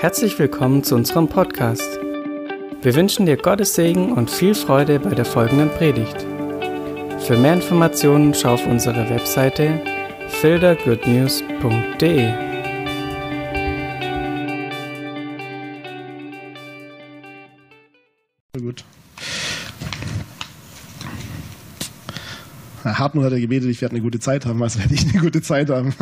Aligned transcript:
Herzlich 0.00 0.38
willkommen 0.38 0.84
zu 0.84 0.94
unserem 0.94 1.26
Podcast. 1.26 1.98
Wir 2.82 2.94
wünschen 2.94 3.26
dir 3.26 3.36
Gottes 3.36 3.74
Segen 3.74 4.12
und 4.12 4.30
viel 4.30 4.54
Freude 4.54 5.00
bei 5.00 5.10
der 5.10 5.24
folgenden 5.24 5.70
Predigt. 5.70 6.24
Für 7.26 7.36
mehr 7.36 7.54
Informationen 7.54 8.32
schau 8.32 8.54
auf 8.54 8.64
unsere 8.64 9.10
Webseite 9.10 9.80
fildergoodnews.de. 10.40 12.32
Gut. 18.56 18.84
Herr 22.84 23.00
Hartmut 23.00 23.24
hat 23.24 23.32
ja 23.32 23.40
gebetet, 23.40 23.68
ich 23.68 23.80
werde 23.80 23.96
eine 23.96 24.02
gute 24.02 24.20
Zeit 24.20 24.46
haben, 24.46 24.62
also 24.62 24.78
werde 24.78 24.94
ich 24.94 25.08
eine 25.08 25.18
gute 25.18 25.42
Zeit 25.42 25.70
haben. 25.70 25.92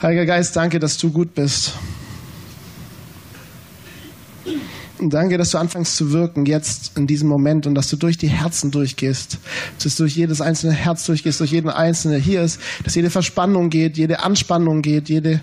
Heiliger 0.00 0.24
Geist, 0.24 0.56
danke, 0.56 0.78
dass 0.78 0.96
du 0.96 1.12
gut 1.12 1.34
bist. 1.34 1.74
Und 5.02 5.12
danke, 5.12 5.36
dass 5.36 5.50
du 5.50 5.58
anfängst 5.58 5.96
zu 5.96 6.12
wirken 6.12 6.46
jetzt 6.46 6.96
in 6.96 7.08
diesem 7.08 7.28
Moment 7.28 7.66
und 7.66 7.74
dass 7.74 7.88
du 7.88 7.96
durch 7.96 8.18
die 8.18 8.28
Herzen 8.28 8.70
durchgehst, 8.70 9.38
dass 9.82 9.96
du 9.96 10.04
durch 10.04 10.14
jedes 10.14 10.40
einzelne 10.40 10.74
Herz 10.74 11.06
durchgehst, 11.06 11.40
durch 11.40 11.50
jeden 11.50 11.70
einzelne 11.70 12.18
hier 12.18 12.42
ist, 12.42 12.60
dass 12.84 12.94
jede 12.94 13.10
Verspannung 13.10 13.68
geht, 13.68 13.96
jede 13.96 14.22
Anspannung 14.22 14.80
geht, 14.80 15.08
jede, 15.08 15.40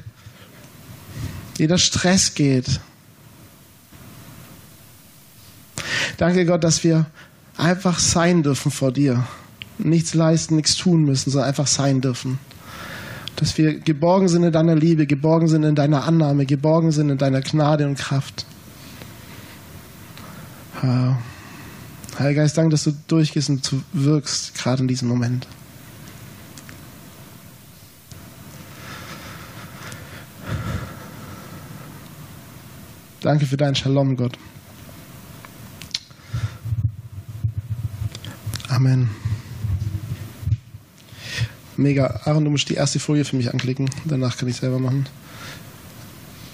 jeder 1.58 1.78
Stress 1.78 2.36
geht. 2.36 2.80
Danke 6.16 6.46
Gott, 6.46 6.64
dass 6.64 6.86
wir 6.86 7.08
einfach 7.58 8.00
sein 8.00 8.44
dürfen 8.44 8.72
vor 8.72 8.94
dir. 8.94 9.28
Nichts 9.78 10.14
leisten, 10.14 10.56
nichts 10.56 10.78
tun 10.78 11.04
müssen, 11.04 11.32
sondern 11.32 11.50
einfach 11.50 11.68
sein 11.68 12.00
dürfen. 12.00 12.40
Dass 13.36 13.58
wir 13.58 13.78
geborgen 13.78 14.30
sind 14.30 14.44
in 14.44 14.54
deiner 14.54 14.76
Liebe, 14.76 15.06
geborgen 15.06 15.50
sind 15.50 15.64
in 15.64 15.76
deiner 15.76 16.06
Annahme, 16.06 16.46
geborgen 16.46 16.94
sind 16.94 17.10
in 17.10 17.18
deiner 17.18 17.42
Gnade 17.42 17.86
und 17.88 17.98
Kraft. 17.98 18.46
Heiliger 20.82 22.42
Geist, 22.42 22.58
danke, 22.58 22.72
dass 22.72 22.84
du 22.84 22.92
durchgehst 23.08 23.50
und 23.50 23.74
wirkst, 23.92 24.56
gerade 24.56 24.82
in 24.82 24.88
diesem 24.88 25.08
Moment. 25.08 25.48
Danke 33.22 33.46
für 33.46 33.58
deinen 33.58 33.76
Shalom, 33.76 34.16
Gott. 34.16 34.38
Amen. 38.70 39.10
Mega. 41.76 42.22
Aaron, 42.24 42.46
du 42.46 42.52
musst 42.52 42.70
die 42.70 42.76
erste 42.76 43.00
Folie 43.00 43.26
für 43.26 43.36
mich 43.36 43.52
anklicken. 43.52 43.90
Danach 44.06 44.38
kann 44.38 44.48
ich 44.48 44.58
selber 44.58 44.80
machen. 44.80 45.08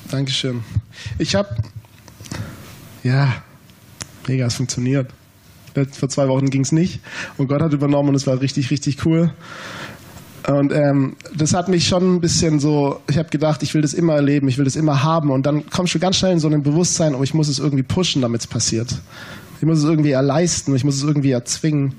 Dankeschön. 0.09 0.63
Ich 1.19 1.35
habe. 1.35 1.55
Ja, 3.03 3.43
mega, 4.27 4.45
es 4.45 4.55
funktioniert. 4.55 5.09
Vor 5.91 6.07
zwei 6.07 6.29
Wochen 6.29 6.49
ging 6.49 6.61
es 6.61 6.71
nicht 6.71 7.01
und 7.37 7.47
Gott 7.47 7.61
hat 7.61 7.73
übernommen 7.73 8.09
und 8.09 8.15
es 8.15 8.25
war 8.25 8.39
richtig, 8.39 8.71
richtig 8.71 9.05
cool. 9.05 9.33
Und 10.47 10.71
ähm, 10.71 11.15
das 11.35 11.53
hat 11.53 11.69
mich 11.69 11.87
schon 11.87 12.15
ein 12.15 12.21
bisschen 12.21 12.59
so, 12.59 13.01
ich 13.09 13.17
habe 13.17 13.29
gedacht, 13.29 13.63
ich 13.63 13.73
will 13.73 13.81
das 13.81 13.93
immer 13.93 14.13
erleben, 14.13 14.47
ich 14.47 14.57
will 14.57 14.65
das 14.65 14.75
immer 14.75 15.01
haben. 15.03 15.31
Und 15.31 15.45
dann 15.45 15.69
kommst 15.69 15.95
du 15.95 15.99
ganz 15.99 16.17
schnell 16.17 16.33
in 16.33 16.39
so 16.39 16.47
ein 16.47 16.61
Bewusstsein, 16.61 17.15
oh, 17.15 17.23
ich 17.23 17.33
muss 17.33 17.47
es 17.47 17.57
irgendwie 17.57 17.83
pushen, 17.83 18.21
damit 18.21 18.41
es 18.41 18.47
passiert. 18.47 19.01
Ich 19.59 19.65
muss 19.65 19.79
es 19.79 19.85
irgendwie 19.85 20.11
erleisten, 20.11 20.75
ich 20.75 20.83
muss 20.83 20.95
es 20.95 21.03
irgendwie 21.03 21.31
erzwingen. 21.31 21.95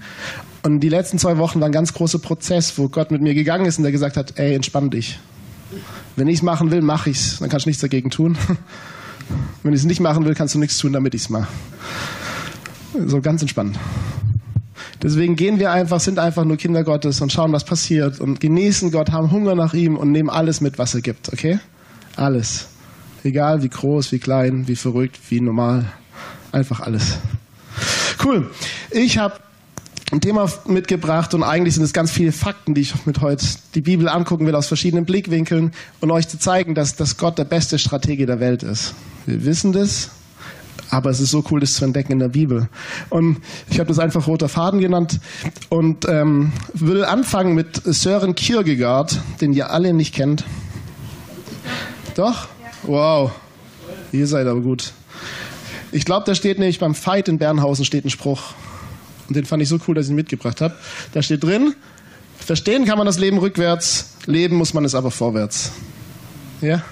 Und 0.62 0.80
die 0.80 0.88
letzten 0.88 1.18
zwei 1.18 1.38
Wochen 1.38 1.60
war 1.60 1.68
ein 1.68 1.72
ganz 1.72 1.92
großer 1.92 2.18
Prozess, 2.18 2.78
wo 2.78 2.88
Gott 2.88 3.10
mit 3.10 3.20
mir 3.20 3.34
gegangen 3.34 3.66
ist 3.66 3.78
und 3.78 3.82
der 3.82 3.92
gesagt 3.92 4.16
hat, 4.16 4.38
ey, 4.38 4.54
entspann 4.54 4.90
dich. 4.90 5.18
Wenn 6.14 6.28
ich 6.28 6.36
es 6.36 6.42
machen 6.42 6.70
will, 6.70 6.82
mache 6.82 7.10
ich 7.10 7.18
es. 7.18 7.38
Dann 7.40 7.48
kannst 7.48 7.66
du 7.66 7.70
nichts 7.70 7.82
dagegen 7.82 8.10
tun. 8.10 8.38
Wenn 9.64 9.72
ich 9.72 9.80
es 9.80 9.86
nicht 9.86 10.00
machen 10.00 10.24
will, 10.24 10.34
kannst 10.34 10.54
du 10.54 10.60
nichts 10.60 10.78
tun, 10.78 10.92
damit 10.92 11.14
ich 11.14 11.22
es 11.22 11.30
mache. 11.30 11.48
So 13.06 13.20
ganz 13.20 13.42
entspannt. 13.42 13.78
Deswegen 15.02 15.36
gehen 15.36 15.58
wir 15.58 15.72
einfach, 15.72 16.00
sind 16.00 16.18
einfach 16.18 16.44
nur 16.44 16.56
Kinder 16.56 16.84
Gottes 16.84 17.20
und 17.20 17.32
schauen, 17.32 17.52
was 17.52 17.64
passiert 17.64 18.20
und 18.20 18.40
genießen 18.40 18.90
Gott, 18.90 19.12
haben 19.12 19.30
Hunger 19.30 19.54
nach 19.54 19.74
ihm 19.74 19.96
und 19.96 20.10
nehmen 20.10 20.30
alles 20.30 20.60
mit, 20.60 20.78
was 20.78 20.94
er 20.94 21.02
gibt, 21.02 21.32
okay? 21.32 21.58
Alles. 22.16 22.68
Egal 23.22 23.62
wie 23.62 23.68
groß, 23.68 24.12
wie 24.12 24.18
klein, 24.18 24.68
wie 24.68 24.76
verrückt, 24.76 25.18
wie 25.28 25.40
normal. 25.40 25.84
Einfach 26.52 26.80
alles. 26.80 27.18
Cool. 28.24 28.50
Ich 28.90 29.18
habe 29.18 29.34
ein 30.12 30.20
Thema 30.20 30.50
mitgebracht 30.66 31.34
und 31.34 31.42
eigentlich 31.42 31.74
sind 31.74 31.82
es 31.82 31.92
ganz 31.92 32.10
viele 32.10 32.32
Fakten, 32.32 32.74
die 32.74 32.82
ich 32.82 33.06
mit 33.06 33.20
heute 33.20 33.44
die 33.74 33.80
Bibel 33.80 34.08
angucken 34.08 34.46
will 34.46 34.54
aus 34.54 34.68
verschiedenen 34.68 35.04
Blickwinkeln 35.04 35.72
und 36.00 36.10
euch 36.10 36.28
zu 36.28 36.38
zeigen, 36.38 36.74
dass, 36.74 36.96
dass 36.96 37.16
Gott 37.16 37.38
der 37.38 37.44
beste 37.44 37.78
Stratege 37.78 38.24
der 38.24 38.40
Welt 38.40 38.62
ist. 38.62 38.94
Wir 39.26 39.44
wissen 39.44 39.72
das, 39.72 40.10
aber 40.90 41.10
es 41.10 41.20
ist 41.20 41.30
so 41.30 41.44
cool, 41.50 41.60
das 41.60 41.74
zu 41.74 41.84
entdecken 41.84 42.12
in 42.12 42.18
der 42.18 42.28
Bibel. 42.28 42.68
Und 43.10 43.38
ich 43.68 43.78
habe 43.78 43.88
das 43.88 43.98
einfach 43.98 44.26
roter 44.26 44.48
Faden 44.48 44.80
genannt 44.80 45.20
und 45.68 46.08
ähm, 46.08 46.52
will 46.74 47.04
anfangen 47.04 47.54
mit 47.54 47.80
Sören 47.84 48.34
Kierkegaard, 48.34 49.20
den 49.40 49.52
ihr 49.52 49.70
alle 49.70 49.92
nicht 49.92 50.14
kennt. 50.14 50.44
Doch? 52.14 52.48
Wow. 52.82 53.32
Ihr 54.12 54.26
seid 54.26 54.46
aber 54.46 54.60
gut. 54.60 54.92
Ich 55.92 56.04
glaube, 56.04 56.24
da 56.26 56.34
steht 56.34 56.58
nämlich 56.58 56.78
beim 56.78 56.94
Fight 56.94 57.28
in 57.28 57.38
Bernhausen 57.38 57.84
steht 57.84 58.04
ein 58.04 58.10
Spruch. 58.10 58.54
Und 59.28 59.36
den 59.36 59.44
fand 59.44 59.62
ich 59.62 59.68
so 59.68 59.78
cool, 59.86 59.94
dass 59.94 60.06
ich 60.06 60.10
ihn 60.10 60.16
mitgebracht 60.16 60.60
habe. 60.60 60.74
Da 61.12 61.22
steht 61.22 61.42
drin, 61.42 61.74
verstehen 62.38 62.84
kann 62.84 62.98
man 62.98 63.06
das 63.06 63.18
Leben 63.18 63.38
rückwärts, 63.38 64.14
leben 64.26 64.56
muss 64.56 64.72
man 64.72 64.84
es 64.84 64.94
aber 64.94 65.10
vorwärts. 65.10 65.72
Ja? 66.60 66.82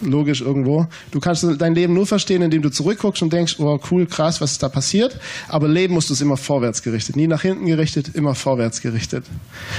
Logisch 0.00 0.40
irgendwo. 0.40 0.86
Du 1.10 1.20
kannst 1.20 1.46
dein 1.58 1.74
Leben 1.74 1.94
nur 1.94 2.06
verstehen, 2.06 2.42
indem 2.42 2.62
du 2.62 2.70
zurückguckst 2.70 3.22
und 3.22 3.32
denkst, 3.32 3.56
oh 3.58 3.78
cool, 3.90 4.06
krass, 4.06 4.40
was 4.40 4.52
ist 4.52 4.62
da 4.62 4.68
passiert. 4.68 5.18
Aber 5.48 5.68
leben 5.68 5.94
musst 5.94 6.10
du 6.10 6.14
es 6.14 6.20
immer 6.20 6.36
vorwärts 6.36 6.82
gerichtet. 6.82 7.16
Nie 7.16 7.26
nach 7.26 7.42
hinten 7.42 7.66
gerichtet, 7.66 8.14
immer 8.14 8.34
vorwärts 8.34 8.80
gerichtet. 8.80 9.24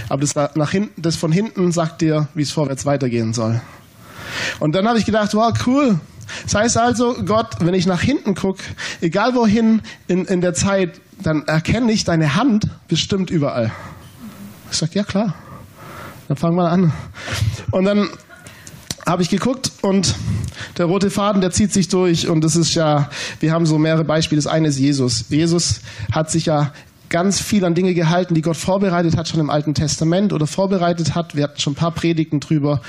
Aber 0.09 0.21
das, 0.21 0.35
nach 0.55 0.71
hinten, 0.71 1.01
das 1.01 1.15
von 1.15 1.31
hinten 1.31 1.71
sagt 1.71 2.01
dir, 2.01 2.27
wie 2.33 2.43
es 2.43 2.51
vorwärts 2.51 2.85
weitergehen 2.85 3.33
soll. 3.33 3.61
Und 4.59 4.75
dann 4.75 4.87
habe 4.87 4.99
ich 4.99 5.05
gedacht, 5.05 5.33
wow, 5.33 5.53
cool. 5.65 5.99
Das 6.43 6.55
heißt 6.55 6.77
also, 6.77 7.15
Gott, 7.25 7.47
wenn 7.59 7.73
ich 7.73 7.85
nach 7.85 8.01
hinten 8.01 8.35
gucke, 8.35 8.63
egal 9.01 9.35
wohin 9.35 9.81
in, 10.07 10.25
in 10.25 10.41
der 10.41 10.53
Zeit, 10.53 10.99
dann 11.23 11.47
erkenne 11.47 11.91
ich 11.91 12.03
deine 12.03 12.35
Hand 12.35 12.67
bestimmt 12.87 13.29
überall. 13.29 13.71
Ich 14.71 14.77
sage, 14.77 14.91
ja 14.95 15.03
klar. 15.03 15.35
Dann 16.27 16.37
fangen 16.37 16.57
wir 16.57 16.69
an. 16.69 16.91
Und 17.71 17.85
dann 17.85 18.09
habe 19.07 19.23
ich 19.23 19.29
geguckt 19.29 19.71
und 19.81 20.15
der 20.77 20.85
rote 20.85 21.09
Faden, 21.09 21.39
der 21.39 21.51
zieht 21.51 21.71
sich 21.71 21.87
durch 21.87 22.27
und 22.27 22.43
das 22.43 22.57
ist 22.57 22.75
ja, 22.75 23.09
wir 23.39 23.53
haben 23.53 23.65
so 23.65 23.77
mehrere 23.77 24.03
Beispiele. 24.03 24.41
Das 24.41 24.51
eine 24.51 24.67
ist 24.67 24.77
Jesus. 24.77 25.25
Jesus 25.29 25.79
hat 26.11 26.29
sich 26.29 26.45
ja 26.45 26.73
ganz 27.07 27.39
viel 27.39 27.63
an 27.63 27.73
Dinge 27.73 27.93
gehalten, 27.93 28.35
die 28.35 28.41
Gott 28.41 28.57
vorbereitet 28.57 29.15
hat, 29.15 29.29
schon 29.29 29.39
im 29.39 29.49
Alten 29.49 29.73
Testament 29.73 30.33
oder 30.33 30.45
vorbereitet 30.45 31.15
hat. 31.15 31.35
Wir 31.37 31.45
hatten 31.45 31.59
schon 31.59 31.71
ein 31.71 31.77
paar 31.77 31.91
Predigten 31.91 32.41
drüber 32.41 32.81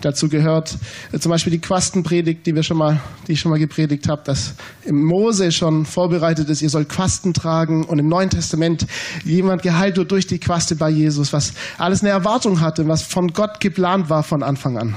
dazu 0.00 0.30
gehört. 0.30 0.78
Zum 1.18 1.28
Beispiel 1.28 1.50
die 1.50 1.58
Quastenpredigt, 1.58 2.46
die 2.46 2.54
wir 2.54 2.62
schon 2.62 2.78
mal, 2.78 3.00
die 3.26 3.32
ich 3.32 3.40
schon 3.40 3.50
mal 3.50 3.58
gepredigt 3.58 4.08
habe, 4.08 4.22
dass 4.24 4.54
im 4.86 5.04
Mose 5.04 5.52
schon 5.52 5.84
vorbereitet 5.84 6.48
ist, 6.48 6.62
ihr 6.62 6.70
sollt 6.70 6.88
Quasten 6.88 7.34
tragen 7.34 7.84
und 7.84 7.98
im 7.98 8.08
Neuen 8.08 8.30
Testament 8.30 8.86
jemand 9.22 9.62
geheilt 9.62 9.98
wird 9.98 10.10
durch 10.12 10.26
die 10.26 10.38
Quaste 10.38 10.76
bei 10.76 10.88
Jesus, 10.88 11.34
was 11.34 11.52
alles 11.76 12.00
eine 12.00 12.10
Erwartung 12.10 12.60
hatte, 12.62 12.88
was 12.88 13.02
von 13.02 13.34
Gott 13.34 13.60
geplant 13.60 14.08
war 14.08 14.22
von 14.22 14.42
Anfang 14.42 14.78
an. 14.78 14.94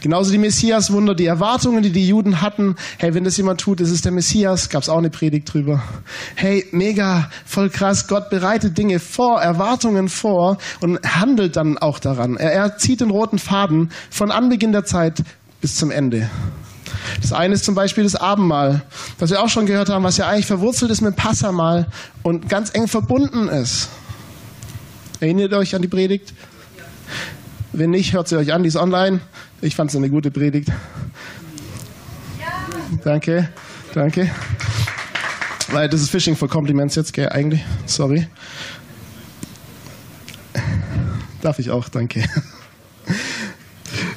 Genauso 0.00 0.30
die 0.30 0.38
Messias-Wunder, 0.38 1.14
die 1.14 1.26
Erwartungen, 1.26 1.82
die 1.82 1.90
die 1.90 2.06
Juden 2.06 2.40
hatten. 2.40 2.76
Hey, 2.98 3.14
wenn 3.14 3.24
das 3.24 3.36
jemand 3.36 3.60
tut, 3.60 3.80
ist 3.80 3.90
es 3.90 4.02
der 4.02 4.12
Messias. 4.12 4.68
Gab 4.68 4.82
es 4.82 4.88
auch 4.88 4.98
eine 4.98 5.10
Predigt 5.10 5.52
drüber. 5.52 5.82
Hey, 6.34 6.66
mega, 6.72 7.30
voll 7.44 7.70
krass. 7.70 8.06
Gott 8.06 8.30
bereitet 8.30 8.78
Dinge 8.78 8.98
vor, 8.98 9.40
Erwartungen 9.40 10.08
vor 10.08 10.58
und 10.80 10.98
handelt 11.04 11.56
dann 11.56 11.78
auch 11.78 11.98
daran. 11.98 12.36
Er, 12.36 12.52
er 12.52 12.76
zieht 12.78 13.00
den 13.00 13.10
roten 13.10 13.38
Faden 13.38 13.90
von 14.10 14.30
Anbeginn 14.30 14.72
der 14.72 14.84
Zeit 14.84 15.22
bis 15.60 15.76
zum 15.76 15.90
Ende. 15.90 16.28
Das 17.20 17.32
eine 17.32 17.54
ist 17.54 17.64
zum 17.64 17.74
Beispiel 17.74 18.04
das 18.04 18.14
Abendmahl, 18.14 18.82
was 19.18 19.30
wir 19.30 19.42
auch 19.42 19.48
schon 19.48 19.66
gehört 19.66 19.88
haben, 19.88 20.04
was 20.04 20.16
ja 20.16 20.28
eigentlich 20.28 20.46
verwurzelt 20.46 20.90
ist 20.90 21.00
mit 21.00 21.16
Passamal 21.16 21.86
und 22.22 22.48
ganz 22.48 22.70
eng 22.74 22.88
verbunden 22.88 23.48
ist. 23.48 23.88
Erinnert 25.20 25.52
ihr 25.52 25.58
euch 25.58 25.74
an 25.74 25.82
die 25.82 25.88
Predigt? 25.88 26.32
Wenn 27.72 27.90
nicht, 27.90 28.12
hört 28.12 28.28
sie 28.28 28.36
euch 28.36 28.52
an, 28.52 28.62
die 28.62 28.68
ist 28.68 28.76
online. 28.76 29.20
Ich 29.60 29.74
fand 29.74 29.90
es 29.90 29.96
eine 29.96 30.08
gute 30.08 30.30
Predigt. 30.30 30.70
Danke, 33.02 33.48
danke. 33.92 34.30
Weil 35.70 35.88
das 35.88 36.00
ist 36.00 36.10
Fishing 36.10 36.36
for 36.36 36.48
Compliments 36.48 36.94
jetzt, 36.94 37.12
gell, 37.12 37.28
eigentlich. 37.28 37.64
Sorry. 37.86 38.28
Darf 41.42 41.58
ich 41.58 41.70
auch, 41.70 41.88
danke. 41.88 42.24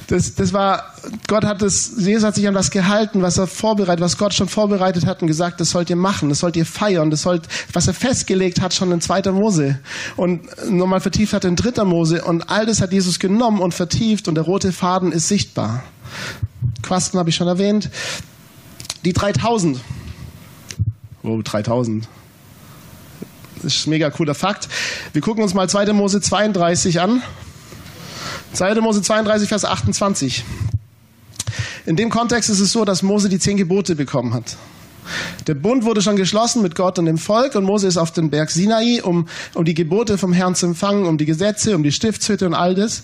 Das, 0.08 0.34
das 0.34 0.52
war, 0.52 0.94
Gott 1.26 1.44
hat 1.44 1.62
es, 1.62 1.92
Jesus 1.98 2.24
hat 2.24 2.34
sich 2.34 2.46
an 2.48 2.54
was 2.54 2.70
gehalten, 2.70 3.22
was 3.22 3.38
er 3.38 3.46
vorbereitet, 3.46 4.00
was 4.00 4.18
Gott 4.18 4.34
schon 4.34 4.48
vorbereitet 4.48 5.06
hat 5.06 5.22
und 5.22 5.28
gesagt, 5.28 5.60
das 5.60 5.70
sollt 5.70 5.90
ihr 5.90 5.96
machen, 5.96 6.28
das 6.28 6.40
sollt 6.40 6.56
ihr 6.56 6.66
feiern, 6.66 7.10
das 7.10 7.22
sollt, 7.22 7.48
was 7.72 7.86
er 7.86 7.94
festgelegt 7.94 8.60
hat 8.60 8.74
schon 8.74 8.92
in 8.92 9.00
zweiter 9.00 9.32
Mose 9.32 9.78
und 10.16 10.42
nochmal 10.70 11.00
vertieft 11.00 11.32
hat 11.32 11.44
in 11.44 11.56
dritter 11.56 11.84
Mose 11.84 12.24
und 12.24 12.50
all 12.50 12.66
das 12.66 12.80
hat 12.80 12.92
Jesus 12.92 13.18
genommen 13.18 13.60
und 13.60 13.74
vertieft 13.74 14.28
und 14.28 14.34
der 14.34 14.44
rote 14.44 14.72
Faden 14.72 15.12
ist 15.12 15.28
sichtbar. 15.28 15.82
Quasten 16.82 17.18
habe 17.18 17.30
ich 17.30 17.36
schon 17.36 17.48
erwähnt. 17.48 17.90
Die 19.04 19.12
3000. 19.12 19.80
Oh, 21.22 21.40
3000. 21.42 22.08
Das 23.62 23.76
ist 23.76 23.86
ein 23.86 23.90
mega 23.90 24.10
cooler 24.10 24.34
Fakt. 24.34 24.68
Wir 25.12 25.22
gucken 25.22 25.42
uns 25.42 25.54
mal 25.54 25.68
2. 25.68 25.92
Mose 25.92 26.20
32 26.20 27.00
an. 27.00 27.22
2. 28.54 28.74
Mose 28.80 29.02
32, 29.02 29.48
Vers 29.48 29.64
28. 29.64 30.44
In 31.86 31.96
dem 31.96 32.10
Kontext 32.10 32.50
ist 32.50 32.60
es 32.60 32.72
so, 32.72 32.84
dass 32.84 33.02
Mose 33.02 33.28
die 33.28 33.38
zehn 33.38 33.56
Gebote 33.56 33.96
bekommen 33.96 34.34
hat. 34.34 34.56
Der 35.46 35.54
Bund 35.54 35.84
wurde 35.84 36.00
schon 36.00 36.16
geschlossen 36.16 36.62
mit 36.62 36.76
Gott 36.76 36.98
und 36.98 37.06
dem 37.06 37.18
Volk 37.18 37.56
und 37.56 37.64
Mose 37.64 37.88
ist 37.88 37.96
auf 37.96 38.12
den 38.12 38.30
Berg 38.30 38.50
Sinai, 38.50 39.02
um, 39.02 39.26
um 39.54 39.64
die 39.64 39.74
Gebote 39.74 40.16
vom 40.16 40.32
Herrn 40.32 40.54
zu 40.54 40.66
empfangen, 40.66 41.06
um 41.06 41.18
die 41.18 41.24
Gesetze, 41.24 41.74
um 41.74 41.82
die 41.82 41.90
Stiftshütte 41.90 42.46
und 42.46 42.54
all 42.54 42.74
das. 42.74 43.02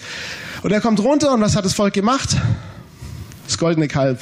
Und 0.62 0.70
er 0.70 0.80
kommt 0.80 1.00
runter 1.00 1.32
und 1.32 1.40
was 1.40 1.56
hat 1.56 1.64
das 1.64 1.74
Volk 1.74 1.94
gemacht? 1.94 2.36
Das 3.46 3.58
goldene 3.58 3.88
Kalb. 3.88 4.20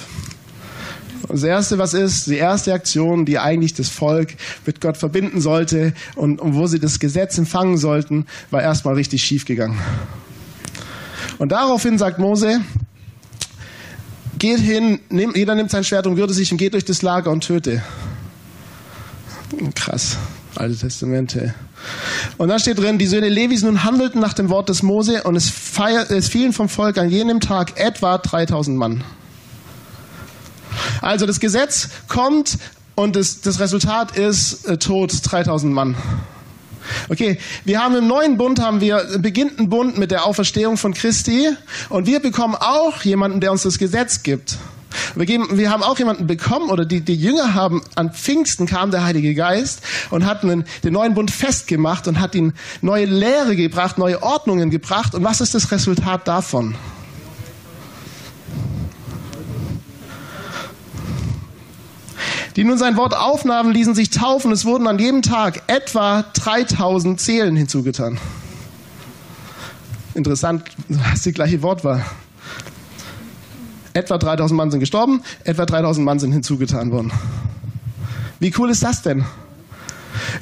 Das 1.28 1.42
Erste, 1.42 1.76
was 1.76 1.92
ist, 1.92 2.28
die 2.28 2.36
erste 2.36 2.72
Aktion, 2.72 3.26
die 3.26 3.38
eigentlich 3.38 3.74
das 3.74 3.88
Volk 3.88 4.34
mit 4.64 4.80
Gott 4.80 4.96
verbinden 4.96 5.40
sollte 5.40 5.92
und, 6.14 6.40
und 6.40 6.54
wo 6.54 6.66
sie 6.66 6.78
das 6.78 6.98
Gesetz 7.00 7.36
empfangen 7.36 7.76
sollten, 7.78 8.26
war 8.50 8.62
erstmal 8.62 8.94
richtig 8.94 9.24
schief 9.24 9.44
gegangen. 9.44 9.78
Und 11.38 11.52
daraufhin 11.52 11.98
sagt 11.98 12.18
Mose, 12.18 12.60
geht 14.38 14.60
hin, 14.60 15.00
nimm, 15.08 15.34
jeder 15.34 15.54
nimmt 15.54 15.70
sein 15.70 15.84
Schwert 15.84 16.06
und 16.06 16.16
würde 16.16 16.32
sich 16.32 16.50
und 16.52 16.58
geht 16.58 16.74
durch 16.74 16.84
das 16.84 17.02
Lager 17.02 17.30
und 17.30 17.42
töte. 17.42 17.82
Krass, 19.74 20.16
Alte 20.56 20.76
Testamente. 20.76 21.54
Und 22.36 22.48
dann 22.48 22.58
steht 22.58 22.78
drin, 22.78 22.98
die 22.98 23.06
Söhne 23.06 23.28
Levis 23.28 23.62
nun 23.62 23.84
handelten 23.84 24.20
nach 24.20 24.32
dem 24.32 24.48
Wort 24.48 24.68
des 24.68 24.82
Mose 24.82 25.22
und 25.22 25.36
es, 25.36 25.48
feier, 25.48 26.10
es 26.10 26.28
fielen 26.28 26.52
vom 26.52 26.68
Volk 26.68 26.98
an 26.98 27.10
jenem 27.10 27.40
Tag 27.40 27.78
etwa 27.78 28.18
3000 28.18 28.76
Mann. 28.76 29.04
Also 31.00 31.26
das 31.26 31.40
Gesetz 31.40 31.88
kommt 32.08 32.58
und 32.94 33.16
das, 33.16 33.40
das 33.40 33.60
Resultat 33.60 34.16
ist 34.16 34.66
äh, 34.66 34.78
Tod 34.78 35.12
3000 35.22 35.72
Mann. 35.72 35.96
Okay, 37.08 37.38
wir 37.64 37.82
haben 37.82 37.96
im 37.96 38.06
neuen 38.06 38.36
Bund 38.36 38.60
haben 38.60 38.80
wir 38.80 39.18
beginnt 39.18 39.58
ein 39.58 39.68
Bund 39.68 39.98
mit 39.98 40.10
der 40.10 40.24
Auferstehung 40.24 40.76
von 40.76 40.94
Christi 40.94 41.48
und 41.88 42.06
wir 42.06 42.20
bekommen 42.20 42.54
auch 42.54 43.02
jemanden, 43.02 43.40
der 43.40 43.52
uns 43.52 43.62
das 43.62 43.78
Gesetz 43.78 44.22
gibt. 44.22 44.56
Wir, 45.14 45.26
geben, 45.26 45.48
wir 45.52 45.70
haben 45.70 45.82
auch 45.82 45.98
jemanden 45.98 46.26
bekommen, 46.26 46.70
oder 46.70 46.84
die, 46.84 47.00
die 47.00 47.14
Jünger 47.14 47.54
haben, 47.54 47.82
an 47.94 48.12
Pfingsten 48.12 48.66
kam 48.66 48.90
der 48.90 49.04
Heilige 49.04 49.34
Geist 49.34 49.82
und 50.10 50.24
hat 50.24 50.42
einen, 50.42 50.64
den 50.84 50.92
neuen 50.92 51.14
Bund 51.14 51.30
festgemacht 51.30 52.08
und 52.08 52.20
hat 52.20 52.34
ihn 52.34 52.54
neue 52.80 53.04
Lehre 53.04 53.56
gebracht, 53.56 53.98
neue 53.98 54.22
Ordnungen 54.22 54.70
gebracht. 54.70 55.14
Und 55.14 55.24
was 55.24 55.40
ist 55.40 55.54
das 55.54 55.70
Resultat 55.70 56.26
davon? 56.26 56.74
Die 62.56 62.64
nun 62.64 62.78
sein 62.78 62.96
Wort 62.96 63.14
aufnahmen, 63.14 63.72
ließen 63.72 63.94
sich 63.94 64.10
taufen. 64.10 64.50
Es 64.50 64.64
wurden 64.64 64.86
an 64.86 64.98
jedem 64.98 65.20
Tag 65.22 65.62
etwa 65.66 66.22
3000 66.32 67.20
Seelen 67.20 67.54
hinzugetan. 67.54 68.18
Interessant, 70.14 70.64
was 70.88 71.22
die 71.22 71.32
gleiche 71.32 71.60
Wortwahl. 71.62 72.04
Etwa 73.92 74.16
3000 74.16 74.56
Mann 74.56 74.70
sind 74.70 74.80
gestorben, 74.80 75.22
etwa 75.44 75.66
3000 75.66 76.04
Mann 76.04 76.18
sind 76.18 76.32
hinzugetan 76.32 76.90
worden. 76.90 77.12
Wie 78.40 78.52
cool 78.58 78.70
ist 78.70 78.82
das 78.82 79.02
denn? 79.02 79.24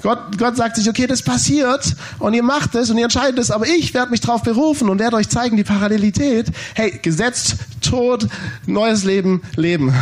Gott, 0.02 0.38
Gott 0.38 0.56
sagt 0.56 0.76
sich, 0.76 0.88
okay, 0.88 1.08
das 1.08 1.22
passiert 1.22 1.96
und 2.20 2.34
ihr 2.34 2.43
macht 2.44 2.76
es 2.76 2.90
und 2.90 2.99
ihr 2.99 3.05
entscheidet 3.05 3.38
es, 3.38 3.50
aber 3.50 3.67
ich 3.67 3.93
werde 3.94 4.12
mich 4.12 4.20
darauf 4.20 4.43
berufen 4.43 4.88
und 4.88 5.00
werde 5.00 5.17
euch 5.17 5.28
zeigen 5.28 5.56
die 5.56 5.64
Parallelität. 5.64 6.46
Hey, 6.75 6.99
gesetzt, 7.02 7.56
Tod, 7.81 8.28
neues 8.67 9.02
Leben, 9.02 9.43
Leben. 9.56 9.93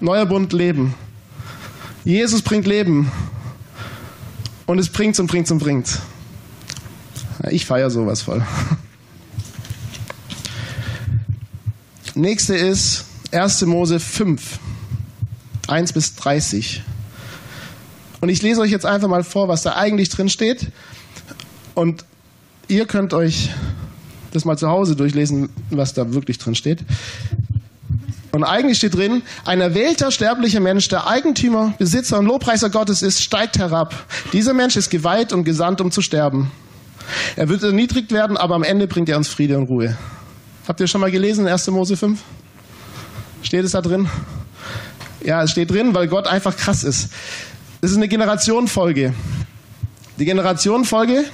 Neuer 0.00 0.24
Bund, 0.24 0.54
Leben. 0.54 0.94
Jesus 2.04 2.42
bringt 2.42 2.66
Leben. 2.66 3.10
Und 4.66 4.78
es 4.78 4.88
bringt's 4.88 5.18
und 5.20 5.26
bringt's 5.26 5.50
und 5.50 5.58
bringt's. 5.58 6.00
Ich 7.50 7.66
feiere 7.66 7.90
sowas 7.90 8.22
voll. 8.22 8.46
Nächste 12.14 12.54
ist 12.54 13.04
1. 13.32 13.62
Mose 13.62 14.00
5, 14.00 14.58
1 15.68 15.92
bis 15.92 16.14
30. 16.16 16.82
Und 18.20 18.28
ich 18.28 18.42
lese 18.42 18.60
euch 18.60 18.70
jetzt 18.70 18.86
einfach 18.86 19.08
mal 19.08 19.24
vor, 19.24 19.48
was 19.48 19.62
da 19.62 19.76
eigentlich 19.76 20.08
drin 20.10 20.28
steht. 20.28 20.70
Und 21.74 22.04
ihr 22.68 22.86
könnt 22.86 23.14
euch 23.14 23.50
das 24.32 24.44
mal 24.44 24.56
zu 24.56 24.68
Hause 24.68 24.96
durchlesen, 24.96 25.48
was 25.70 25.94
da 25.94 26.12
wirklich 26.12 26.38
drin 26.38 26.54
steht. 26.54 26.84
Und 28.32 28.44
eigentlich 28.44 28.78
steht 28.78 28.94
drin, 28.94 29.22
ein 29.44 29.60
erwählter 29.60 30.10
sterblicher 30.12 30.60
Mensch, 30.60 30.88
der 30.88 31.06
Eigentümer, 31.06 31.74
Besitzer 31.78 32.18
und 32.18 32.26
Lobpreiser 32.26 32.70
Gottes 32.70 33.02
ist, 33.02 33.22
steigt 33.22 33.58
herab. 33.58 33.94
Dieser 34.32 34.54
Mensch 34.54 34.76
ist 34.76 34.90
geweiht 34.90 35.32
und 35.32 35.44
gesandt, 35.44 35.80
um 35.80 35.90
zu 35.90 36.00
sterben. 36.00 36.52
Er 37.34 37.48
wird 37.48 37.62
erniedrigt 37.62 38.12
werden, 38.12 38.36
aber 38.36 38.54
am 38.54 38.62
Ende 38.62 38.86
bringt 38.86 39.08
er 39.08 39.16
uns 39.16 39.28
Friede 39.28 39.58
und 39.58 39.64
Ruhe. 39.64 39.96
Habt 40.68 40.78
ihr 40.80 40.86
schon 40.86 41.00
mal 41.00 41.10
gelesen, 41.10 41.48
1. 41.48 41.66
Mose 41.68 41.96
5? 41.96 42.20
Steht 43.42 43.64
es 43.64 43.72
da 43.72 43.80
drin? 43.80 44.08
Ja, 45.24 45.42
es 45.42 45.50
steht 45.50 45.70
drin, 45.70 45.94
weil 45.94 46.06
Gott 46.06 46.26
einfach 46.28 46.56
krass 46.56 46.84
ist. 46.84 47.08
Es 47.80 47.90
ist 47.90 47.96
eine 47.96 48.08
Generationenfolge. 48.08 49.12
Die 50.18 50.24
Generationenfolge 50.24 51.24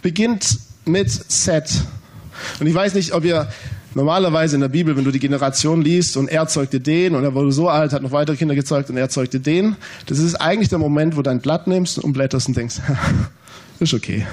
beginnt 0.00 0.58
mit 0.84 1.10
Set. 1.10 1.70
Und 2.58 2.66
ich 2.66 2.74
weiß 2.74 2.94
nicht, 2.94 3.12
ob 3.12 3.24
ihr 3.24 3.48
Normalerweise 3.94 4.54
in 4.54 4.62
der 4.62 4.68
Bibel, 4.68 4.96
wenn 4.96 5.04
du 5.04 5.10
die 5.10 5.18
Generation 5.18 5.82
liest 5.82 6.16
und 6.16 6.28
er 6.28 6.46
zeugte 6.48 6.80
den 6.80 7.14
und 7.14 7.24
er 7.24 7.34
wurde 7.34 7.52
so 7.52 7.68
alt, 7.68 7.92
hat 7.92 8.02
noch 8.02 8.12
weitere 8.12 8.36
Kinder 8.36 8.54
gezeugt 8.54 8.88
und 8.88 8.96
er 8.96 9.10
zeugte 9.10 9.38
den, 9.38 9.76
das 10.06 10.18
ist 10.18 10.36
eigentlich 10.36 10.70
der 10.70 10.78
Moment, 10.78 11.14
wo 11.14 11.18
du 11.18 11.24
dein 11.24 11.40
Blatt 11.40 11.66
nimmst 11.66 11.98
und 11.98 12.12
blätterst 12.12 12.48
und 12.48 12.56
denkst, 12.56 12.76
ist 13.80 13.92
okay. 13.92 14.26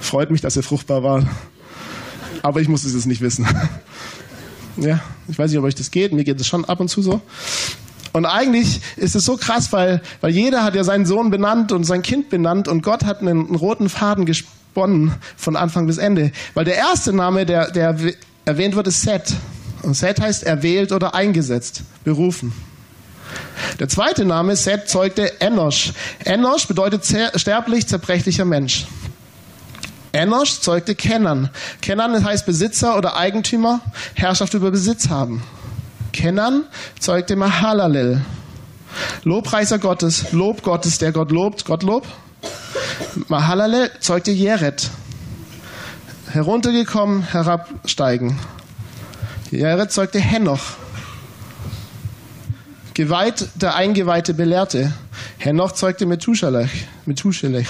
Freut 0.00 0.30
mich, 0.30 0.40
dass 0.40 0.56
er 0.56 0.62
fruchtbar 0.62 1.02
war. 1.02 1.26
Aber 2.42 2.60
ich 2.60 2.68
muss 2.68 2.84
es 2.84 2.94
jetzt 2.94 3.06
nicht 3.06 3.20
wissen. 3.20 3.46
ja, 4.76 5.00
ich 5.28 5.38
weiß 5.38 5.50
nicht, 5.50 5.58
ob 5.58 5.64
euch 5.64 5.74
das 5.74 5.90
geht. 5.90 6.12
Mir 6.12 6.24
geht 6.24 6.40
es 6.40 6.46
schon 6.46 6.64
ab 6.64 6.80
und 6.80 6.88
zu 6.88 7.02
so. 7.02 7.20
Und 8.12 8.26
eigentlich 8.26 8.80
ist 8.96 9.14
es 9.14 9.24
so 9.24 9.36
krass, 9.36 9.72
weil, 9.72 10.02
weil 10.20 10.32
jeder 10.32 10.64
hat 10.64 10.74
ja 10.74 10.84
seinen 10.84 11.06
Sohn 11.06 11.30
benannt 11.30 11.70
und 11.72 11.84
sein 11.84 12.02
Kind 12.02 12.28
benannt 12.28 12.66
und 12.66 12.82
Gott 12.82 13.04
hat 13.04 13.20
einen, 13.20 13.46
einen 13.46 13.54
roten 13.54 13.88
Faden 13.88 14.26
gesponnen 14.26 15.12
von 15.36 15.54
Anfang 15.54 15.86
bis 15.86 15.98
Ende. 15.98 16.32
Weil 16.54 16.64
der 16.64 16.76
erste 16.76 17.12
Name, 17.12 17.46
der, 17.46 17.70
der 17.70 17.96
erwähnt 18.44 18.76
wird, 18.76 18.86
ist 18.86 19.02
Set. 19.02 19.34
Und 19.82 19.94
Set 19.94 20.20
heißt 20.20 20.42
erwählt 20.42 20.92
oder 20.92 21.14
eingesetzt, 21.14 21.82
berufen. 22.04 22.52
Der 23.78 23.88
zweite 23.88 24.24
Name, 24.24 24.56
Set, 24.56 24.88
zeugte 24.88 25.40
Enosh. 25.40 25.92
Enosh 26.24 26.66
bedeutet 26.66 27.04
sterblich, 27.36 27.86
zerbrechlicher 27.86 28.44
Mensch. 28.44 28.86
Enosh 30.12 30.60
zeugte 30.60 30.94
Kenan. 30.94 31.50
Kenan 31.80 32.24
heißt 32.24 32.44
Besitzer 32.44 32.98
oder 32.98 33.16
Eigentümer, 33.16 33.80
Herrschaft 34.14 34.54
über 34.54 34.70
Besitz 34.70 35.08
haben. 35.08 35.42
Kenan 36.12 36.64
zeugte 36.98 37.36
Mahalalel. 37.36 38.20
Lobpreiser 39.22 39.78
Gottes, 39.78 40.32
Lob 40.32 40.62
Gottes, 40.62 40.98
der 40.98 41.12
Gott 41.12 41.30
lobt, 41.30 41.64
Gottlob. 41.64 42.06
Mahalalel 43.28 43.90
zeugte 44.00 44.32
Jeret 44.32 44.90
heruntergekommen, 46.32 47.22
herabsteigen. 47.22 48.38
Jared 49.50 49.90
zeugte 49.90 50.20
Henoch. 50.20 50.76
Geweiht, 52.94 53.48
der 53.56 53.74
Eingeweihte 53.74 54.34
belehrte. 54.34 54.92
Henoch 55.38 55.72
zeugte 55.72 56.06
Methuselech. 56.06 56.86
Methuselech. 57.04 57.68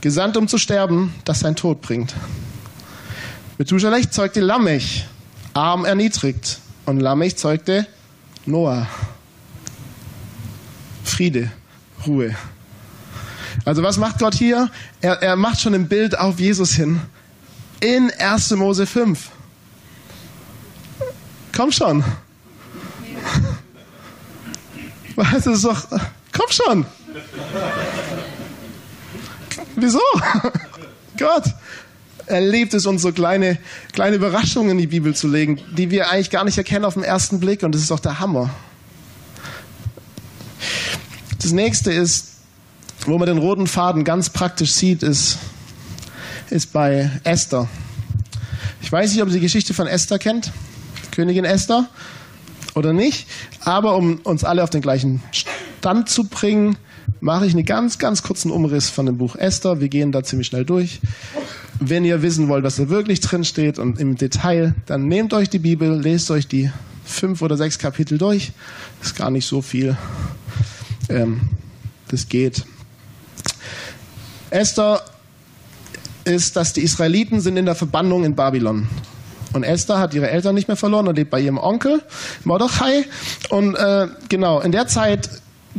Gesandt, 0.00 0.36
um 0.36 0.48
zu 0.48 0.58
sterben, 0.58 1.14
das 1.24 1.40
sein 1.40 1.56
Tod 1.56 1.80
bringt. 1.80 2.14
Methuselech 3.58 4.10
zeugte 4.10 4.40
Lamech. 4.40 5.06
Arm 5.54 5.84
erniedrigt. 5.84 6.58
Und 6.84 7.00
Lamech 7.00 7.36
zeugte 7.36 7.86
Noah. 8.44 8.86
Friede, 11.04 11.50
Ruhe. 12.06 12.34
Also 13.64 13.82
was 13.82 13.96
macht 13.96 14.18
Gott 14.18 14.34
hier? 14.34 14.70
Er, 15.00 15.22
er 15.22 15.36
macht 15.36 15.60
schon 15.60 15.74
ein 15.74 15.88
Bild 15.88 16.18
auf 16.18 16.38
Jesus 16.38 16.72
hin 16.72 17.00
in 17.80 18.10
1. 18.18 18.50
Mose 18.52 18.86
5. 18.86 19.30
Komm 21.54 21.72
schon. 21.72 22.04
Was 25.16 25.46
ist 25.46 25.64
doch. 25.64 25.86
Komm 26.32 26.50
schon. 26.50 26.86
Wieso? 29.76 30.00
Gott. 31.18 31.44
Er 32.26 32.40
liebt 32.40 32.74
es, 32.74 32.86
uns 32.86 33.02
so 33.02 33.12
kleine, 33.12 33.56
kleine 33.92 34.16
Überraschungen 34.16 34.72
in 34.72 34.78
die 34.78 34.88
Bibel 34.88 35.14
zu 35.14 35.28
legen, 35.28 35.60
die 35.76 35.90
wir 35.90 36.10
eigentlich 36.10 36.30
gar 36.30 36.44
nicht 36.44 36.58
erkennen 36.58 36.84
auf 36.84 36.94
den 36.94 37.04
ersten 37.04 37.38
Blick. 37.38 37.62
Und 37.62 37.72
das 37.72 37.82
ist 37.82 37.90
doch 37.90 38.00
der 38.00 38.18
Hammer. 38.18 38.50
Das 41.40 41.52
nächste 41.52 41.92
ist, 41.92 42.32
wo 43.06 43.16
man 43.16 43.26
den 43.26 43.38
roten 43.38 43.68
Faden 43.68 44.02
ganz 44.02 44.30
praktisch 44.30 44.72
sieht, 44.72 45.04
ist 45.04 45.38
ist 46.50 46.72
bei 46.72 47.10
Esther. 47.24 47.68
Ich 48.82 48.90
weiß 48.90 49.12
nicht, 49.12 49.22
ob 49.22 49.28
ihr 49.28 49.34
die 49.34 49.40
Geschichte 49.40 49.74
von 49.74 49.86
Esther 49.86 50.18
kennt. 50.18 50.52
Königin 51.10 51.44
Esther 51.44 51.88
oder 52.74 52.92
nicht. 52.92 53.26
Aber 53.60 53.96
um 53.96 54.18
uns 54.18 54.44
alle 54.44 54.62
auf 54.62 54.70
den 54.70 54.82
gleichen 54.82 55.22
Stand 55.32 56.08
zu 56.08 56.24
bringen, 56.24 56.76
mache 57.20 57.46
ich 57.46 57.54
einen 57.54 57.64
ganz, 57.64 57.98
ganz 57.98 58.22
kurzen 58.22 58.50
Umriss 58.50 58.90
von 58.90 59.06
dem 59.06 59.18
Buch 59.18 59.36
Esther. 59.36 59.80
Wir 59.80 59.88
gehen 59.88 60.12
da 60.12 60.22
ziemlich 60.22 60.48
schnell 60.48 60.64
durch. 60.64 61.00
Wenn 61.80 62.04
ihr 62.04 62.22
wissen 62.22 62.48
wollt, 62.48 62.64
was 62.64 62.76
da 62.76 62.88
wirklich 62.88 63.20
drin 63.20 63.44
steht 63.44 63.78
und 63.78 63.98
im 63.98 64.16
Detail, 64.16 64.74
dann 64.86 65.08
nehmt 65.08 65.34
euch 65.34 65.50
die 65.50 65.58
Bibel, 65.58 66.00
lest 66.00 66.30
euch 66.30 66.46
die 66.46 66.70
fünf 67.04 67.42
oder 67.42 67.56
sechs 67.56 67.78
Kapitel 67.78 68.18
durch. 68.18 68.52
Ist 69.02 69.16
gar 69.16 69.30
nicht 69.30 69.46
so 69.46 69.62
viel. 69.62 69.96
Ähm, 71.08 71.40
das 72.08 72.28
geht. 72.28 72.64
Esther 74.50 75.02
ist, 76.26 76.56
dass 76.56 76.72
die 76.72 76.82
Israeliten 76.82 77.40
sind 77.40 77.56
in 77.56 77.66
der 77.66 77.74
Verbannung 77.74 78.24
in 78.24 78.34
Babylon. 78.34 78.88
Und 79.52 79.62
Esther 79.62 79.98
hat 79.98 80.12
ihre 80.12 80.28
Eltern 80.28 80.54
nicht 80.54 80.68
mehr 80.68 80.76
verloren 80.76 81.08
und 81.08 81.16
lebt 81.16 81.30
bei 81.30 81.40
ihrem 81.40 81.56
Onkel 81.56 82.02
Mordechai. 82.44 83.04
Und 83.48 83.74
äh, 83.74 84.08
genau, 84.28 84.60
in 84.60 84.72
der 84.72 84.86
Zeit 84.86 85.30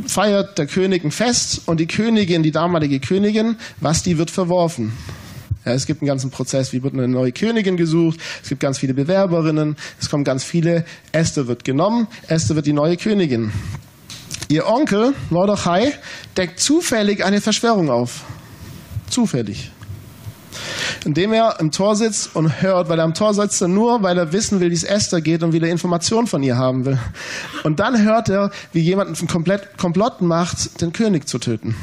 feiert 0.06 0.58
der 0.58 0.66
König 0.66 1.04
ein 1.04 1.10
Fest 1.10 1.62
und 1.66 1.78
die 1.78 1.86
Königin, 1.86 2.42
die 2.42 2.50
damalige 2.50 2.98
Königin, 2.98 3.56
was 3.80 4.02
die 4.02 4.18
wird 4.18 4.30
verworfen. 4.30 4.92
Ja, 5.64 5.72
es 5.72 5.86
gibt 5.86 6.02
einen 6.02 6.08
ganzen 6.08 6.30
Prozess, 6.30 6.72
wie 6.72 6.82
wird 6.82 6.94
eine 6.94 7.08
neue 7.08 7.32
Königin 7.32 7.76
gesucht, 7.76 8.18
es 8.42 8.48
gibt 8.48 8.60
ganz 8.60 8.78
viele 8.78 8.94
Bewerberinnen, 8.94 9.76
es 10.00 10.08
kommen 10.08 10.24
ganz 10.24 10.44
viele, 10.44 10.84
Esther 11.12 11.46
wird 11.46 11.64
genommen, 11.64 12.06
Esther 12.28 12.56
wird 12.56 12.66
die 12.66 12.72
neue 12.72 12.96
Königin. 12.96 13.52
Ihr 14.48 14.66
Onkel, 14.66 15.14
Mordechai, 15.30 15.92
deckt 16.36 16.58
zufällig 16.58 17.24
eine 17.24 17.40
Verschwörung 17.40 17.90
auf. 17.90 18.22
Zufällig 19.10 19.72
indem 21.04 21.32
er 21.32 21.58
im 21.60 21.70
Tor 21.70 21.96
sitzt 21.96 22.34
und 22.34 22.62
hört, 22.62 22.88
weil 22.88 22.98
er 22.98 23.04
am 23.04 23.14
Tor 23.14 23.34
sitzt 23.34 23.60
nur, 23.62 24.02
weil 24.02 24.18
er 24.18 24.32
wissen 24.32 24.60
will, 24.60 24.70
wie 24.70 24.74
es 24.74 24.84
Esther 24.84 25.20
geht 25.20 25.42
und 25.42 25.52
wie 25.52 25.60
er 25.60 25.70
Informationen 25.70 26.26
von 26.26 26.42
ihr 26.42 26.56
haben 26.56 26.84
will. 26.84 26.98
Und 27.64 27.80
dann 27.80 28.02
hört 28.02 28.28
er, 28.28 28.50
wie 28.72 28.80
jemand 28.80 29.18
einen 29.18 29.28
komplett 29.28 29.78
Komplott 29.78 30.20
macht, 30.20 30.80
den 30.80 30.92
König 30.92 31.28
zu 31.28 31.38
töten. 31.38 31.74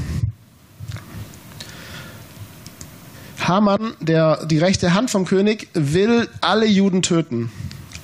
Haman, 3.48 3.94
der 4.00 4.46
die 4.46 4.58
rechte 4.58 4.94
Hand 4.94 5.12
vom 5.12 5.26
König, 5.26 5.68
will 5.74 6.28
alle 6.42 6.66
Juden 6.66 7.02
töten. 7.02 7.52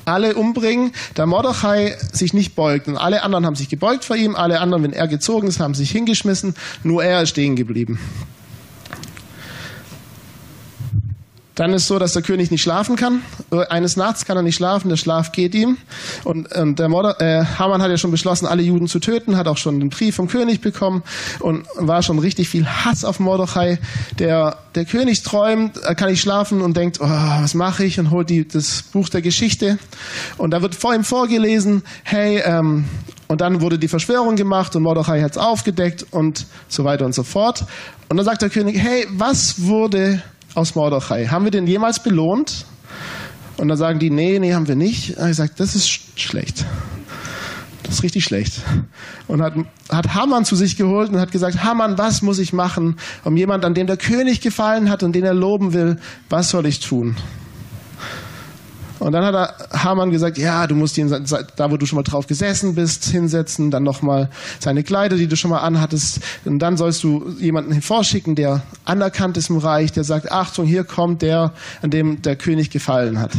Alle 0.06 0.36
umbringen, 0.36 0.94
da 1.14 1.26
Mordechai 1.26 1.96
sich 2.12 2.34
nicht 2.34 2.56
beugt. 2.56 2.88
Und 2.88 2.98
alle 2.98 3.24
anderen 3.24 3.46
haben 3.46 3.56
sich 3.56 3.70
gebeugt 3.70 4.04
vor 4.04 4.16
ihm, 4.16 4.36
alle 4.36 4.60
anderen, 4.60 4.84
wenn 4.84 4.94
er 4.94 5.08
gezogen 5.08 5.48
ist, 5.48 5.60
haben 5.60 5.74
sich 5.74 5.92
hingeschmissen, 5.92 6.56
nur 6.84 7.04
er 7.04 7.22
ist 7.22 7.30
stehen 7.30 7.56
geblieben. 7.56 8.00
Dann 11.56 11.74
ist 11.74 11.88
so, 11.88 12.00
dass 12.00 12.14
der 12.14 12.22
König 12.22 12.50
nicht 12.50 12.62
schlafen 12.62 12.96
kann. 12.96 13.22
Eines 13.70 13.98
Nachts 13.98 14.26
kann 14.26 14.38
er 14.38 14.44
nicht 14.44 14.56
schlafen, 14.56 14.88
der 14.88 14.96
Schlaf 14.96 15.34
geht 15.34 15.54
ihm. 15.54 15.78
Und 16.24 16.48
ähm, 16.54 16.76
der 16.76 16.88
Morde, 16.88 17.20
äh, 17.20 17.44
Haman 17.60 17.82
hat 17.82 17.92
ja 17.92 17.98
schon 17.98 18.12
beschlossen, 18.12 18.46
alle 18.46 18.62
Juden 18.62 18.88
zu 18.88 19.00
töten, 19.00 19.36
hat 19.36 19.48
auch 19.48 19.58
schon 19.58 19.80
den 19.80 19.90
Brief 19.90 20.16
vom 20.16 20.30
König 20.30 20.62
bekommen 20.62 21.04
und 21.40 21.66
war 21.76 22.04
schon 22.04 22.20
richtig 22.20 22.48
viel 22.48 22.66
Hass 22.66 23.04
auf 23.04 23.20
Mordechai. 23.20 23.80
Der, 24.18 24.60
der 24.76 24.86
König 24.86 25.24
träumt, 25.24 25.78
er 25.78 25.96
kann 25.96 26.10
nicht 26.10 26.22
schlafen 26.22 26.62
und 26.62 26.78
denkt, 26.78 27.00
oh, 27.02 27.08
was 27.08 27.54
mache 27.54 27.84
ich? 27.84 28.00
Und 28.00 28.12
holt 28.12 28.30
die, 28.30 28.48
das 28.48 28.84
Buch 28.84 29.10
der 29.10 29.22
Geschichte. 29.22 29.78
Und 30.38 30.52
da 30.52 30.62
wird 30.62 30.74
vor 30.74 30.96
ihm 30.96 31.04
vorgelesen, 31.04 31.84
hey, 32.04 32.42
ähm, 32.46 32.86
und 33.28 33.42
dann 33.42 33.62
wurde 33.62 33.78
die 33.78 33.88
Verschwörung 33.88 34.36
gemacht 34.36 34.76
und 34.76 34.84
Mordechai 34.84 35.22
hat 35.22 35.32
es 35.32 35.38
aufgedeckt 35.38 36.06
und 36.12 36.46
so 36.68 36.84
weiter 36.84 37.06
und 37.06 37.16
so 37.16 37.24
fort. 37.24 37.66
Und 38.10 38.18
dann 38.18 38.26
sagt 38.26 38.42
der 38.42 38.50
König, 38.50 38.78
hey, 38.78 39.08
was 39.10 39.64
wurde 39.64 40.22
aus 40.56 40.76
Mordechai. 40.76 41.28
Haben 41.28 41.46
wir 41.46 41.52
den 41.52 41.68
jemals 41.68 42.02
belohnt? 42.02 42.66
Und 43.58 43.68
dann 43.68 43.78
sagen 43.78 44.00
die, 44.00 44.10
nee, 44.10 44.40
nee, 44.40 44.54
haben 44.54 44.68
wir 44.68 44.76
nicht. 44.76 45.18
Und 45.18 45.30
ich 45.30 45.36
sage, 45.36 45.52
das 45.56 45.76
ist 45.76 45.88
sch 45.88 46.02
schlecht. 46.16 46.66
Das 47.84 47.96
ist 47.96 48.04
richtig 48.04 48.24
schlecht. 48.24 48.62
Und 49.28 49.42
hat, 49.42 49.54
hat 49.90 50.14
Haman 50.14 50.46
zu 50.46 50.56
sich 50.56 50.78
geholt 50.78 51.10
und 51.10 51.20
hat 51.20 51.32
gesagt, 51.32 51.64
Haman, 51.64 51.98
was 51.98 52.22
muss 52.22 52.40
ich 52.40 52.54
machen, 52.54 52.96
um 53.24 53.36
jemand, 53.36 53.66
an 53.66 53.74
dem 53.74 53.88
der 53.88 53.98
König 53.98 54.42
gefallen 54.42 54.90
hat 54.90 55.04
und 55.04 55.14
den 55.14 55.24
er 55.24 55.34
loben 55.34 55.74
will, 55.74 55.98
was 56.30 56.50
soll 56.50 56.66
ich 56.66 56.80
tun? 56.80 57.18
Und 59.02 59.14
dann 59.14 59.26
hat 59.26 59.34
er 59.34 59.84
Hamann 59.84 60.12
gesagt, 60.12 60.38
ja, 60.38 60.68
du 60.68 60.76
musst 60.76 60.96
ihn 60.96 61.10
da, 61.56 61.72
wo 61.72 61.78
du 61.78 61.88
schon 61.88 61.96
mal 61.96 62.04
drauf 62.04 62.28
gesessen 62.28 62.76
bist, 62.76 63.06
hinsetzen, 63.06 63.72
dann 63.72 63.82
nochmal 63.82 64.30
seine 64.60 64.84
Kleider, 64.84 65.18
die 65.18 65.26
du 65.26 65.36
schon 65.36 65.50
mal 65.50 65.62
anhattest. 65.62 66.20
Und 66.46 66.60
dann 66.60 66.78
sollst 66.78 67.04
du 67.04 67.28
jemanden 67.40 67.72
hervorschicken, 67.72 68.36
der 68.36 68.62
anerkannt 68.86 69.38
ist 69.38 69.50
im 69.50 69.58
Reich, 69.58 69.92
der 69.92 70.04
sagt, 70.04 70.32
Achtung, 70.32 70.68
hier 70.68 70.84
kommt 70.84 71.24
der, 71.24 71.52
an 71.82 71.90
dem 71.90 72.22
der 72.22 72.36
König 72.36 72.70
gefallen 72.70 73.20
hat. 73.20 73.32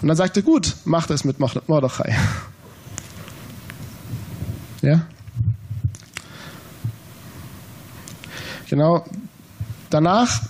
Und 0.00 0.06
dann 0.06 0.16
sagte, 0.16 0.44
gut, 0.44 0.76
mach 0.84 1.08
das 1.08 1.24
mit 1.24 1.40
Mordechai. 1.40 2.16
Ja? 4.80 5.06
Genau. 8.68 9.04
Danach 9.90 10.40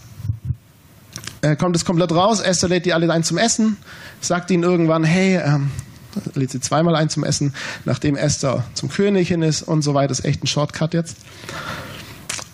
äh, 1.42 1.56
kommt 1.56 1.76
es 1.76 1.84
komplett 1.84 2.12
raus. 2.12 2.40
Esther 2.40 2.68
lädt 2.68 2.86
die 2.86 2.92
alle 2.92 3.12
ein 3.12 3.24
zum 3.24 3.38
Essen, 3.38 3.76
sagt 4.20 4.50
ihnen 4.50 4.62
irgendwann, 4.62 5.04
hey, 5.04 5.36
ähm, 5.36 5.70
lädt 6.34 6.50
sie 6.50 6.60
zweimal 6.60 6.96
ein 6.96 7.08
zum 7.08 7.24
Essen, 7.24 7.54
nachdem 7.84 8.16
Esther 8.16 8.64
zum 8.74 8.88
König 8.88 9.28
hin 9.28 9.42
ist 9.42 9.62
und 9.62 9.82
so 9.82 9.94
weiter. 9.94 10.12
Ist 10.12 10.24
echt 10.24 10.42
ein 10.42 10.46
Shortcut 10.46 10.94
jetzt. 10.94 11.16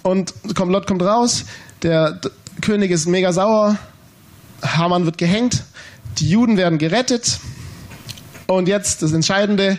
Und 0.02 0.34
komplett 0.54 0.86
kommt 0.86 1.02
raus, 1.02 1.44
der 1.82 2.20
König 2.60 2.90
ist 2.90 3.06
mega 3.06 3.32
sauer, 3.32 3.76
Haman 4.62 5.04
wird 5.04 5.18
gehängt, 5.18 5.64
die 6.18 6.30
Juden 6.30 6.56
werden 6.56 6.78
gerettet 6.78 7.40
und 8.46 8.68
jetzt 8.68 9.02
das 9.02 9.12
Entscheidende, 9.12 9.78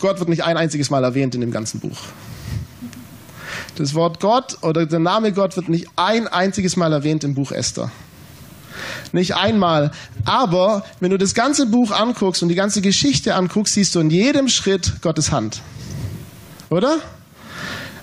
Gott 0.00 0.18
wird 0.18 0.28
nicht 0.28 0.44
ein 0.44 0.56
einziges 0.56 0.90
Mal 0.90 1.04
erwähnt 1.04 1.34
in 1.34 1.40
dem 1.40 1.50
ganzen 1.50 1.80
Buch. 1.80 1.98
Das 3.76 3.94
Wort 3.94 4.20
Gott 4.20 4.58
oder 4.62 4.86
der 4.86 4.98
Name 4.98 5.32
Gott 5.32 5.56
wird 5.56 5.68
nicht 5.68 5.88
ein 5.94 6.26
einziges 6.26 6.76
Mal 6.76 6.92
erwähnt 6.92 7.22
im 7.22 7.34
Buch 7.34 7.52
Esther. 7.52 7.90
Nicht 9.12 9.36
einmal. 9.36 9.90
Aber 10.24 10.84
wenn 11.00 11.10
du 11.10 11.18
das 11.18 11.34
ganze 11.34 11.66
Buch 11.66 11.90
anguckst 11.90 12.42
und 12.42 12.48
die 12.48 12.54
ganze 12.54 12.80
Geschichte 12.80 13.34
anguckst, 13.34 13.74
siehst 13.74 13.94
du 13.94 14.00
in 14.00 14.10
jedem 14.10 14.48
Schritt 14.48 15.00
Gottes 15.02 15.32
Hand. 15.32 15.62
Oder? 16.70 16.98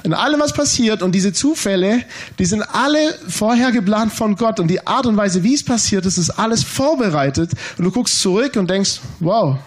In 0.04 0.14
allem, 0.14 0.40
was 0.40 0.54
passiert 0.54 1.02
und 1.02 1.14
diese 1.14 1.34
Zufälle, 1.34 2.04
die 2.38 2.46
sind 2.46 2.62
alle 2.62 3.16
vorher 3.28 3.72
geplant 3.72 4.14
von 4.14 4.36
Gott 4.36 4.60
und 4.60 4.68
die 4.68 4.86
Art 4.86 5.08
und 5.08 5.18
Weise, 5.18 5.42
wie 5.42 5.56
es 5.56 5.66
passiert 5.66 6.06
ist, 6.06 6.20
ist 6.20 6.30
alles 6.30 6.64
vorbereitet 6.64 7.52
und 7.80 7.86
du 7.86 7.92
guckst 7.92 8.22
zurück 8.22 8.56
und 8.56 8.70
denkst, 8.70 9.00
wow, 9.20 9.58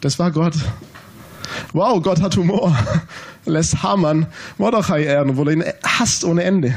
das 0.00 0.18
war 0.18 0.30
Gott. 0.30 0.54
Wow, 1.74 2.02
Gott 2.02 2.22
hat 2.22 2.34
Humor. 2.36 2.74
Lässt 3.44 3.82
Hamann 3.82 4.26
Mordechai 4.56 5.04
ehren, 5.04 5.30
obwohl 5.30 5.48
er 5.48 5.54
ihn 5.54 5.64
hasst 5.82 6.24
ohne 6.24 6.44
Ende. 6.44 6.74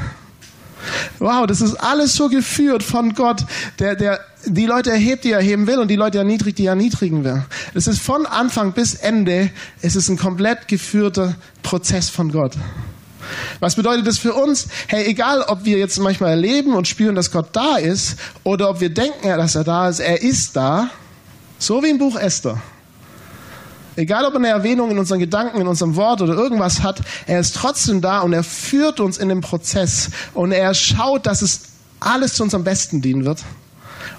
Wow, 1.18 1.46
das 1.46 1.60
ist 1.60 1.74
alles 1.74 2.14
so 2.14 2.28
geführt 2.28 2.82
von 2.82 3.14
Gott, 3.14 3.44
der, 3.78 3.96
der 3.96 4.20
die 4.46 4.66
Leute 4.66 4.90
erhebt, 4.90 5.24
die 5.24 5.32
er 5.32 5.38
erheben 5.38 5.66
will 5.66 5.78
und 5.78 5.88
die 5.88 5.96
Leute 5.96 6.18
erniedrigt, 6.18 6.58
die 6.58 6.66
er 6.66 6.70
erniedrigen 6.70 7.24
will. 7.24 7.44
Es 7.74 7.86
ist 7.86 8.00
von 8.00 8.26
Anfang 8.26 8.72
bis 8.72 8.94
Ende, 8.94 9.50
es 9.82 9.96
ist 9.96 10.08
ein 10.08 10.16
komplett 10.16 10.68
geführter 10.68 11.34
Prozess 11.62 12.08
von 12.08 12.30
Gott. 12.30 12.52
Was 13.60 13.74
bedeutet 13.74 14.06
das 14.06 14.18
für 14.18 14.32
uns? 14.32 14.68
Hey, 14.86 15.06
egal, 15.06 15.42
ob 15.42 15.64
wir 15.64 15.78
jetzt 15.78 15.98
manchmal 15.98 16.30
erleben 16.30 16.74
und 16.74 16.88
spüren, 16.88 17.14
dass 17.14 17.30
Gott 17.30 17.48
da 17.52 17.76
ist, 17.76 18.16
oder 18.42 18.70
ob 18.70 18.80
wir 18.80 18.90
denken, 18.90 19.28
dass 19.28 19.54
er 19.54 19.64
da 19.64 19.88
ist, 19.88 20.00
er 20.00 20.22
ist 20.22 20.56
da, 20.56 20.88
so 21.58 21.82
wie 21.82 21.90
im 21.90 21.98
Buch 21.98 22.16
Esther. 22.16 22.62
Egal, 23.98 24.24
ob 24.26 24.36
eine 24.36 24.46
Erwähnung 24.46 24.92
in 24.92 24.98
unseren 25.00 25.18
Gedanken, 25.18 25.60
in 25.60 25.66
unserem 25.66 25.96
Wort 25.96 26.22
oder 26.22 26.34
irgendwas 26.34 26.84
hat, 26.84 27.00
er 27.26 27.40
ist 27.40 27.56
trotzdem 27.56 28.00
da 28.00 28.20
und 28.20 28.32
er 28.32 28.44
führt 28.44 29.00
uns 29.00 29.18
in 29.18 29.28
den 29.28 29.40
Prozess 29.40 30.10
und 30.34 30.52
er 30.52 30.72
schaut, 30.72 31.26
dass 31.26 31.42
es 31.42 31.62
alles 31.98 32.34
zu 32.34 32.44
unserem 32.44 32.62
Besten 32.62 33.02
dienen 33.02 33.24
wird. 33.24 33.42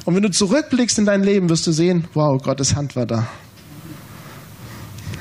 Und 0.03 0.15
wenn 0.15 0.21
du 0.21 0.31
zurückblickst 0.31 0.99
in 0.99 1.05
dein 1.05 1.23
Leben, 1.23 1.47
wirst 1.47 1.65
du 1.65 1.71
sehen, 1.71 2.09
wow, 2.13 2.43
Gottes 2.43 2.75
Hand 2.75 2.97
war 2.97 3.05
da. 3.05 3.25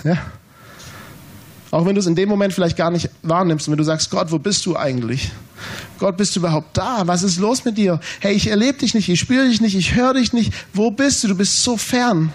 Ja. 0.03 0.17
Auch 1.71 1.87
wenn 1.87 1.95
du 1.95 2.01
es 2.01 2.09
in 2.09 2.17
dem 2.17 2.29
Moment 2.29 2.53
vielleicht 2.53 2.77
gar 2.77 2.91
nicht 2.91 3.11
wahrnimmst 3.23 3.69
und 3.69 3.73
wenn 3.73 3.79
du 3.79 3.85
sagst, 3.85 4.11
Gott, 4.11 4.33
wo 4.33 4.41
bist 4.41 4.67
du 4.67 4.77
eigentlich? 4.77 5.31
Gott, 6.01 6.17
bist 6.17 6.35
du 6.35 6.41
überhaupt 6.41 6.77
da? 6.77 7.03
Was 7.07 7.23
ist 7.23 7.39
los 7.39 7.65
mit 7.65 7.79
dir? 7.79 8.01
Hey, 8.19 8.35
ich 8.35 8.49
erlebe 8.49 8.79
dich 8.79 8.93
nicht, 8.93 9.09
ich 9.09 9.21
spüre 9.21 9.47
dich 9.47 9.61
nicht, 9.61 9.77
ich 9.77 9.95
höre 9.95 10.15
dich 10.15 10.33
nicht. 10.33 10.53
Wo 10.73 10.91
bist 10.91 11.23
du? 11.23 11.29
Du 11.29 11.37
bist 11.37 11.63
so 11.63 11.77
fern. 11.77 12.33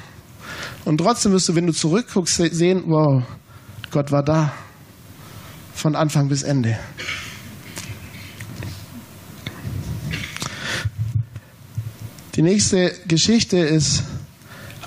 Und 0.86 0.98
trotzdem 0.98 1.32
wirst 1.32 1.48
du, 1.50 1.56
wenn 1.56 1.68
du 1.68 1.74
zurückguckst, 1.74 2.36
sehen, 2.52 2.84
wow, 2.88 3.24
Gott 3.92 4.12
war 4.12 4.24
da. 4.24 4.54
Von 5.74 5.96
Anfang 5.96 6.30
bis 6.30 6.44
Ende. 6.44 6.78
Die 12.36 12.42
nächste 12.42 12.94
Geschichte 13.08 13.58
ist 13.58 14.04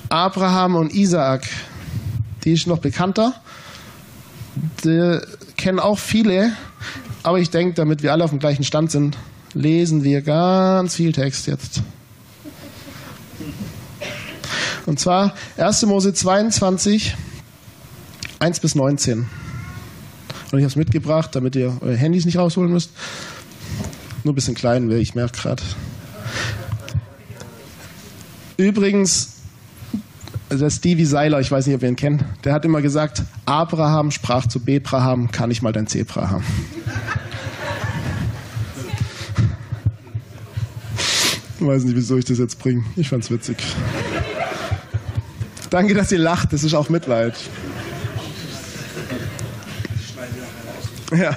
Abraham 0.09 0.75
und 0.75 0.93
Isaak. 0.95 1.47
Die 2.45 2.53
ist 2.53 2.67
noch 2.67 2.79
bekannter. 2.79 3.35
Die 4.85 5.21
kennen 5.57 5.79
auch 5.79 5.99
viele. 5.99 6.53
Aber 7.23 7.39
ich 7.39 7.51
denke, 7.51 7.75
damit 7.75 8.03
wir 8.03 8.13
alle 8.13 8.25
auf 8.25 8.31
dem 8.31 8.39
gleichen 8.39 8.65
Stand 8.65 8.91
sind, 8.91 9.17
lesen 9.53 10.05
wir 10.05 10.23
ganz 10.23 10.97
viel 10.97 11.13
Text 11.13 11.47
jetzt. 11.47 11.83
Und 14.87 15.01
zwar 15.01 15.35
1. 15.57 15.83
Mose 15.87 16.15
22, 16.15 17.17
1 18.39 18.61
bis 18.61 18.75
19. 18.75 19.19
Und 19.19 19.29
ich 20.53 20.63
habe 20.63 20.67
es 20.67 20.77
mitgebracht, 20.77 21.31
damit 21.35 21.57
ihr 21.57 21.77
eure 21.81 21.97
Handys 21.97 22.25
nicht 22.25 22.39
rausholen 22.39 22.73
müsst. 22.73 22.91
Nur 24.23 24.33
ein 24.33 24.37
bisschen 24.37 24.55
klein, 24.55 24.91
ich 24.93 25.15
merke 25.15 25.41
gerade. 25.41 25.63
Übrigens, 28.57 29.35
der 30.51 30.71
Stevie 30.71 31.05
Seiler, 31.05 31.41
ich 31.41 31.51
weiß 31.51 31.67
nicht, 31.67 31.75
ob 31.75 31.83
ihr 31.83 31.89
ihn 31.89 31.97
kennt, 31.97 32.25
der 32.45 32.53
hat 32.53 32.65
immer 32.65 32.81
gesagt, 32.81 33.23
Abraham 33.45 34.11
sprach 34.11 34.47
zu 34.47 34.61
Bebraham, 34.61 35.31
kann 35.31 35.51
ich 35.51 35.63
mal 35.63 35.73
dein 35.73 35.87
Zebra 35.87 36.31
haben. 36.31 36.45
Ich 41.59 41.67
weiß 41.67 41.85
nicht, 41.85 41.97
wieso 41.97 42.17
ich 42.17 42.25
das 42.25 42.39
jetzt 42.39 42.59
bringe. 42.59 42.85
Ich 42.97 43.09
fand's 43.09 43.31
witzig. 43.31 43.57
Danke, 45.77 45.93
dass 45.93 46.11
ihr 46.11 46.19
lacht. 46.19 46.55
Das 46.55 46.65
ist 46.65 46.73
auch 46.73 46.89
Mitleid. 46.89 47.35
Ja. 51.15 51.37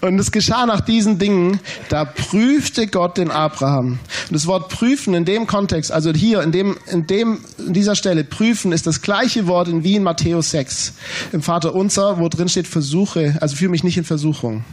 Und 0.00 0.20
es 0.20 0.30
geschah 0.30 0.66
nach 0.66 0.80
diesen 0.80 1.18
Dingen, 1.18 1.58
da 1.88 2.04
prüfte 2.04 2.86
Gott 2.86 3.16
den 3.16 3.32
Abraham. 3.32 3.98
Und 4.28 4.30
das 4.30 4.46
Wort 4.46 4.68
prüfen 4.68 5.14
in 5.14 5.24
dem 5.24 5.48
Kontext, 5.48 5.90
also 5.90 6.12
hier 6.12 6.42
in 6.42 6.52
dem, 6.52 6.76
in 6.92 7.08
dem, 7.08 7.40
in 7.58 7.72
dieser 7.72 7.96
Stelle 7.96 8.22
prüfen 8.22 8.70
ist 8.70 8.86
das 8.86 9.02
gleiche 9.02 9.48
Wort 9.48 9.66
in 9.66 9.82
wie 9.82 9.96
in 9.96 10.04
Matthäus 10.04 10.52
6 10.52 10.94
im 11.32 11.42
Vater 11.42 11.74
unser, 11.74 12.20
wo 12.20 12.28
drin 12.28 12.48
steht 12.48 12.68
Versuche, 12.68 13.36
also 13.40 13.56
führe 13.56 13.72
mich 13.72 13.82
nicht 13.82 13.98
in 13.98 14.04
Versuchung. 14.04 14.64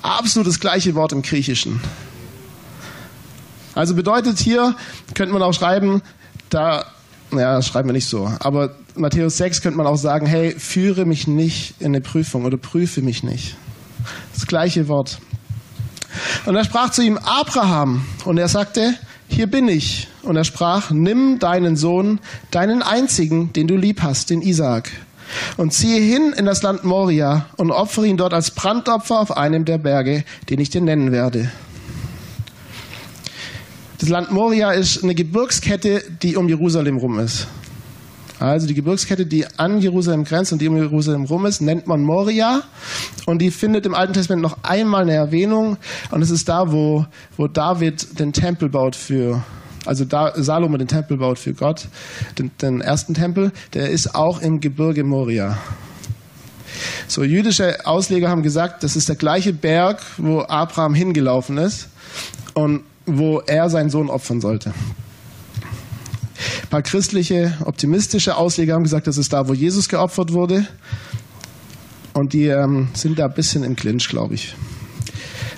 Absolut 0.00 0.48
das 0.48 0.58
gleiche 0.58 0.94
Wort 0.94 1.12
im 1.12 1.20
Griechischen. 1.20 1.82
Also 3.74 3.94
bedeutet 3.94 4.38
hier, 4.38 4.74
könnte 5.14 5.34
man 5.34 5.42
auch 5.42 5.52
schreiben, 5.52 6.02
da, 6.50 6.84
naja, 7.30 7.62
schreiben 7.62 7.88
wir 7.88 7.92
nicht 7.92 8.08
so, 8.08 8.30
aber 8.40 8.74
Matthäus 8.94 9.36
6 9.38 9.62
könnte 9.62 9.78
man 9.78 9.86
auch 9.86 9.96
sagen, 9.96 10.26
hey, 10.26 10.52
führe 10.58 11.06
mich 11.06 11.26
nicht 11.26 11.74
in 11.80 11.88
eine 11.88 12.00
Prüfung 12.00 12.44
oder 12.44 12.56
prüfe 12.56 13.02
mich 13.02 13.22
nicht. 13.22 13.56
Das 14.34 14.46
gleiche 14.46 14.88
Wort. 14.88 15.18
Und 16.46 16.56
er 16.56 16.64
sprach 16.64 16.90
zu 16.90 17.02
ihm 17.02 17.18
Abraham 17.18 18.04
und 18.24 18.38
er 18.38 18.48
sagte, 18.48 18.94
hier 19.28 19.46
bin 19.46 19.68
ich. 19.68 20.08
Und 20.22 20.36
er 20.36 20.44
sprach, 20.44 20.90
nimm 20.90 21.38
deinen 21.38 21.76
Sohn, 21.76 22.20
deinen 22.50 22.82
einzigen, 22.82 23.52
den 23.52 23.68
du 23.68 23.76
lieb 23.76 24.02
hast, 24.02 24.30
den 24.30 24.42
Isaak, 24.42 24.90
und 25.56 25.72
ziehe 25.72 26.00
hin 26.00 26.34
in 26.36 26.44
das 26.44 26.62
Land 26.62 26.84
Moria 26.84 27.46
und 27.56 27.70
opfere 27.70 28.06
ihn 28.06 28.16
dort 28.16 28.34
als 28.34 28.50
Brandopfer 28.50 29.20
auf 29.20 29.36
einem 29.36 29.64
der 29.64 29.78
Berge, 29.78 30.24
den 30.50 30.60
ich 30.60 30.70
dir 30.70 30.80
nennen 30.80 31.12
werde. 31.12 31.50
Das 34.00 34.08
Land 34.08 34.32
Moria 34.32 34.70
ist 34.70 35.04
eine 35.04 35.14
Gebirgskette, 35.14 36.02
die 36.22 36.34
um 36.36 36.48
Jerusalem 36.48 36.96
rum 36.96 37.18
ist. 37.18 37.46
Also 38.38 38.66
die 38.66 38.72
Gebirgskette, 38.72 39.26
die 39.26 39.44
an 39.58 39.78
Jerusalem 39.78 40.24
grenzt 40.24 40.54
und 40.54 40.62
die 40.62 40.68
um 40.68 40.76
Jerusalem 40.78 41.24
rum 41.24 41.44
ist, 41.44 41.60
nennt 41.60 41.86
man 41.86 42.02
Moria. 42.02 42.62
Und 43.26 43.42
die 43.42 43.50
findet 43.50 43.84
im 43.84 43.94
Alten 43.94 44.14
Testament 44.14 44.40
noch 44.42 44.56
einmal 44.62 45.02
eine 45.02 45.12
Erwähnung. 45.12 45.76
Und 46.10 46.22
es 46.22 46.30
ist 46.30 46.48
da, 46.48 46.72
wo, 46.72 47.04
wo 47.36 47.46
David 47.46 48.18
den 48.18 48.32
Tempel 48.32 48.70
baut 48.70 48.96
für, 48.96 49.44
also 49.84 50.06
da 50.06 50.32
Salomo 50.34 50.78
den 50.78 50.88
Tempel 50.88 51.18
baut 51.18 51.38
für 51.38 51.52
Gott, 51.52 51.86
den, 52.38 52.50
den 52.62 52.80
ersten 52.80 53.12
Tempel. 53.12 53.52
Der 53.74 53.90
ist 53.90 54.14
auch 54.14 54.40
im 54.40 54.60
Gebirge 54.60 55.04
Moria. 55.04 55.58
So, 57.06 57.22
jüdische 57.22 57.84
Ausleger 57.84 58.30
haben 58.30 58.42
gesagt, 58.42 58.82
das 58.82 58.96
ist 58.96 59.10
der 59.10 59.16
gleiche 59.16 59.52
Berg, 59.52 60.00
wo 60.16 60.40
Abraham 60.40 60.94
hingelaufen 60.94 61.58
ist 61.58 61.88
und 62.54 62.84
wo 63.18 63.40
er 63.40 63.70
seinen 63.70 63.90
Sohn 63.90 64.10
opfern 64.10 64.40
sollte. 64.40 64.70
Ein 64.70 66.68
paar 66.68 66.82
christliche, 66.82 67.56
optimistische 67.64 68.36
Ausleger 68.36 68.74
haben 68.74 68.84
gesagt, 68.84 69.06
das 69.06 69.18
ist 69.18 69.32
da, 69.32 69.48
wo 69.48 69.54
Jesus 69.54 69.88
geopfert 69.88 70.32
wurde. 70.32 70.66
Und 72.12 72.32
die 72.32 72.46
ähm, 72.46 72.88
sind 72.94 73.18
da 73.18 73.26
ein 73.26 73.34
bisschen 73.34 73.62
im 73.64 73.76
Clinch, 73.76 74.08
glaube 74.08 74.34
ich. 74.34 74.54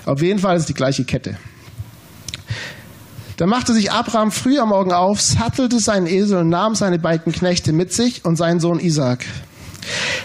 Auf 0.05 0.21
jeden 0.21 0.39
Fall 0.39 0.55
ist 0.55 0.61
es 0.61 0.67
die 0.67 0.73
gleiche 0.73 1.03
Kette. 1.03 1.37
Da 3.37 3.47
machte 3.47 3.73
sich 3.73 3.91
Abraham 3.91 4.31
früh 4.31 4.59
am 4.59 4.69
Morgen 4.69 4.91
auf, 4.91 5.19
sattelte 5.19 5.79
seinen 5.79 6.05
Esel 6.05 6.39
und 6.39 6.49
nahm 6.49 6.75
seine 6.75 6.99
beiden 6.99 7.33
Knechte 7.33 7.73
mit 7.73 7.91
sich 7.91 8.25
und 8.25 8.35
seinen 8.35 8.59
Sohn 8.59 8.79
Isaac. 8.79 9.25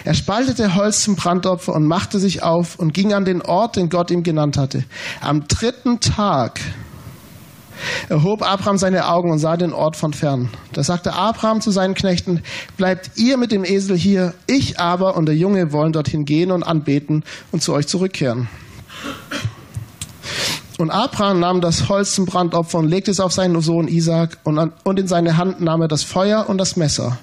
Er 0.05 0.13
spaltete 0.13 0.75
Holz 0.75 1.03
zum 1.03 1.15
Brandopfer 1.15 1.73
und 1.73 1.85
machte 1.85 2.19
sich 2.19 2.43
auf 2.43 2.77
und 2.77 2.93
ging 2.93 3.13
an 3.13 3.25
den 3.25 3.41
Ort, 3.41 3.75
den 3.75 3.89
Gott 3.89 4.11
ihm 4.11 4.23
genannt 4.23 4.57
hatte. 4.57 4.83
Am 5.21 5.47
dritten 5.47 5.99
Tag 5.99 6.59
erhob 8.09 8.41
Abraham 8.43 8.77
seine 8.77 9.07
Augen 9.07 9.31
und 9.31 9.39
sah 9.39 9.57
den 9.57 9.73
Ort 9.73 9.95
von 9.95 10.13
fern. 10.13 10.49
Da 10.73 10.83
sagte 10.83 11.13
Abraham 11.13 11.61
zu 11.61 11.71
seinen 11.71 11.93
Knechten, 11.93 12.41
bleibt 12.77 13.11
ihr 13.15 13.37
mit 13.37 13.51
dem 13.51 13.63
Esel 13.63 13.97
hier, 13.97 14.33
ich 14.47 14.79
aber 14.79 15.15
und 15.15 15.25
der 15.25 15.35
Junge 15.35 15.71
wollen 15.71 15.93
dorthin 15.93 16.25
gehen 16.25 16.51
und 16.51 16.63
anbeten 16.63 17.23
und 17.51 17.61
zu 17.61 17.73
euch 17.73 17.87
zurückkehren. 17.87 18.47
Und 20.79 20.91
Abraham 20.91 21.41
nahm 21.41 21.59
das 21.59 21.89
Holz 21.89 22.15
zum 22.15 22.25
Brandopfer 22.25 22.77
und 22.77 22.87
legte 22.87 23.11
es 23.11 23.19
auf 23.19 23.33
seinen 23.33 23.59
Sohn 23.61 23.89
Isaac 23.89 24.37
und, 24.45 24.57
an, 24.57 24.71
und 24.85 24.97
in 24.97 25.09
seine 25.09 25.35
Hand 25.35 25.59
nahm 25.59 25.81
er 25.81 25.89
das 25.89 26.03
Feuer 26.03 26.45
und 26.47 26.57
das 26.57 26.77
Messer. 26.77 27.17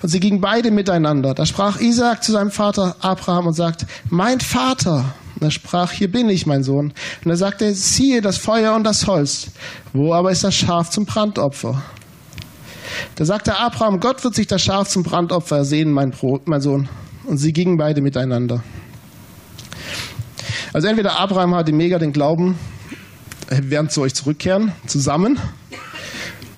Und 0.00 0.08
sie 0.08 0.20
gingen 0.20 0.40
beide 0.40 0.70
miteinander. 0.70 1.34
Da 1.34 1.44
sprach 1.44 1.78
Isaac 1.80 2.24
zu 2.24 2.32
seinem 2.32 2.50
Vater 2.50 2.96
Abraham 3.00 3.48
und 3.48 3.52
sagt, 3.52 3.84
mein 4.08 4.40
Vater. 4.40 5.04
Und 5.34 5.42
er 5.42 5.50
sprach, 5.50 5.92
hier 5.92 6.10
bin 6.10 6.28
ich, 6.28 6.46
mein 6.46 6.62
Sohn. 6.62 6.92
Und 7.24 7.30
er 7.30 7.36
sagte, 7.36 7.74
siehe 7.74 8.20
das 8.20 8.38
Feuer 8.38 8.74
und 8.74 8.84
das 8.84 9.06
Holz. 9.06 9.48
Wo 9.92 10.14
aber 10.14 10.30
ist 10.30 10.44
das 10.44 10.54
Schaf 10.54 10.90
zum 10.90 11.06
Brandopfer? 11.06 11.82
Da 13.16 13.24
sagte 13.24 13.56
Abraham, 13.56 14.00
Gott 14.00 14.22
wird 14.24 14.34
sich 14.34 14.46
das 14.46 14.62
Schaf 14.62 14.88
zum 14.88 15.02
Brandopfer 15.02 15.58
ersehen, 15.58 15.90
mein, 15.90 16.12
mein 16.44 16.60
Sohn. 16.60 16.88
Und 17.24 17.38
sie 17.38 17.52
gingen 17.52 17.76
beide 17.76 18.00
miteinander. 18.00 18.62
Also 20.72 20.88
entweder 20.88 21.18
Abraham 21.18 21.54
hatte 21.54 21.72
mega 21.72 21.98
den 21.98 22.12
Glauben, 22.12 22.58
er 23.48 23.70
werden 23.70 23.90
zu 23.90 24.00
euch 24.00 24.14
zurückkehren, 24.14 24.72
zusammen. 24.86 25.38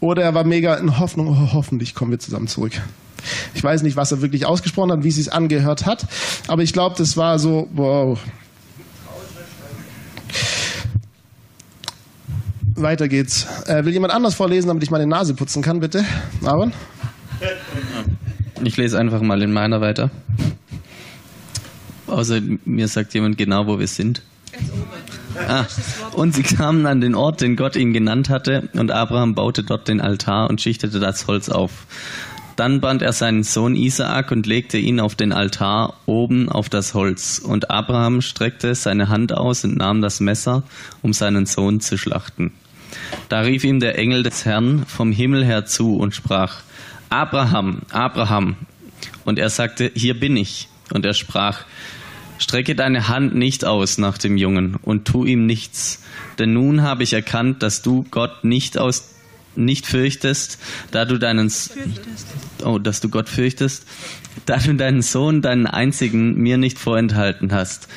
Oder 0.00 0.22
er 0.22 0.34
war 0.34 0.44
mega 0.44 0.74
in 0.74 0.98
Hoffnung, 0.98 1.28
oh, 1.28 1.52
hoffentlich 1.52 1.94
kommen 1.94 2.10
wir 2.10 2.18
zusammen 2.18 2.48
zurück. 2.48 2.72
Ich 3.54 3.62
weiß 3.62 3.82
nicht, 3.82 3.96
was 3.96 4.12
er 4.12 4.22
wirklich 4.22 4.46
ausgesprochen 4.46 4.92
hat, 4.92 5.04
wie 5.04 5.08
es 5.08 5.16
sich 5.16 5.32
angehört 5.32 5.84
hat, 5.84 6.06
aber 6.48 6.62
ich 6.62 6.72
glaube, 6.72 6.94
das 6.96 7.16
war 7.16 7.38
so, 7.38 7.68
wow, 7.72 8.18
Weiter 12.76 13.08
geht's. 13.08 13.46
Äh, 13.66 13.84
will 13.84 13.92
jemand 13.92 14.12
anders 14.12 14.34
vorlesen, 14.34 14.68
damit 14.68 14.82
ich 14.82 14.90
meine 14.90 15.06
Nase 15.06 15.34
putzen 15.34 15.62
kann, 15.62 15.80
bitte? 15.80 16.04
Aaron? 16.44 16.72
Ich 18.62 18.76
lese 18.76 18.98
einfach 18.98 19.20
mal 19.22 19.42
in 19.42 19.52
meiner 19.52 19.80
weiter. 19.80 20.10
Außer 22.06 22.40
mir 22.64 22.88
sagt 22.88 23.14
jemand 23.14 23.38
genau, 23.38 23.66
wo 23.66 23.78
wir 23.78 23.88
sind. 23.88 24.22
Ah, 25.48 25.66
und 26.12 26.34
sie 26.34 26.42
kamen 26.42 26.86
an 26.86 27.00
den 27.00 27.14
Ort, 27.14 27.40
den 27.40 27.56
Gott 27.56 27.76
ihnen 27.76 27.92
genannt 27.92 28.30
hatte, 28.30 28.70
und 28.72 28.90
Abraham 28.90 29.34
baute 29.34 29.62
dort 29.62 29.86
den 29.86 30.00
Altar 30.00 30.48
und 30.48 30.60
schichtete 30.60 30.98
das 30.98 31.26
Holz 31.26 31.48
auf. 31.48 31.86
Dann 32.56 32.80
band 32.80 33.02
er 33.02 33.12
seinen 33.12 33.42
Sohn 33.42 33.76
Isaak 33.76 34.30
und 34.30 34.46
legte 34.46 34.78
ihn 34.78 34.98
auf 34.98 35.14
den 35.14 35.32
Altar 35.32 35.94
oben 36.06 36.48
auf 36.48 36.70
das 36.70 36.94
Holz. 36.94 37.38
Und 37.38 37.70
Abraham 37.70 38.22
streckte 38.22 38.74
seine 38.74 39.10
Hand 39.10 39.34
aus 39.34 39.62
und 39.64 39.76
nahm 39.76 40.00
das 40.00 40.20
Messer, 40.20 40.62
um 41.02 41.12
seinen 41.12 41.44
Sohn 41.44 41.80
zu 41.80 41.98
schlachten. 41.98 42.52
Da 43.28 43.40
rief 43.40 43.64
ihm 43.64 43.80
der 43.80 43.98
Engel 43.98 44.22
des 44.22 44.44
Herrn 44.44 44.84
vom 44.86 45.12
Himmel 45.12 45.44
her 45.44 45.66
zu 45.66 45.96
und 45.96 46.14
sprach, 46.14 46.60
Abraham, 47.08 47.82
Abraham. 47.90 48.56
Und 49.24 49.38
er 49.38 49.50
sagte, 49.50 49.90
hier 49.94 50.18
bin 50.18 50.36
ich. 50.36 50.68
Und 50.92 51.04
er 51.04 51.14
sprach, 51.14 51.64
Strecke 52.38 52.74
deine 52.74 53.08
Hand 53.08 53.34
nicht 53.34 53.64
aus 53.64 53.98
nach 53.98 54.18
dem 54.18 54.36
Jungen 54.36 54.76
und 54.82 55.06
tu 55.06 55.24
ihm 55.24 55.46
nichts, 55.46 56.02
denn 56.38 56.52
nun 56.52 56.82
habe 56.82 57.02
ich 57.02 57.14
erkannt, 57.14 57.62
dass 57.62 57.82
du 57.82 58.04
Gott 58.10 58.44
nicht 58.44 58.78
aus 58.78 59.12
nicht 59.54 59.86
fürchtest, 59.86 60.58
da 60.90 61.06
du 61.06 61.18
deinen 61.18 61.48
fürchtest. 61.48 62.26
oh, 62.62 62.78
dass 62.78 63.00
du 63.00 63.08
Gott 63.08 63.30
fürchtest, 63.30 63.86
da 64.44 64.58
du 64.58 64.74
deinen 64.74 65.00
Sohn, 65.00 65.40
deinen 65.40 65.66
einzigen, 65.66 66.34
mir 66.36 66.58
nicht 66.58 66.78
vorenthalten 66.78 67.52
hast. 67.52 67.88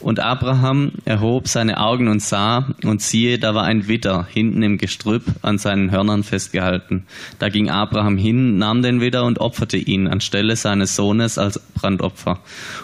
Und 0.00 0.20
Abraham 0.20 0.92
erhob 1.04 1.48
seine 1.48 1.80
Augen 1.80 2.08
und 2.08 2.22
sah, 2.22 2.68
und 2.84 3.02
siehe, 3.02 3.38
da 3.38 3.54
war 3.54 3.64
ein 3.64 3.88
Widder 3.88 4.26
hinten 4.30 4.62
im 4.62 4.78
Gestrüpp 4.78 5.24
an 5.42 5.58
seinen 5.58 5.90
Hörnern 5.90 6.22
festgehalten. 6.22 7.06
Da 7.38 7.48
ging 7.48 7.70
Abraham 7.70 8.16
hin, 8.16 8.58
nahm 8.58 8.82
den 8.82 9.00
Widder 9.00 9.24
und 9.24 9.40
opferte 9.40 9.78
ihn 9.78 10.06
anstelle 10.06 10.56
seines 10.56 10.96
Sohnes 10.96 11.38
als 11.38 11.58
Brandopfer. 11.74 12.40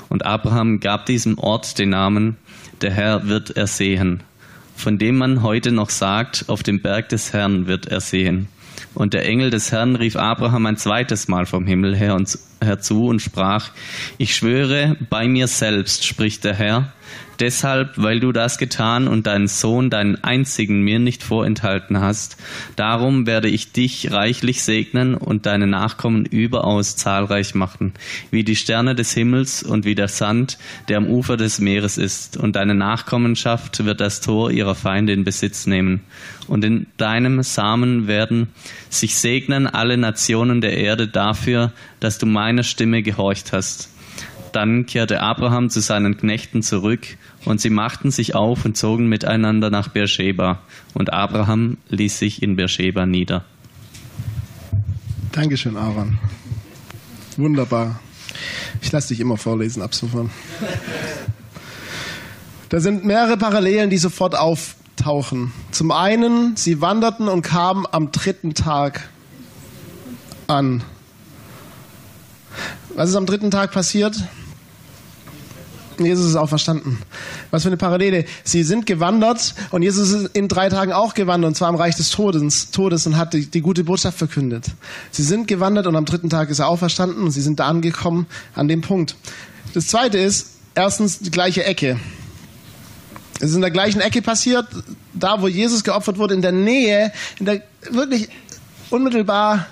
Und 0.09 0.27
Abraham 0.27 0.81
gab 0.81 1.07
diesem 1.07 1.39
Ort 1.39 1.79
den 1.79 1.91
Namen, 1.91 2.37
der 2.81 2.91
Herr 2.91 3.29
wird 3.29 3.51
ersehen, 3.51 4.23
von 4.75 4.99
dem 4.99 5.17
man 5.17 5.43
heute 5.43 5.71
noch 5.71 5.91
sagt, 5.91 6.47
auf 6.49 6.63
dem 6.63 6.81
Berg 6.81 7.09
des 7.11 7.33
Herrn 7.33 7.67
wird 7.67 7.87
er 7.87 8.01
sehen. 8.01 8.49
Und 8.95 9.15
der 9.15 9.25
Engel 9.27 9.51
des 9.51 9.73
Herrn 9.73 9.97
rief 9.97 10.17
Abraham 10.17 10.67
ein 10.67 10.77
zweites 10.77 11.29
Mal 11.29 11.47
vom 11.47 11.67
Himmel 11.67 11.97
her 11.97 12.15
und 12.15 12.39
herzu 12.61 13.07
und 13.07 13.21
sprach, 13.21 13.71
ich 14.19 14.35
schwöre 14.35 14.97
bei 15.11 15.29
mir 15.29 15.49
selbst, 15.49 16.05
spricht 16.05 16.45
der 16.45 16.55
Herr, 16.55 16.93
Deshalb, 17.41 17.95
weil 17.97 18.21
du 18.21 18.33
das 18.33 18.59
getan 18.59 19.09
und 19.09 19.27
deinen 19.27 19.49
Sohn, 19.49 19.91
deinen 19.91 20.23
einzigen, 20.23 20.83
mir 20.83 20.99
nicht 20.99 21.23
vorenthalten 21.23 22.01
hast, 22.01 22.37
darum 22.77 23.27
werde 23.27 23.49
ich 23.49 23.73
dich 23.73 24.13
reichlich 24.13 24.63
segnen 24.63 25.15
und 25.15 25.47
deine 25.47 25.67
Nachkommen 25.67 26.25
überaus 26.25 26.97
zahlreich 26.97 27.55
machen, 27.55 27.95
wie 28.31 28.45
die 28.45 28.57
Sterne 28.57 28.95
des 28.95 29.13
Himmels 29.13 29.63
und 29.63 29.85
wie 29.85 29.95
der 29.95 30.09
Sand, 30.09 30.59
der 30.89 30.99
am 30.99 31.07
Ufer 31.07 31.37
des 31.37 31.59
Meeres 31.59 31.99
ist. 31.99 32.37
Und 32.37 32.57
deine 32.57 32.75
Nachkommenschaft 32.75 33.85
wird 33.85 34.01
das 34.01 34.21
Tor 34.21 34.51
ihrer 34.51 34.75
Feinde 34.75 35.13
in 35.13 35.25
Besitz 35.25 35.67
nehmen. 35.67 36.01
Und 36.49 36.65
in 36.65 36.87
deinem 36.97 37.43
Samen 37.43 38.07
werden 38.07 38.49
sich 38.91 39.17
segnen 39.17 39.67
alle 39.67 39.97
Nationen 39.97 40.61
der 40.61 40.77
Erde 40.77 41.09
dafür, 41.09 41.73
dass 42.01 42.19
du 42.19 42.27
meiner 42.27 42.63
Stimme 42.63 43.03
gehorcht 43.03 43.53
hast. 43.53 43.92
Dann 44.53 44.87
kehrte 44.87 45.21
Abraham 45.21 45.71
zu 45.71 45.81
seinen 45.81 46.17
Knechten 46.17 46.63
zurück, 46.63 47.07
und 47.45 47.61
sie 47.61 47.71
machten 47.71 48.11
sich 48.11 48.35
auf 48.35 48.65
und 48.65 48.77
zogen 48.77 49.09
miteinander 49.09 49.71
nach 49.71 49.89
Beersheba. 49.89 50.61
Und 50.95 51.13
Abraham 51.13 51.79
ließ 51.89 52.19
sich 52.19 52.43
in 52.43 52.57
Beersheba 52.57 53.07
nieder. 53.07 53.45
Dankeschön, 55.33 55.77
Aaron. 55.77 56.19
Wunderbar. 57.37 57.99
Ich 58.83 58.93
lasse 58.93 59.09
dich 59.09 59.21
immer 59.21 59.37
vorlesen 59.37 59.83
ab 59.83 59.95
sofort. 59.95 60.31
Da 62.69 62.81
sind 62.81 63.05
mehrere 63.05 63.37
Parallelen, 63.37 63.91
die 63.91 63.99
sofort 63.99 64.35
auftauchen. 64.35 65.53
Zum 65.71 65.91
einen, 65.91 66.57
sie 66.57 66.81
wanderten 66.81 67.29
und 67.29 67.43
kamen 67.43 67.87
am 67.91 68.13
dritten 68.13 68.55
Tag 68.55 69.09
an. 70.47 70.85
Was 72.95 73.09
ist 73.11 73.17
am 73.17 73.27
dritten 73.27 73.51
Tag 73.51 73.73
passiert? 73.73 74.17
Jesus 75.99 76.27
ist 76.27 76.37
auch 76.37 76.49
verstanden. 76.49 76.99
Was 77.51 77.63
für 77.63 77.69
eine 77.69 77.77
Parallele. 77.77 78.25
Sie 78.45 78.63
sind 78.63 78.87
gewandert 78.87 79.55
und 79.71 79.83
Jesus 79.83 80.11
ist 80.11 80.31
in 80.35 80.49
drei 80.49 80.69
Tagen 80.69 80.93
auch 80.93 81.15
gewandert, 81.15 81.49
und 81.49 81.55
zwar 81.55 81.69
im 81.69 81.75
Reich 81.75 81.97
des 81.97 82.11
Todes, 82.11 82.71
Todes 82.71 83.07
und 83.07 83.17
hat 83.17 83.35
die, 83.35 83.47
die 83.47 83.61
gute 83.61 83.85
Botschaft 83.85 84.19
verkündet. 84.19 84.67
Sie 85.11 85.23
sind 85.23 85.49
gewandert 85.49 85.87
und 85.87 85.97
am 85.97 86.05
dritten 86.05 86.31
Tag 86.31 86.51
ist 86.51 86.59
er 86.59 86.69
auch 86.69 86.79
verstanden 86.79 87.23
und 87.23 87.31
sie 87.31 87.43
sind 87.43 87.61
da 87.61 87.67
angekommen 87.67 88.27
an 88.55 88.69
dem 88.69 88.81
Punkt. 88.81 89.17
Das 89.75 89.87
zweite 89.87 90.19
ist, 90.19 90.49
erstens 90.75 91.19
die 91.19 91.31
gleiche 91.31 91.65
Ecke. 91.65 91.99
Es 93.41 93.51
ist 93.51 93.57
in 93.57 93.61
der 93.61 93.71
gleichen 93.71 94.01
Ecke 94.01 94.23
passiert, 94.23 94.67
da 95.15 95.43
wo 95.43 95.49
Jesus 95.49 95.83
geopfert 95.83 96.19
wurde, 96.19 96.35
in 96.35 96.43
der 96.43 96.53
Nähe, 96.53 97.13
in 97.39 97.47
der 97.47 97.63
wirklich 97.91 98.29
unmittelbar 98.91 99.67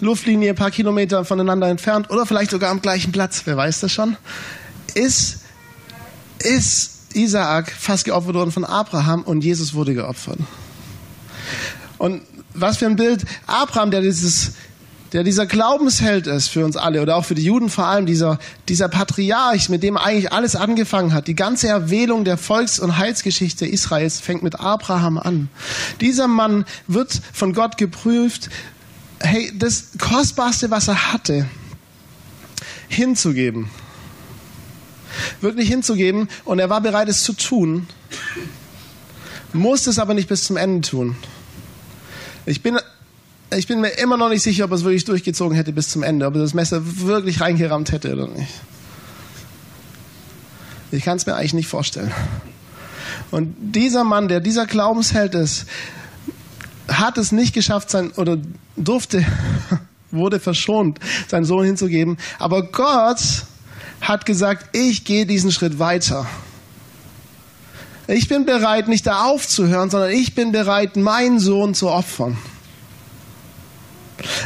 Luftlinie, 0.00 0.50
ein 0.50 0.56
paar 0.56 0.70
Kilometer 0.70 1.24
voneinander 1.24 1.68
entfernt 1.68 2.10
oder 2.10 2.26
vielleicht 2.26 2.50
sogar 2.50 2.70
am 2.70 2.82
gleichen 2.82 3.12
Platz, 3.12 3.42
wer 3.46 3.56
weiß 3.56 3.80
das 3.80 3.92
schon, 3.92 4.16
ist 4.94 5.40
ist 6.42 7.14
Isaak 7.14 7.70
fast 7.70 8.04
geopfert 8.04 8.34
worden 8.34 8.52
von 8.52 8.64
Abraham 8.64 9.22
und 9.22 9.42
Jesus 9.42 9.74
wurde 9.74 9.94
geopfert. 9.94 10.38
Und 11.98 12.22
was 12.54 12.78
für 12.78 12.86
ein 12.86 12.96
Bild 12.96 13.24
Abraham, 13.46 13.90
der 13.90 14.00
dieses 14.00 14.52
der 15.12 15.24
dieser 15.24 15.46
Glaubensheld 15.46 16.26
ist 16.26 16.48
für 16.48 16.64
uns 16.64 16.76
alle 16.76 17.00
oder 17.00 17.16
auch 17.16 17.24
für 17.24 17.34
die 17.34 17.44
Juden 17.44 17.70
vor 17.70 17.86
allem, 17.86 18.06
dieser, 18.06 18.38
dieser 18.68 18.88
Patriarch, 18.88 19.68
mit 19.68 19.82
dem 19.82 19.96
eigentlich 19.96 20.32
alles 20.32 20.56
angefangen 20.56 21.14
hat. 21.14 21.28
Die 21.28 21.36
ganze 21.36 21.68
Erwählung 21.68 22.24
der 22.24 22.36
Volks- 22.36 22.78
und 22.78 22.98
Heilsgeschichte 22.98 23.66
Israels 23.66 24.20
fängt 24.20 24.42
mit 24.42 24.58
Abraham 24.60 25.16
an. 25.16 25.48
Dieser 26.00 26.26
Mann 26.26 26.64
wird 26.86 27.20
von 27.32 27.52
Gott 27.52 27.78
geprüft, 27.78 28.50
hey, 29.20 29.52
das 29.56 29.92
Kostbarste, 29.98 30.70
was 30.70 30.88
er 30.88 31.12
hatte, 31.12 31.46
hinzugeben 32.88 33.70
wirklich 35.40 35.68
hinzugeben 35.68 36.28
und 36.44 36.58
er 36.58 36.70
war 36.70 36.80
bereit, 36.80 37.08
es 37.08 37.22
zu 37.22 37.32
tun, 37.32 37.86
musste 39.52 39.90
es 39.90 39.98
aber 39.98 40.14
nicht 40.14 40.28
bis 40.28 40.44
zum 40.44 40.56
Ende 40.56 40.88
tun. 40.88 41.16
Ich 42.44 42.62
bin, 42.62 42.78
ich 43.54 43.66
bin 43.66 43.80
mir 43.80 43.90
immer 43.98 44.16
noch 44.16 44.28
nicht 44.28 44.42
sicher, 44.42 44.64
ob 44.64 44.70
er 44.70 44.76
es 44.76 44.84
wirklich 44.84 45.04
durchgezogen 45.04 45.56
hätte 45.56 45.72
bis 45.72 45.88
zum 45.88 46.02
Ende, 46.02 46.26
ob 46.26 46.34
er 46.34 46.40
das 46.40 46.54
Messer 46.54 46.80
wirklich 46.84 47.40
reingerammt 47.40 47.92
hätte 47.92 48.12
oder 48.12 48.28
nicht. 48.28 48.52
Ich 50.92 51.04
kann 51.04 51.16
es 51.16 51.26
mir 51.26 51.34
eigentlich 51.34 51.54
nicht 51.54 51.68
vorstellen. 51.68 52.12
Und 53.30 53.54
dieser 53.58 54.04
Mann, 54.04 54.28
der 54.28 54.40
dieser 54.40 54.66
Glaubensheld 54.66 55.34
ist, 55.34 55.66
hat 56.88 57.18
es 57.18 57.32
nicht 57.32 57.52
geschafft, 57.52 57.90
sein, 57.90 58.12
oder 58.12 58.38
durfte, 58.76 59.24
wurde 60.10 60.38
verschont, 60.38 60.98
seinen 61.28 61.44
Sohn 61.44 61.64
hinzugeben. 61.64 62.18
Aber 62.38 62.62
Gott 62.62 63.18
hat 64.00 64.26
gesagt, 64.26 64.76
ich 64.76 65.04
gehe 65.04 65.26
diesen 65.26 65.52
Schritt 65.52 65.78
weiter. 65.78 66.26
Ich 68.08 68.28
bin 68.28 68.44
bereit, 68.44 68.88
nicht 68.88 69.06
da 69.06 69.24
aufzuhören, 69.24 69.90
sondern 69.90 70.10
ich 70.10 70.34
bin 70.34 70.52
bereit, 70.52 70.96
meinen 70.96 71.40
Sohn 71.40 71.74
zu 71.74 71.88
opfern. 71.90 72.38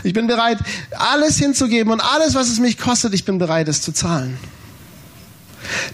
Ich 0.03 0.15
bin 0.15 0.27
bereit, 0.27 0.59
alles 0.97 1.39
hinzugeben 1.39 1.93
und 1.93 2.01
alles, 2.01 2.35
was 2.35 2.49
es 2.49 2.59
mich 2.59 2.79
kostet, 2.79 3.15
ich 3.15 3.25
bin 3.25 3.39
bereit, 3.39 3.69
es 3.69 3.83
zu 3.83 3.93
zahlen. 3.93 4.37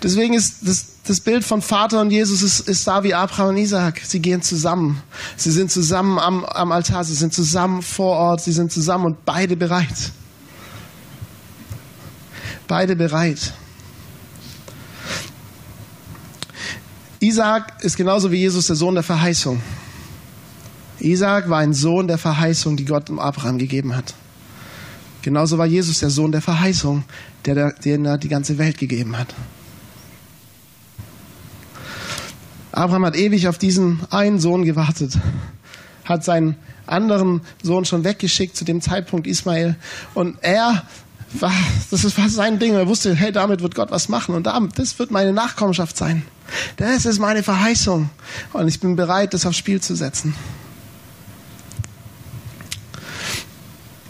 Deswegen 0.02 0.34
ist 0.34 0.58
das, 0.62 0.86
das 1.06 1.20
Bild 1.20 1.44
von 1.44 1.60
Vater 1.60 2.00
und 2.00 2.10
Jesus 2.10 2.42
ist, 2.42 2.60
ist 2.60 2.86
da 2.86 3.02
wie 3.02 3.14
Abraham 3.14 3.48
und 3.48 3.56
Isaac. 3.58 4.00
Sie 4.04 4.20
gehen 4.20 4.40
zusammen. 4.40 5.02
Sie 5.36 5.50
sind 5.50 5.70
zusammen 5.70 6.18
am, 6.18 6.44
am 6.44 6.72
Altar, 6.72 7.04
sie 7.04 7.14
sind 7.14 7.34
zusammen 7.34 7.82
vor 7.82 8.16
Ort, 8.16 8.42
sie 8.42 8.52
sind 8.52 8.72
zusammen 8.72 9.06
und 9.06 9.24
beide 9.24 9.56
bereit 9.56 10.12
beide 12.66 12.96
bereit. 12.96 13.52
Isaac 17.20 17.72
ist 17.83 17.96
genauso 17.96 18.31
wie 18.31 18.37
Jesus 18.37 18.66
der 18.66 18.76
Sohn 18.76 18.94
der 18.94 19.02
Verheißung. 19.02 19.61
Isaac 21.00 21.48
war 21.48 21.59
ein 21.59 21.72
Sohn 21.72 22.09
der 22.09 22.18
Verheißung, 22.18 22.76
die 22.76 22.85
Gott 22.85 23.09
dem 23.09 23.18
Abraham 23.18 23.59
gegeben 23.59 23.96
hat. 23.96 24.14
Genauso 25.22 25.59
war 25.59 25.66
Jesus 25.66 26.00
der 26.00 26.11
Sohn 26.11 26.31
der 26.31 26.42
Verheißung, 26.42 27.05
der, 27.44 27.72
den 27.72 28.05
er 28.05 28.18
die 28.18 28.29
ganze 28.29 28.59
Welt 28.59 28.79
gegeben 28.79 29.18
hat. 29.18 29.35
Abraham 32.72 33.07
hat 33.07 33.16
ewig 33.16 33.48
auf 33.48 33.59
diesen 33.59 34.00
einen 34.11 34.38
Sohn 34.38 34.64
gewartet, 34.64 35.18
hat 36.05 36.22
seinen 36.22 36.57
anderen 36.87 37.40
Sohn 37.62 37.85
schon 37.85 38.05
weggeschickt 38.05 38.57
zu 38.57 38.64
dem 38.64 38.81
Zeitpunkt 38.81 39.26
Ismael 39.26 39.76
und 40.14 40.37
er 40.42 40.83
war, 41.40 41.53
das 41.90 42.18
war 42.18 42.29
sein 42.29 42.59
Ding. 42.59 42.75
Er 42.75 42.87
wusste, 42.87 43.14
hey, 43.14 43.33
damit 43.33 43.62
wird 43.62 43.75
Gott 43.75 43.90
was 43.90 44.09
machen 44.09 44.35
und 44.35 44.46
das 44.46 44.99
wird 44.99 45.11
meine 45.11 45.33
Nachkommenschaft 45.33 45.96
sein. 45.96 46.22
Das 46.77 47.07
ist 47.07 47.18
meine 47.18 47.42
Verheißung 47.42 48.09
und 48.53 48.68
ich 48.68 48.81
bin 48.81 48.96
bereit, 48.96 49.35
das 49.35 49.46
aufs 49.46 49.57
Spiel 49.57 49.81
zu 49.81 49.96
setzen. 49.96 50.35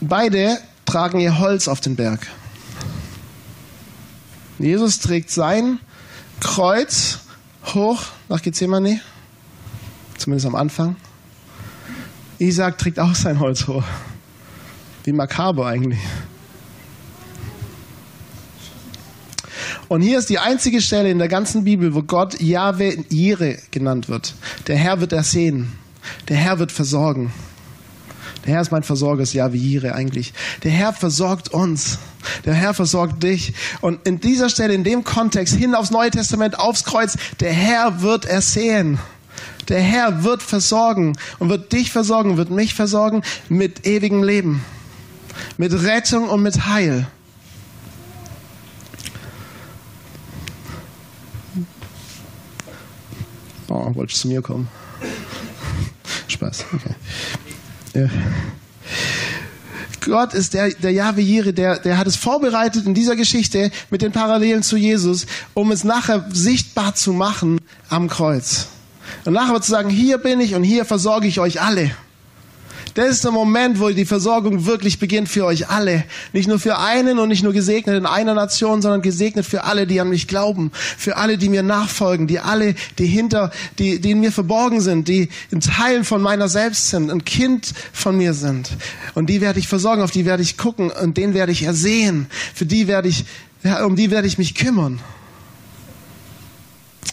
Beide 0.01 0.59
tragen 0.85 1.19
ihr 1.19 1.39
Holz 1.39 1.69
auf 1.69 1.81
den 1.81 1.97
Berg. 1.97 2.27
Jesus 4.59 5.01
trägt 5.01 5.31
sein 5.31 5.81
Kreuz 6.41 7.19
hoch 7.75 8.03
nach 8.29 8.43
Gethsemane, 8.43 9.01
zumindest 10.19 10.47
am 10.47 10.55
Anfang. 10.55 10.97
Isaac 12.39 12.79
trägt 12.79 12.99
auch 12.99 13.15
sein 13.15 13.41
Holz 13.41 13.67
hoch. 13.67 13.85
Wie 15.05 15.13
makaber 15.13 15.67
eigentlich. 15.67 16.01
Und 19.89 20.03
hier 20.03 20.19
ist 20.19 20.29
die 20.29 20.39
einzige 20.39 20.81
Stelle 20.81 21.11
in 21.11 21.19
der 21.19 21.29
ganzen 21.29 21.65
Bibel, 21.65 21.95
wo 21.95 22.03
Gott 22.03 22.41
Yahweh 22.41 22.99
Jire 23.09 23.59
genannt 23.71 24.09
wird. 24.09 24.35
Der 24.67 24.77
Herr 24.77 25.01
wird 25.01 25.13
ersehen. 25.13 25.73
Der 26.29 26.37
Herr 26.37 26.59
wird 26.59 26.73
versorgen. 26.73 27.33
Der 28.45 28.55
Herr 28.55 28.63
ist 28.63 28.71
mein 28.71 28.83
Versorger, 28.85 29.23
ist 29.23 29.33
Yahweh 29.33 29.59
Jire 29.59 29.95
eigentlich. 29.95 30.33
Der 30.63 30.71
Herr 30.71 30.93
versorgt 30.93 31.49
uns. 31.49 31.99
Der 32.45 32.55
Herr 32.55 32.75
versorgt 32.75 33.23
dich. 33.23 33.55
Und 33.81 34.07
in 34.07 34.21
dieser 34.21 34.49
Stelle, 34.49 34.75
in 34.75 34.85
dem 34.85 35.05
Kontext, 35.05 35.55
hin 35.55 35.75
aufs 35.75 35.91
Neue 35.91 36.11
Testament, 36.11 36.59
aufs 36.59 36.85
Kreuz, 36.85 37.17
der 37.41 37.53
Herr 37.53 38.03
wird 38.03 38.25
ersehen. 38.25 38.99
Der 39.69 39.81
Herr 39.81 40.23
wird 40.23 40.43
versorgen 40.43 41.17
und 41.39 41.49
wird 41.49 41.73
dich 41.73 41.91
versorgen, 41.91 42.37
wird 42.37 42.51
mich 42.51 42.75
versorgen 42.75 43.23
mit 43.49 43.87
ewigem 43.87 44.23
Leben. 44.23 44.65
Mit 45.59 45.73
Rettung 45.73 46.29
und 46.29 46.43
mit 46.43 46.67
Heil. 46.67 47.07
Oh, 53.87 53.95
wolltest 53.95 54.21
zu 54.21 54.29
mir 54.29 54.43
kommen? 54.43 54.69
Spaß, 56.27 56.65
okay. 56.75 56.95
Ja. 57.95 58.09
Gott 60.01 60.35
ist 60.35 60.55
der, 60.55 60.71
der 60.71 60.91
Jahwe 60.91 61.21
Jire, 61.21 61.53
der, 61.53 61.79
der 61.79 61.97
hat 61.99 62.07
es 62.07 62.17
vorbereitet 62.17 62.87
in 62.87 62.95
dieser 62.95 63.15
Geschichte 63.15 63.71
mit 63.91 64.03
den 64.03 64.11
Parallelen 64.11 64.65
zu 64.65 64.77
Jesus, 64.77 65.27
um 65.55 65.71
es 65.71 65.85
nachher 65.85 66.27
sichtbar 66.33 66.95
zu 66.97 67.13
machen 67.13 67.61
am 67.89 68.09
Kreuz. 68.09 68.67
Und 69.25 69.35
nachher 69.35 69.61
zu 69.61 69.71
sagen, 69.71 69.89
hier 69.89 70.19
bin 70.19 70.41
ich 70.41 70.55
und 70.57 70.65
hier 70.65 70.85
versorge 70.85 71.29
ich 71.29 71.39
euch 71.39 71.61
alle. 71.61 71.93
Das 72.97 73.11
ist 73.11 73.25
der 73.25 73.31
Moment, 73.31 73.79
wo 73.79 73.91
die 73.91 74.07
Versorgung 74.07 74.65
wirklich 74.65 74.99
beginnt 74.99 75.29
für 75.29 75.45
euch 75.45 75.69
alle. 75.69 76.05
Nicht 76.33 76.49
nur 76.49 76.59
für 76.59 76.79
einen 76.79 77.19
und 77.19 77.29
nicht 77.29 77.43
nur 77.43 77.53
gesegnet 77.53 77.95
in 77.95 78.07
einer 78.07 78.33
Nation, 78.33 78.81
sondern 78.81 79.03
gesegnet 79.03 79.45
für 79.45 79.65
alle, 79.65 79.87
die 79.87 80.01
an 80.01 80.09
mich 80.09 80.29
glauben, 80.29 80.73
für 80.73 81.19
alle, 81.19 81.37
die 81.37 81.51
mir 81.51 81.63
nachfolgen, 81.63 82.27
die 82.27 82.41
alle, 82.41 82.75
die 82.99 83.05
hinter, 83.05 83.51
die, 83.79 84.01
die 84.01 84.13
in 84.13 84.21
mir 84.21 84.33
verborgen 84.33 84.81
sind, 84.81 85.09
die 85.09 85.29
in 85.51 85.61
Teilen 85.61 86.05
von 86.05 86.23
meiner 86.23 86.49
selbst 86.49 86.89
sind, 86.89 87.11
ein 87.11 87.27
Kind 87.27 87.75
von 87.93 88.17
mir 88.17 88.33
sind. 88.33 88.71
Und 89.13 89.29
die 89.29 89.43
werde 89.43 89.59
ich 89.59 89.69
versorgen, 89.69 90.01
auf 90.01 90.11
die 90.11 90.25
werde 90.25 90.43
ich 90.43 90.57
gucken 90.57 90.91
und 90.91 91.19
den 91.19 91.35
werde 91.35 91.53
ich 91.53 91.65
ersehen. 91.65 92.29
Für 92.55 92.65
die 92.65 92.87
werde 92.87 93.09
ich, 93.09 93.27
um 93.85 93.95
die 93.97 94.11
werde 94.11 94.27
ich 94.27 94.39
mich 94.39 94.55
kümmern. 94.55 95.01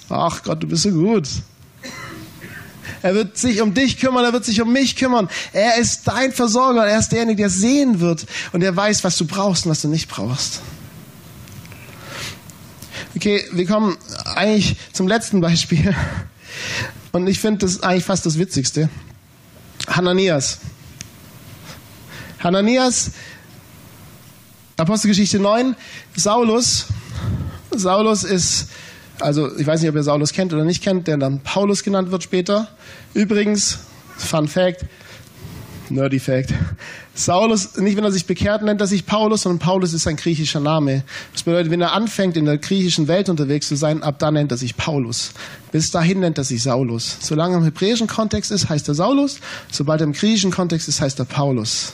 Ach 0.07 0.43
Gott, 0.43 0.63
du 0.63 0.67
bist 0.67 0.83
so 0.83 0.91
gut. 0.91 1.27
Er 3.03 3.13
wird 3.13 3.37
sich 3.37 3.61
um 3.61 3.73
dich 3.73 3.99
kümmern, 3.99 4.23
er 4.23 4.33
wird 4.33 4.45
sich 4.45 4.61
um 4.61 4.71
mich 4.71 4.95
kümmern. 4.95 5.29
Er 5.51 5.77
ist 5.77 6.07
dein 6.07 6.31
Versorger, 6.31 6.87
er 6.87 6.99
ist 6.99 7.09
derjenige, 7.11 7.43
der 7.43 7.49
sehen 7.49 7.99
wird 7.99 8.25
und 8.53 8.61
der 8.61 8.75
weiß, 8.75 9.03
was 9.03 9.17
du 9.17 9.25
brauchst 9.25 9.65
und 9.65 9.71
was 9.71 9.81
du 9.81 9.89
nicht 9.89 10.07
brauchst. 10.07 10.61
Okay, 13.15 13.43
wir 13.51 13.67
kommen 13.67 13.97
eigentlich 14.35 14.77
zum 14.93 15.07
letzten 15.07 15.41
Beispiel. 15.41 15.95
Und 17.11 17.27
ich 17.27 17.39
finde 17.39 17.59
das 17.59 17.83
eigentlich 17.83 18.05
fast 18.05 18.25
das 18.25 18.39
Witzigste. 18.39 18.89
Hananias. 19.87 20.59
Hananias, 22.39 23.11
Apostelgeschichte 24.77 25.39
9, 25.39 25.75
Saulus. 26.15 26.87
Saulus 27.71 28.23
ist 28.23 28.67
also 29.19 29.55
ich 29.57 29.67
weiß 29.67 29.81
nicht, 29.81 29.89
ob 29.89 29.95
ihr 29.95 30.03
Saulus 30.03 30.33
kennt 30.33 30.53
oder 30.53 30.65
nicht 30.65 30.83
kennt, 30.83 31.07
der 31.07 31.17
dann 31.17 31.39
Paulus 31.39 31.83
genannt 31.83 32.11
wird 32.11 32.23
später. 32.23 32.67
Übrigens, 33.13 33.79
Fun 34.17 34.47
Fact, 34.47 34.85
Nerdy 35.89 36.19
Fact, 36.19 36.53
Saulus, 37.13 37.77
nicht 37.77 37.95
wenn 37.95 38.03
er 38.03 38.11
sich 38.11 38.25
bekehrt, 38.25 38.63
nennt 38.63 38.81
er 38.81 38.87
sich 38.87 39.05
Paulus, 39.05 39.43
sondern 39.43 39.59
Paulus 39.59 39.93
ist 39.93 40.03
sein 40.03 40.15
griechischer 40.15 40.59
Name. 40.59 41.03
Das 41.31 41.43
bedeutet, 41.43 41.71
wenn 41.71 41.81
er 41.81 41.93
anfängt, 41.93 42.37
in 42.37 42.45
der 42.45 42.57
griechischen 42.57 43.07
Welt 43.07 43.29
unterwegs 43.29 43.67
zu 43.67 43.75
sein, 43.75 44.01
ab 44.01 44.17
dann 44.17 44.33
nennt 44.33 44.51
er 44.51 44.57
sich 44.57 44.77
Paulus. 44.77 45.31
Bis 45.71 45.91
dahin 45.91 46.21
nennt 46.21 46.37
er 46.39 46.43
sich 46.43 46.63
Saulus. 46.63 47.17
Solange 47.19 47.55
er 47.55 47.57
im 47.59 47.63
hebräischen 47.65 48.07
Kontext 48.07 48.51
ist, 48.51 48.69
heißt 48.69 48.87
er 48.87 48.95
Saulus. 48.95 49.39
Sobald 49.71 50.01
er 50.01 50.07
im 50.07 50.13
griechischen 50.13 50.51
Kontext 50.51 50.87
ist, 50.87 51.01
heißt 51.01 51.19
er 51.19 51.25
Paulus. 51.25 51.93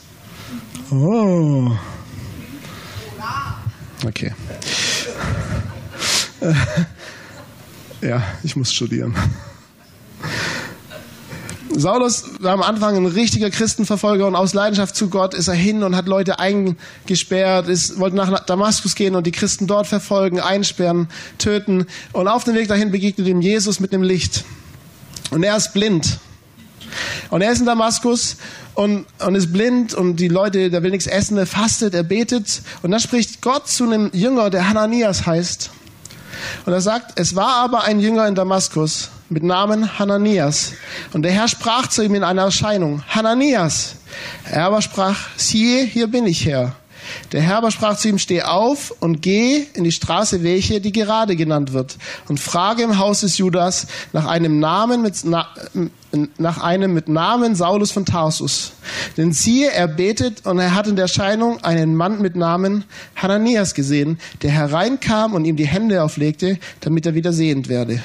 Oh. 0.91 1.71
Okay. 4.05 4.33
Ja, 8.01 8.23
ich 8.43 8.55
muss 8.55 8.73
studieren. 8.73 9.13
Saulus 11.69 12.23
war 12.39 12.53
am 12.53 12.61
Anfang 12.61 12.95
ein 12.95 13.05
richtiger 13.05 13.49
Christenverfolger 13.49 14.25
und 14.25 14.35
aus 14.35 14.53
Leidenschaft 14.53 14.95
zu 14.95 15.09
Gott 15.09 15.33
ist 15.33 15.47
er 15.47 15.53
hin 15.53 15.83
und 15.83 15.95
hat 15.95 16.07
Leute 16.07 16.39
eingesperrt, 16.39 17.67
ist, 17.67 17.99
wollte 17.99 18.15
nach 18.15 18.45
Damaskus 18.45 18.95
gehen 18.95 19.15
und 19.15 19.27
die 19.27 19.31
Christen 19.31 19.67
dort 19.67 19.87
verfolgen, 19.87 20.39
einsperren, 20.39 21.09
töten. 21.37 21.85
Und 22.11 22.27
auf 22.27 22.43
dem 22.43 22.55
Weg 22.55 22.69
dahin 22.69 22.91
begegnet 22.91 23.27
ihm 23.27 23.41
Jesus 23.41 23.79
mit 23.79 23.93
einem 23.93 24.03
Licht. 24.03 24.45
Und 25.31 25.43
er 25.43 25.55
ist 25.55 25.73
blind. 25.73 26.19
Und 27.29 27.41
er 27.41 27.51
ist 27.51 27.59
in 27.59 27.65
Damaskus 27.65 28.37
und, 28.73 29.05
und 29.25 29.35
ist 29.35 29.53
blind 29.53 29.93
und 29.93 30.15
die 30.15 30.27
Leute, 30.27 30.69
der 30.69 30.81
will 30.83 30.91
nichts 30.91 31.05
essen, 31.05 31.37
er 31.37 31.45
fastet, 31.45 31.93
er 31.93 32.03
betet. 32.03 32.61
Und 32.81 32.91
dann 32.91 32.99
spricht 32.99 33.41
Gott 33.41 33.67
zu 33.67 33.83
einem 33.83 34.09
Jünger, 34.13 34.49
der 34.49 34.69
Hananias 34.69 35.25
heißt. 35.25 35.69
Und 36.65 36.73
er 36.73 36.81
sagt, 36.81 37.19
es 37.19 37.35
war 37.35 37.57
aber 37.63 37.83
ein 37.83 37.99
Jünger 37.99 38.27
in 38.27 38.35
Damaskus 38.35 39.09
mit 39.29 39.43
Namen 39.43 39.99
Hananias. 39.99 40.73
Und 41.13 41.23
der 41.23 41.31
Herr 41.31 41.47
sprach 41.47 41.87
zu 41.87 42.03
ihm 42.03 42.15
in 42.15 42.23
einer 42.23 42.43
Erscheinung, 42.43 43.03
Hananias. 43.07 43.95
Er 44.49 44.65
aber 44.65 44.81
sprach, 44.81 45.17
siehe, 45.37 45.83
hier 45.85 46.07
bin 46.07 46.25
ich 46.25 46.45
Herr. 46.45 46.75
Der 47.31 47.41
Herr 47.41 47.57
aber 47.57 47.71
sprach 47.71 47.97
zu 47.97 48.09
ihm, 48.09 48.17
steh 48.17 48.41
auf 48.41 48.93
und 48.99 49.21
geh 49.21 49.65
in 49.73 49.83
die 49.83 49.91
Straße, 49.91 50.43
welche 50.43 50.81
die 50.81 50.91
gerade 50.91 51.35
genannt 51.35 51.73
wird, 51.73 51.97
und 52.27 52.39
frage 52.39 52.83
im 52.83 52.97
Haus 52.97 53.21
des 53.21 53.37
Judas 53.37 53.87
nach 54.13 54.25
einem 54.25 54.59
Namen 54.59 55.01
mit, 55.01 55.23
nach 55.23 56.61
einem 56.61 56.93
mit 56.93 57.07
Namen 57.07 57.55
Saulus 57.55 57.91
von 57.91 58.05
Tarsus. 58.05 58.71
Denn 59.17 59.31
siehe, 59.31 59.71
er 59.71 59.87
betet 59.87 60.45
und 60.45 60.59
er 60.59 60.73
hat 60.73 60.87
in 60.87 60.95
der 60.95 61.03
Erscheinung 61.03 61.63
einen 61.63 61.95
Mann 61.95 62.21
mit 62.21 62.35
Namen 62.35 62.85
Hananias 63.15 63.73
gesehen, 63.73 64.19
der 64.41 64.51
hereinkam 64.51 65.33
und 65.33 65.45
ihm 65.45 65.55
die 65.55 65.67
Hände 65.67 66.03
auflegte, 66.03 66.57
damit 66.81 67.05
er 67.05 67.15
wieder 67.15 67.33
sehend 67.33 67.69
werde. 67.69 68.01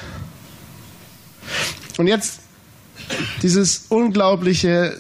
Und 1.96 2.06
jetzt 2.06 2.40
dieses 3.42 3.86
unglaubliche, 3.88 4.96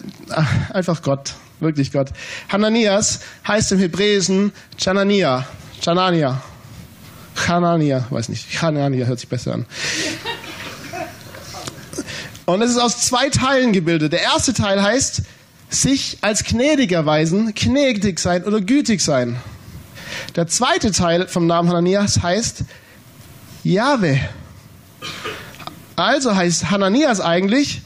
einfach 0.72 1.02
Gott, 1.02 1.34
wirklich 1.60 1.92
Gott. 1.92 2.10
Hananias 2.48 3.20
heißt 3.46 3.72
im 3.72 3.78
Hebräischen 3.78 4.52
Chanania, 4.78 5.46
Chanania, 5.82 6.42
Hanania, 7.48 8.06
weiß 8.10 8.28
nicht, 8.28 8.62
Hanania 8.62 9.06
hört 9.06 9.20
sich 9.20 9.28
besser 9.28 9.54
an. 9.54 9.66
Und 12.46 12.62
es 12.62 12.70
ist 12.70 12.78
aus 12.78 13.00
zwei 13.00 13.30
Teilen 13.30 13.72
gebildet. 13.72 14.12
Der 14.12 14.22
erste 14.22 14.52
Teil 14.52 14.82
heißt, 14.82 15.22
sich 15.70 16.18
als 16.20 16.44
gnädig 16.44 16.92
erweisen, 16.92 17.54
gnädig 17.54 18.20
sein 18.20 18.44
oder 18.44 18.60
gütig 18.60 19.00
sein. 19.00 19.36
Der 20.36 20.46
zweite 20.46 20.92
Teil 20.92 21.26
vom 21.26 21.46
Namen 21.46 21.68
Hananias 21.68 22.22
heißt 22.22 22.64
Jahwe. 23.64 24.20
Also 25.96 26.34
heißt 26.34 26.70
Hananias 26.70 27.20
eigentlich, 27.20 27.82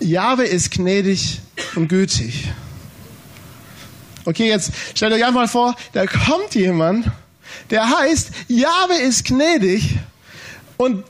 Jahwe 0.00 0.44
ist 0.44 0.70
gnädig 0.70 1.40
und 1.74 1.88
gütig. 1.88 2.48
Okay, 4.26 4.48
jetzt 4.48 4.72
stellt 4.94 5.12
euch 5.12 5.24
einfach 5.24 5.40
mal 5.40 5.48
vor, 5.48 5.76
da 5.92 6.04
kommt 6.06 6.54
jemand, 6.54 7.06
der 7.70 7.88
heißt, 7.88 8.30
Jahwe 8.48 8.94
ist 9.02 9.24
gnädig 9.24 9.98
und 10.76 11.04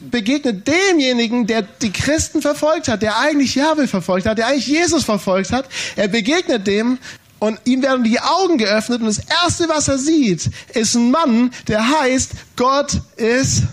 begegnet 0.00 0.66
demjenigen, 0.66 1.46
der 1.46 1.62
die 1.62 1.92
Christen 1.92 2.40
verfolgt 2.40 2.88
hat, 2.88 3.02
der 3.02 3.18
eigentlich 3.18 3.56
Jahwe 3.56 3.88
verfolgt 3.88 4.26
hat, 4.26 4.38
der 4.38 4.46
eigentlich 4.46 4.68
Jesus 4.68 5.04
verfolgt 5.04 5.52
hat. 5.52 5.68
Er 5.96 6.08
begegnet 6.08 6.66
dem 6.66 6.98
und 7.40 7.58
ihm 7.64 7.82
werden 7.82 8.04
die 8.04 8.20
Augen 8.20 8.58
geöffnet 8.58 9.00
und 9.00 9.06
das 9.06 9.18
Erste, 9.18 9.68
was 9.68 9.88
er 9.88 9.98
sieht, 9.98 10.48
ist 10.72 10.94
ein 10.94 11.10
Mann, 11.10 11.50
der 11.66 12.00
heißt, 12.00 12.30
Gott 12.54 13.00
ist 13.16 13.64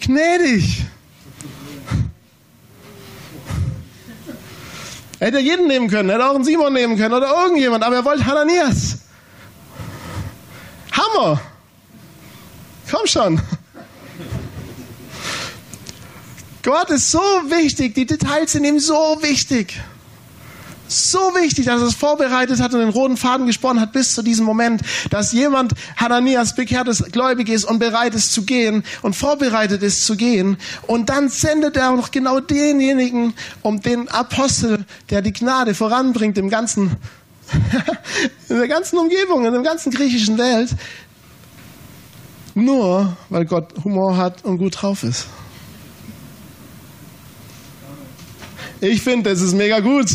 gnädig. 0.00 0.86
Er 5.20 5.26
hätte 5.26 5.38
jeden 5.38 5.66
nehmen 5.66 5.88
können, 5.88 6.08
er 6.08 6.16
hätte 6.16 6.30
auch 6.30 6.34
einen 6.34 6.44
Simon 6.44 6.72
nehmen 6.72 6.96
können 6.96 7.12
oder 7.14 7.30
irgendjemand, 7.42 7.84
aber 7.84 7.96
er 7.96 8.04
wollte 8.06 8.24
Hananias. 8.24 9.00
Hammer! 10.92 11.40
Komm 12.90 13.06
schon! 13.06 13.40
Gott 16.62 16.88
ist 16.88 17.10
so 17.10 17.18
wichtig, 17.18 17.94
die 17.94 18.06
Details 18.06 18.52
sind 18.52 18.64
ihm 18.64 18.80
so 18.80 19.18
wichtig. 19.20 19.78
So 20.90 21.18
wichtig, 21.36 21.66
dass 21.66 21.80
er 21.80 21.86
es 21.86 21.94
vorbereitet 21.94 22.60
hat 22.60 22.74
und 22.74 22.80
den 22.80 22.88
roten 22.88 23.16
Faden 23.16 23.46
gesponnen 23.46 23.80
hat 23.80 23.92
bis 23.92 24.12
zu 24.12 24.22
diesem 24.22 24.44
Moment, 24.44 24.82
dass 25.10 25.30
jemand 25.30 25.74
Hananias 25.96 26.56
bekehrtes 26.56 27.04
Gläubig 27.12 27.48
ist 27.48 27.64
und 27.64 27.78
bereit 27.78 28.16
ist 28.16 28.32
zu 28.32 28.42
gehen 28.42 28.82
und 29.02 29.14
vorbereitet 29.14 29.84
ist 29.84 30.04
zu 30.04 30.16
gehen. 30.16 30.56
Und 30.88 31.08
dann 31.08 31.28
sendet 31.28 31.76
er 31.76 31.92
auch 31.92 31.96
noch 31.96 32.10
genau 32.10 32.40
denjenigen, 32.40 33.34
um 33.62 33.80
den 33.80 34.08
Apostel, 34.08 34.84
der 35.10 35.22
die 35.22 35.32
Gnade 35.32 35.76
voranbringt 35.76 36.36
im 36.38 36.50
ganzen, 36.50 36.96
in 38.48 38.58
der 38.58 38.66
ganzen 38.66 38.98
Umgebung, 38.98 39.46
in 39.46 39.52
der 39.52 39.62
ganzen 39.62 39.92
griechischen 39.92 40.38
Welt. 40.38 40.70
Nur 42.56 43.16
weil 43.28 43.44
Gott 43.44 43.74
Humor 43.84 44.16
hat 44.16 44.44
und 44.44 44.58
gut 44.58 44.82
drauf 44.82 45.04
ist. 45.04 45.26
Ich 48.80 49.02
finde, 49.02 49.30
das 49.30 49.40
ist 49.40 49.54
mega 49.54 49.78
gut. 49.78 50.08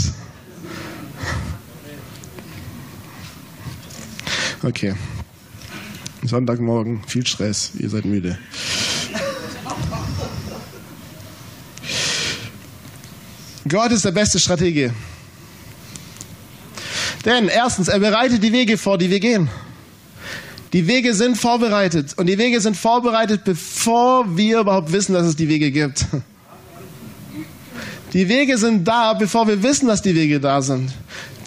Okay. 4.65 4.95
Sonntagmorgen, 6.23 7.03
viel 7.05 7.23
Stress, 7.23 7.73
ihr 7.77 7.87
seid 7.87 8.03
müde. 8.03 8.35
Gott 13.67 13.91
ist 13.91 14.05
der 14.05 14.11
beste 14.11 14.39
Stratege. 14.39 14.91
Denn 17.25 17.47
erstens, 17.47 17.89
er 17.89 17.99
bereitet 17.99 18.41
die 18.41 18.51
Wege 18.51 18.79
vor, 18.79 18.97
die 18.97 19.11
wir 19.11 19.19
gehen. 19.19 19.49
Die 20.73 20.87
Wege 20.87 21.13
sind 21.13 21.37
vorbereitet. 21.37 22.15
Und 22.17 22.25
die 22.25 22.39
Wege 22.39 22.59
sind 22.59 22.75
vorbereitet, 22.75 23.43
bevor 23.43 24.35
wir 24.35 24.61
überhaupt 24.61 24.91
wissen, 24.91 25.13
dass 25.13 25.27
es 25.27 25.35
die 25.35 25.47
Wege 25.47 25.69
gibt. 25.69 26.07
Die 28.13 28.27
Wege 28.29 28.57
sind 28.57 28.87
da, 28.87 29.13
bevor 29.13 29.47
wir 29.47 29.61
wissen, 29.61 29.87
dass 29.87 30.01
die 30.01 30.15
Wege 30.15 30.39
da 30.39 30.63
sind. 30.63 30.91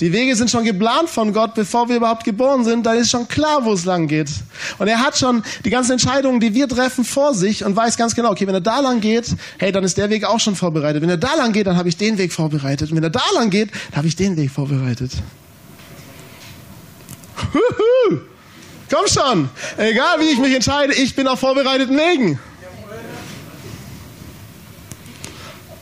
Die 0.00 0.12
Wege 0.12 0.36
sind 0.36 0.48
schon 0.48 0.64
geplant 0.64 1.10
von 1.10 1.32
Gott, 1.32 1.54
bevor 1.54 1.88
wir 1.88 1.96
überhaupt 1.96 2.22
geboren 2.22 2.64
sind. 2.64 2.86
Da 2.86 2.92
ist 2.92 3.10
schon 3.10 3.26
klar, 3.26 3.64
wo 3.64 3.72
es 3.72 3.84
lang 3.84 4.06
geht. 4.06 4.28
Und 4.78 4.86
er 4.86 5.00
hat 5.00 5.18
schon 5.18 5.42
die 5.64 5.70
ganzen 5.70 5.92
Entscheidungen, 5.92 6.38
die 6.38 6.54
wir 6.54 6.68
treffen, 6.68 7.04
vor 7.04 7.34
sich 7.34 7.64
und 7.64 7.74
weiß 7.74 7.96
ganz 7.96 8.14
genau, 8.14 8.30
okay, 8.30 8.46
wenn 8.46 8.54
er 8.54 8.60
da 8.60 8.78
lang 8.78 9.00
geht, 9.00 9.34
hey, 9.58 9.72
dann 9.72 9.82
ist 9.82 9.98
der 9.98 10.08
Weg 10.10 10.24
auch 10.24 10.38
schon 10.38 10.54
vorbereitet. 10.54 11.02
Wenn 11.02 11.10
er 11.10 11.16
da 11.16 11.34
lang 11.34 11.52
geht, 11.52 11.66
dann 11.66 11.76
habe 11.76 11.88
ich 11.88 11.96
den 11.96 12.16
Weg 12.16 12.32
vorbereitet. 12.32 12.90
Und 12.90 12.96
wenn 12.96 13.02
er 13.02 13.10
da 13.10 13.22
lang 13.34 13.50
geht, 13.50 13.70
dann 13.90 13.98
habe 13.98 14.08
ich 14.08 14.14
den 14.14 14.36
Weg 14.36 14.50
vorbereitet. 14.52 15.10
Huhu. 17.52 18.20
Komm 18.90 19.06
schon. 19.06 19.48
Egal 19.76 20.20
wie 20.20 20.30
ich 20.30 20.38
mich 20.38 20.54
entscheide, 20.54 20.94
ich 20.94 21.14
bin 21.16 21.26
auf 21.26 21.40
vorbereiteten 21.40 21.96
Wegen. 21.96 22.38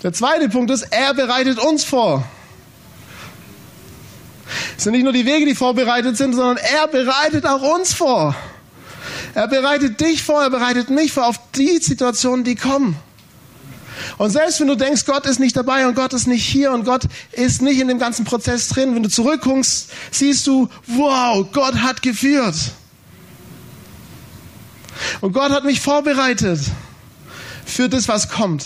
Der 0.02 0.12
zweite 0.12 0.48
Punkt 0.48 0.70
ist, 0.70 0.82
er 0.90 1.14
bereitet 1.14 1.58
uns 1.58 1.84
vor. 1.84 2.24
Es 4.76 4.84
sind 4.84 4.92
nicht 4.92 5.04
nur 5.04 5.12
die 5.12 5.26
Wege, 5.26 5.46
die 5.46 5.54
vorbereitet 5.54 6.16
sind, 6.16 6.34
sondern 6.34 6.56
er 6.56 6.86
bereitet 6.88 7.46
auch 7.46 7.62
uns 7.62 7.92
vor. 7.92 8.34
Er 9.34 9.48
bereitet 9.48 10.00
dich 10.00 10.22
vor, 10.22 10.42
er 10.42 10.50
bereitet 10.50 10.90
mich 10.90 11.12
vor 11.12 11.26
auf 11.26 11.36
die 11.54 11.78
Situationen, 11.78 12.44
die 12.44 12.54
kommen. 12.54 12.96
Und 14.18 14.30
selbst 14.30 14.60
wenn 14.60 14.68
du 14.68 14.76
denkst, 14.76 15.04
Gott 15.04 15.26
ist 15.26 15.40
nicht 15.40 15.56
dabei 15.56 15.86
und 15.86 15.94
Gott 15.94 16.12
ist 16.12 16.26
nicht 16.26 16.44
hier 16.44 16.72
und 16.72 16.84
Gott 16.84 17.02
ist 17.32 17.62
nicht 17.62 17.80
in 17.80 17.88
dem 17.88 17.98
ganzen 17.98 18.24
Prozess 18.24 18.68
drin, 18.68 18.94
wenn 18.94 19.02
du 19.02 19.08
zurückguckst, 19.08 19.90
siehst 20.10 20.46
du, 20.46 20.68
wow, 20.86 21.46
Gott 21.52 21.76
hat 21.76 22.02
geführt. 22.02 22.54
Und 25.20 25.32
Gott 25.32 25.50
hat 25.50 25.64
mich 25.64 25.80
vorbereitet 25.80 26.60
für 27.64 27.88
das, 27.88 28.08
was 28.08 28.28
kommt. 28.28 28.64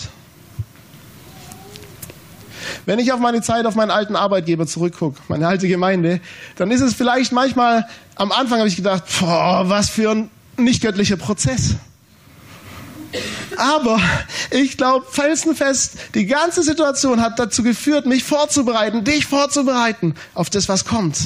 Wenn 2.86 2.98
ich 2.98 3.12
auf 3.12 3.20
meine 3.20 3.42
Zeit, 3.42 3.66
auf 3.66 3.74
meinen 3.74 3.90
alten 3.90 4.16
Arbeitgeber 4.16 4.66
zurückgucke, 4.66 5.20
meine 5.28 5.46
alte 5.46 5.68
Gemeinde, 5.68 6.20
dann 6.56 6.70
ist 6.70 6.80
es 6.80 6.94
vielleicht 6.94 7.32
manchmal, 7.32 7.86
am 8.16 8.32
Anfang 8.32 8.58
habe 8.58 8.68
ich 8.68 8.76
gedacht, 8.76 9.04
boah, 9.20 9.64
was 9.68 9.90
für 9.90 10.10
ein 10.10 10.30
nicht 10.56 10.82
göttlicher 10.82 11.16
Prozess. 11.16 11.76
Aber 13.56 14.00
ich 14.50 14.76
glaube 14.76 15.06
felsenfest, 15.10 15.96
die 16.14 16.26
ganze 16.26 16.62
Situation 16.62 17.20
hat 17.20 17.38
dazu 17.38 17.62
geführt, 17.62 18.06
mich 18.06 18.24
vorzubereiten, 18.24 19.04
dich 19.04 19.26
vorzubereiten 19.26 20.14
auf 20.34 20.50
das, 20.50 20.68
was 20.68 20.84
kommt. 20.84 21.16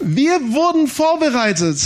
Wir 0.00 0.40
wurden 0.52 0.86
vorbereitet. 0.86 1.78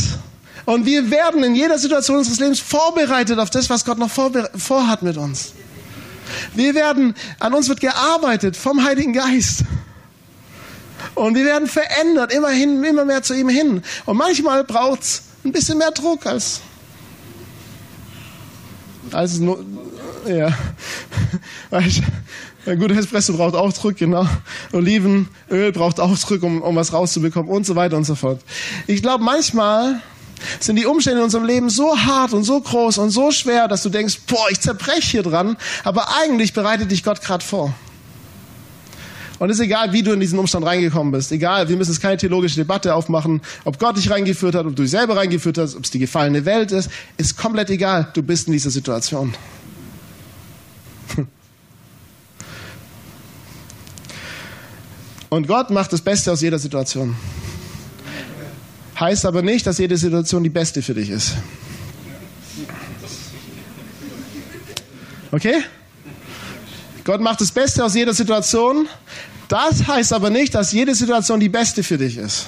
Und 0.66 0.86
wir 0.86 1.10
werden 1.10 1.42
in 1.42 1.54
jeder 1.54 1.78
Situation 1.78 2.18
unseres 2.18 2.38
Lebens 2.38 2.60
vorbereitet 2.60 3.38
auf 3.38 3.50
das, 3.50 3.70
was 3.70 3.84
Gott 3.84 3.98
noch 3.98 4.10
vorhat 4.10 5.02
mit 5.02 5.16
uns. 5.16 5.52
Wir 6.54 6.74
werden, 6.74 7.14
an 7.38 7.54
uns 7.54 7.68
wird 7.68 7.80
gearbeitet 7.80 8.56
vom 8.56 8.84
Heiligen 8.84 9.12
Geist. 9.12 9.64
Und 11.14 11.34
wir 11.34 11.44
werden 11.44 11.66
verändert, 11.66 12.32
immerhin, 12.32 12.82
immer 12.84 13.04
mehr 13.04 13.22
zu 13.22 13.34
ihm 13.34 13.48
hin. 13.48 13.82
Und 14.06 14.16
manchmal 14.16 14.64
braucht 14.64 15.02
es 15.02 15.22
ein 15.44 15.52
bisschen 15.52 15.78
mehr 15.78 15.90
Druck 15.90 16.26
als, 16.26 16.60
als 19.12 19.38
nur, 19.38 19.64
ja. 20.26 20.52
Ein 22.66 22.78
guter 22.78 22.96
Espresso 22.96 23.32
braucht 23.32 23.54
auch 23.54 23.72
Druck, 23.72 23.96
genau. 23.96 24.26
Olivenöl 24.72 25.72
braucht 25.72 25.98
auch 25.98 26.16
Druck, 26.18 26.42
um, 26.42 26.60
um 26.60 26.76
was 26.76 26.92
rauszubekommen 26.92 27.50
und 27.50 27.64
so 27.64 27.74
weiter 27.74 27.96
und 27.96 28.04
so 28.04 28.14
fort. 28.14 28.42
Ich 28.86 29.00
glaube, 29.00 29.24
manchmal 29.24 30.02
sind 30.58 30.76
die 30.76 30.86
Umstände 30.86 31.20
in 31.20 31.24
unserem 31.24 31.44
Leben 31.44 31.70
so 31.70 31.96
hart 31.96 32.32
und 32.32 32.44
so 32.44 32.60
groß 32.60 32.98
und 32.98 33.10
so 33.10 33.30
schwer, 33.30 33.68
dass 33.68 33.82
du 33.82 33.88
denkst, 33.88 34.20
boah, 34.26 34.50
ich 34.50 34.60
zerbreche 34.60 35.10
hier 35.10 35.22
dran, 35.22 35.56
aber 35.84 36.16
eigentlich 36.20 36.52
bereitet 36.52 36.90
dich 36.90 37.04
Gott 37.04 37.20
gerade 37.22 37.44
vor. 37.44 37.74
Und 39.40 39.48
es 39.48 39.56
ist 39.56 39.64
egal, 39.64 39.92
wie 39.94 40.02
du 40.02 40.12
in 40.12 40.20
diesen 40.20 40.38
Umstand 40.38 40.66
reingekommen 40.66 41.12
bist. 41.12 41.32
Egal, 41.32 41.66
wir 41.66 41.76
müssen 41.78 41.92
jetzt 41.92 42.02
keine 42.02 42.18
theologische 42.18 42.56
Debatte 42.56 42.94
aufmachen, 42.94 43.40
ob 43.64 43.78
Gott 43.78 43.96
dich 43.96 44.10
reingeführt 44.10 44.54
hat, 44.54 44.66
ob 44.66 44.76
du 44.76 44.82
dich 44.82 44.90
selber 44.90 45.16
reingeführt 45.16 45.56
hast, 45.56 45.76
ob 45.76 45.84
es 45.84 45.90
die 45.90 45.98
gefallene 45.98 46.44
Welt 46.44 46.72
ist. 46.72 46.90
Ist 47.16 47.38
komplett 47.38 47.70
egal. 47.70 48.08
Du 48.12 48.22
bist 48.22 48.48
in 48.48 48.52
dieser 48.52 48.68
Situation. 48.68 49.32
Und 55.30 55.48
Gott 55.48 55.70
macht 55.70 55.90
das 55.94 56.02
Beste 56.02 56.30
aus 56.30 56.42
jeder 56.42 56.58
Situation. 56.58 57.16
Heißt 59.00 59.24
aber 59.24 59.40
nicht, 59.40 59.66
dass 59.66 59.78
jede 59.78 59.96
Situation 59.96 60.44
die 60.44 60.50
beste 60.50 60.82
für 60.82 60.92
dich 60.92 61.08
ist. 61.08 61.32
Okay? 65.32 65.62
Gott 67.04 67.22
macht 67.22 67.40
das 67.40 67.50
Beste 67.50 67.82
aus 67.82 67.94
jeder 67.94 68.12
Situation. 68.12 68.86
Das 69.48 69.86
heißt 69.86 70.12
aber 70.12 70.28
nicht, 70.28 70.54
dass 70.54 70.72
jede 70.72 70.94
Situation 70.94 71.40
die 71.40 71.48
beste 71.48 71.82
für 71.82 71.96
dich 71.96 72.18
ist. 72.18 72.46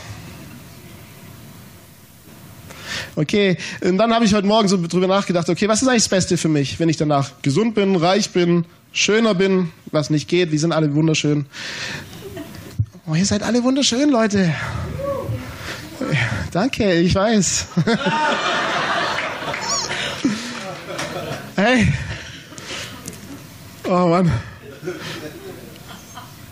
Okay, 3.16 3.56
und 3.82 3.98
dann 3.98 4.14
habe 4.14 4.24
ich 4.24 4.32
heute 4.32 4.46
Morgen 4.46 4.68
so 4.68 4.78
drüber 4.86 5.06
nachgedacht, 5.06 5.48
okay, 5.48 5.68
was 5.68 5.82
ist 5.82 5.88
eigentlich 5.88 6.04
das 6.04 6.08
Beste 6.08 6.36
für 6.36 6.48
mich, 6.48 6.78
wenn 6.78 6.88
ich 6.88 6.96
danach 6.96 7.42
gesund 7.42 7.74
bin, 7.74 7.96
reich 7.96 8.30
bin, 8.30 8.64
schöner 8.92 9.34
bin, 9.34 9.70
was 9.90 10.08
nicht 10.08 10.28
geht, 10.28 10.50
wir 10.50 10.58
sind 10.58 10.72
alle 10.72 10.94
wunderschön. 10.94 11.46
Oh, 13.06 13.14
ihr 13.14 13.26
seid 13.26 13.42
alle 13.42 13.62
wunderschön, 13.64 14.10
Leute. 14.10 14.54
Danke, 16.52 16.92
ich 16.94 17.14
weiß. 17.14 17.66
hey. 21.56 21.92
Oh 23.84 24.08
Mann. 24.08 24.30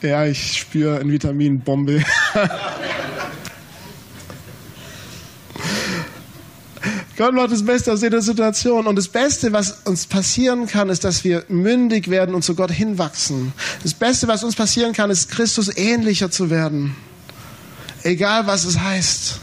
Ja, 0.03 0.25
ich 0.25 0.59
spüre 0.59 0.99
eine 0.99 1.13
Vitaminbombe. 1.13 2.03
Gott 7.21 7.35
macht 7.35 7.53
das 7.53 7.63
Beste 7.67 7.93
aus 7.93 8.01
jeder 8.01 8.23
Situation. 8.23 8.87
Und 8.87 8.97
das 8.97 9.09
Beste, 9.09 9.53
was 9.53 9.83
uns 9.85 10.07
passieren 10.07 10.67
kann, 10.67 10.89
ist, 10.89 11.05
dass 11.05 11.23
wir 11.23 11.45
mündig 11.49 12.09
werden 12.09 12.35
und 12.35 12.43
zu 12.43 12.55
Gott 12.55 12.71
hinwachsen. 12.71 13.53
Das 13.83 13.93
Beste, 13.93 14.27
was 14.27 14.43
uns 14.43 14.57
passieren 14.57 14.95
kann, 14.95 15.11
ist, 15.11 15.31
Christus 15.31 15.77
ähnlicher 15.77 16.31
zu 16.31 16.49
werden. 16.49 16.97
Egal, 18.03 18.47
was 18.47 18.65
es 18.65 18.79
heißt. 18.79 19.41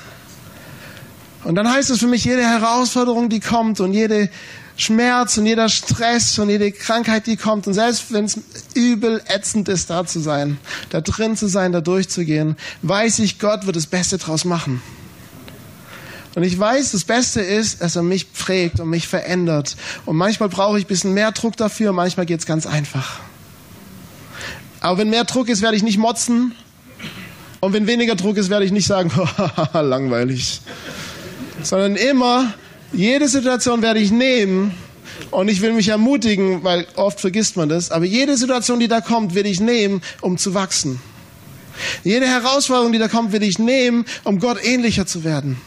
Und 1.44 1.56
dann 1.56 1.72
heißt 1.72 1.90
es 1.90 2.00
für 2.00 2.08
mich, 2.08 2.26
jede 2.26 2.44
Herausforderung, 2.44 3.30
die 3.30 3.40
kommt 3.40 3.80
und 3.80 3.94
jede 3.94 4.30
Schmerz 4.76 5.38
und 5.38 5.46
jeder 5.46 5.70
Stress 5.70 6.38
und 6.40 6.50
jede 6.50 6.72
Krankheit, 6.72 7.26
die 7.26 7.36
kommt 7.36 7.68
und 7.68 7.74
selbst 7.74 8.14
wenn 8.14 8.26
es 8.26 8.40
übel 8.76 9.22
ätzend 9.28 9.70
ist, 9.70 9.90
da 9.90 10.06
zu 10.06 10.20
sein, 10.20 10.60
da 10.90 11.02
drin 11.02 11.36
zu 11.36 11.48
sein, 11.48 11.72
da 11.72 11.82
durchzugehen, 11.82 12.56
weiß 12.84 13.20
ich, 13.20 13.40
Gott 13.40 13.66
wird 13.66 13.76
das 13.76 13.88
Beste 13.88 14.20
draus 14.20 14.46
machen. 14.46 14.82
Und 16.36 16.44
ich 16.44 16.60
weiß, 16.60 16.92
das 16.92 17.04
Beste 17.04 17.42
ist, 17.42 17.82
dass 17.82 17.96
er 17.96 18.04
mich 18.04 18.32
prägt 18.32 18.80
und 18.80 18.90
mich 18.90 19.08
verändert. 19.08 19.76
Und 20.06 20.18
manchmal 20.18 20.50
brauche 20.50 20.78
ich 20.78 20.86
ein 20.86 20.88
bisschen 20.88 21.16
mehr 21.16 21.32
Druck 21.32 21.58
dafür, 21.58 21.94
manchmal 21.94 22.28
geht 22.28 22.40
es 22.40 22.46
ganz 22.46 22.68
einfach. 22.68 23.20
Aber 24.80 25.00
wenn 25.00 25.10
mehr 25.10 25.24
Druck 25.24 25.50
ist, 25.50 25.64
werde 25.64 25.76
ich 25.76 25.82
nicht 25.82 25.98
motzen. 25.98 26.54
Und 27.68 27.74
wenn 27.74 27.86
weniger 27.86 28.16
Druck 28.16 28.38
ist, 28.38 28.50
werde 28.50 28.64
ich 28.64 28.72
nicht 28.72 28.88
sagen, 28.88 29.12
langweilig. 29.74 30.62
Sondern 31.62 31.98
immer, 31.98 32.54
jede 32.94 33.28
Situation 33.28 33.82
werde 33.82 34.00
ich 34.00 34.10
nehmen 34.10 34.74
und 35.32 35.50
ich 35.50 35.60
will 35.60 35.74
mich 35.74 35.90
ermutigen, 35.90 36.64
weil 36.64 36.88
oft 36.96 37.20
vergisst 37.20 37.58
man 37.58 37.68
das, 37.68 37.92
aber 37.92 38.06
jede 38.06 38.38
Situation, 38.38 38.80
die 38.80 38.88
da 38.88 39.02
kommt, 39.02 39.36
will 39.36 39.46
ich 39.46 39.60
nehmen, 39.60 40.02
um 40.22 40.38
zu 40.38 40.54
wachsen. 40.54 41.02
Jede 42.06 42.26
Herausforderung, 42.26 42.94
die 42.94 43.00
da 43.00 43.10
kommt, 43.10 43.34
will 43.34 43.44
ich 43.44 43.60
nehmen, 43.60 44.06
um 44.24 44.40
Gott 44.40 44.64
ähnlicher 44.64 45.06
zu 45.06 45.26
werden. 45.26 45.60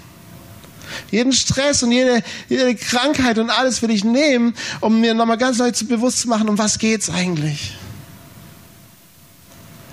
Jeden 1.11 1.35
Stress 1.35 1.83
und 1.83 1.93
jede, 1.93 2.23
jede 2.49 2.77
Krankheit 2.77 3.39
und 3.39 3.51
alles 3.51 3.83
will 3.83 3.91
ich 3.91 4.05
nehmen, 4.05 4.55
um 4.81 5.03
mir 5.03 5.13
nochmal 5.13 5.37
ganz 5.37 5.59
neu 5.59 5.71
zu 5.73 5.85
bewusst 5.85 6.21
zu 6.21 6.31
machen, 6.31 6.49
um 6.49 6.57
was 6.57 6.79
geht's 6.79 7.11
eigentlich? 7.11 7.77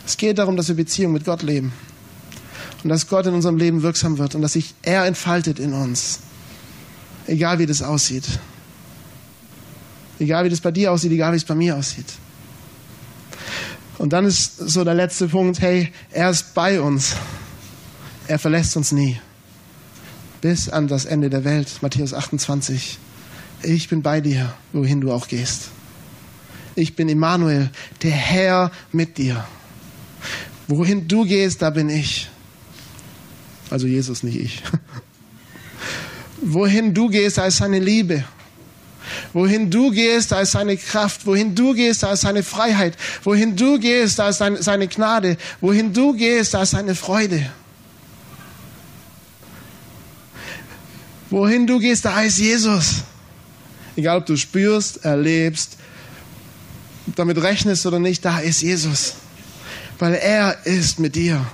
Es 0.06 0.15
geht 0.15 0.38
darum, 0.38 0.56
dass 0.56 0.70
wir 0.70 0.76
Beziehung 0.76 1.12
mit 1.12 1.26
Gott 1.26 1.41
leben. 1.41 1.74
Und 2.84 2.90
dass 2.90 3.08
Gott 3.08 3.26
in 3.26 3.34
unserem 3.34 3.58
Leben 3.58 3.82
wirksam 3.82 4.18
wird 4.18 4.36
und 4.36 4.42
dass 4.42 4.54
sich 4.54 4.74
er 4.82 5.06
entfaltet 5.06 5.60
in 5.60 5.74
uns. 5.74 6.20
Egal 7.26 7.60
wie 7.60 7.66
das 7.66 7.82
aussieht. 7.82 8.26
Egal 10.20 10.46
wie 10.46 10.50
das 10.50 10.62
bei 10.62 10.72
dir 10.72 10.92
aussieht, 10.92 11.12
egal 11.12 11.34
wie 11.34 11.38
es 11.38 11.46
bei 11.46 11.56
mir 11.56 11.76
aussieht. 11.76 12.08
Und 13.98 14.13
dann 14.13 14.26
ist 14.26 14.58
so 14.58 14.84
der 14.84 14.94
letzte 14.94 15.28
Punkt, 15.28 15.60
hey, 15.60 15.92
er 16.12 16.30
ist 16.30 16.54
bei 16.54 16.80
uns. 16.80 17.16
Er 18.28 18.40
verlässt 18.40 18.78
uns 18.78 18.92
nie 18.92 19.20
bis 20.42 20.69
an 20.69 20.88
das 20.88 21.06
Ende 21.06 21.30
der 21.30 21.44
Welt. 21.44 21.80
Matthäus 21.82 22.13
28. 22.13 22.98
Ich 23.63 23.90
bin 23.90 24.02
bei 24.02 24.21
dir, 24.21 24.54
wohin 24.73 25.02
du 25.02 25.12
auch 25.12 25.28
gehst. 25.28 25.69
Ich 26.75 26.96
bin 26.96 27.10
Immanuel, 27.10 27.71
der 28.04 28.12
Herr 28.12 28.71
mit 28.92 29.17
dir. 29.17 29.46
Wohin 30.67 31.08
du 31.08 31.25
gehst, 31.25 31.62
da 31.62 31.69
bin 31.69 31.90
ich. 31.90 32.30
Also 33.70 33.88
Jesus, 33.88 34.24
nicht 34.24 34.40
ich. 34.40 34.63
Wohin 36.42 36.94
du 36.94 37.10
gehst, 37.10 37.38
da 37.38 37.48
ist 37.48 37.58
seine 37.58 37.80
Liebe. 37.80 38.24
Wohin 39.34 39.70
du 39.70 39.92
gehst, 39.92 40.32
da 40.32 40.42
ist 40.42 40.52
seine 40.52 40.78
Kraft. 40.78 41.26
Wohin 41.26 41.56
du 41.56 41.74
gehst, 41.74 42.04
da 42.04 42.13
ist 42.13 42.22
seine 42.22 42.44
Freiheit. 42.44 42.96
Wohin 43.24 43.56
du 43.56 43.80
gehst, 43.80 44.20
da 44.20 44.30
ist 44.30 44.38
seine 44.38 44.88
Gnade. 44.88 45.38
Wohin 45.62 45.94
du 45.94 46.13
gehst, 46.13 46.54
da 46.54 46.63
ist 46.63 46.72
seine 46.72 46.96
Freude. 46.96 47.50
Wohin 51.30 51.68
du 51.68 51.80
gehst, 51.80 52.06
da 52.06 52.22
ist 52.22 52.38
Jesus. 52.38 53.04
Egal, 53.96 54.20
ob 54.20 54.26
du 54.26 54.38
spürst, 54.38 55.04
erlebst, 55.04 55.78
damit 57.15 57.42
rechnest 57.42 57.86
oder 57.86 58.00
nicht, 58.00 58.24
da 58.24 58.40
ist 58.40 58.62
Jesus. 58.62 59.15
Weil 60.00 60.13
er 60.13 60.65
ist 60.65 61.00
mit 61.00 61.15
dir. 61.15 61.46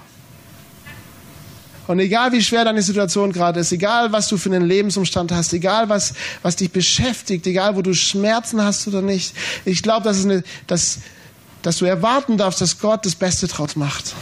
Und 1.88 2.00
egal 2.00 2.32
wie 2.32 2.42
schwer 2.42 2.64
deine 2.64 2.82
Situation 2.82 3.34
gerade 3.34 3.60
ist, 3.60 3.72
egal 3.72 4.12
was 4.12 4.30
du 4.30 4.38
für 4.38 4.50
einen 4.50 4.66
Lebensumstand 4.66 5.32
hast, 5.32 5.52
egal 5.54 5.90
was, 5.90 6.14
was 6.42 6.56
dich 6.56 6.72
beschäftigt, 6.72 7.46
egal 7.46 7.76
wo 7.76 7.82
du 7.82 7.94
Schmerzen 7.94 8.64
hast 8.64 8.88
oder 8.88 9.02
nicht, 9.02 9.36
ich 9.66 9.84
glaube, 9.84 10.06
dass, 10.06 10.26
dass, 10.68 11.00
dass 11.62 11.78
du 11.78 11.86
erwarten 11.86 12.38
darfst, 12.38 12.62
dass 12.62 12.80
Gott 12.80 13.06
das 13.06 13.16
Beste 13.16 13.48
draus 13.48 13.76
macht. 13.76 14.14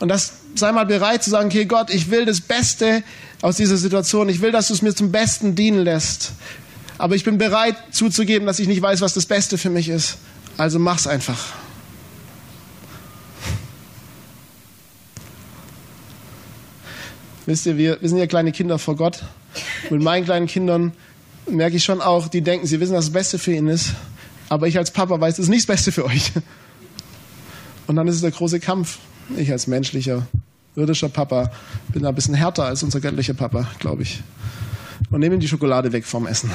Und 0.00 0.08
das 0.08 0.32
sei 0.56 0.72
mal 0.72 0.86
bereit 0.86 1.22
zu 1.22 1.30
sagen, 1.30 1.48
okay 1.48 1.66
Gott, 1.66 1.90
ich 1.90 2.10
will 2.10 2.24
das 2.24 2.40
Beste 2.40 3.04
aus 3.42 3.56
dieser 3.56 3.76
Situation, 3.76 4.28
ich 4.28 4.40
will, 4.40 4.50
dass 4.50 4.68
du 4.68 4.74
es 4.74 4.82
mir 4.82 4.94
zum 4.94 5.12
Besten 5.12 5.54
dienen 5.54 5.84
lässt. 5.84 6.32
Aber 6.98 7.14
ich 7.14 7.24
bin 7.24 7.38
bereit 7.38 7.76
zuzugeben, 7.92 8.46
dass 8.46 8.58
ich 8.58 8.66
nicht 8.66 8.80
weiß, 8.80 9.02
was 9.02 9.12
das 9.14 9.26
Beste 9.26 9.58
für 9.58 9.70
mich 9.70 9.88
ist. 9.88 10.16
Also 10.56 10.78
mach's 10.78 11.06
einfach. 11.06 11.52
Wisst 17.46 17.64
ihr, 17.66 17.76
wir, 17.76 18.00
wir 18.00 18.08
sind 18.08 18.18
ja 18.18 18.26
kleine 18.26 18.50
Kinder 18.50 18.78
vor 18.78 18.96
Gott. 18.96 19.22
Mit 19.88 20.02
meinen 20.02 20.24
kleinen 20.24 20.48
Kindern 20.48 20.92
merke 21.48 21.76
ich 21.76 21.84
schon 21.84 22.00
auch, 22.00 22.26
die 22.28 22.42
denken, 22.42 22.66
sie 22.66 22.80
wissen, 22.80 22.94
was 22.94 23.06
das 23.06 23.12
Beste 23.12 23.38
für 23.38 23.52
ihn 23.52 23.68
ist. 23.68 23.94
Aber 24.48 24.66
ich 24.66 24.76
als 24.78 24.90
Papa 24.90 25.20
weiß, 25.20 25.36
das 25.36 25.44
ist 25.44 25.48
nicht 25.48 25.68
das 25.68 25.76
Beste 25.76 25.92
für 25.92 26.04
euch. 26.04 26.32
Und 27.86 27.96
dann 27.96 28.08
ist 28.08 28.16
es 28.16 28.20
der 28.20 28.32
große 28.32 28.58
Kampf. 28.58 28.98
Ich 29.36 29.50
als 29.52 29.68
menschlicher, 29.68 30.26
irdischer 30.74 31.08
Papa 31.08 31.52
bin 31.92 32.02
da 32.02 32.08
ein 32.08 32.14
bisschen 32.16 32.34
härter 32.34 32.64
als 32.64 32.82
unser 32.82 33.00
göttlicher 33.00 33.34
Papa, 33.34 33.68
glaube 33.78 34.02
ich. 34.02 34.22
Und 35.10 35.20
nehme 35.20 35.36
ihm 35.36 35.40
die 35.40 35.48
Schokolade 35.48 35.92
weg 35.92 36.04
vom 36.04 36.26
Essen. 36.26 36.50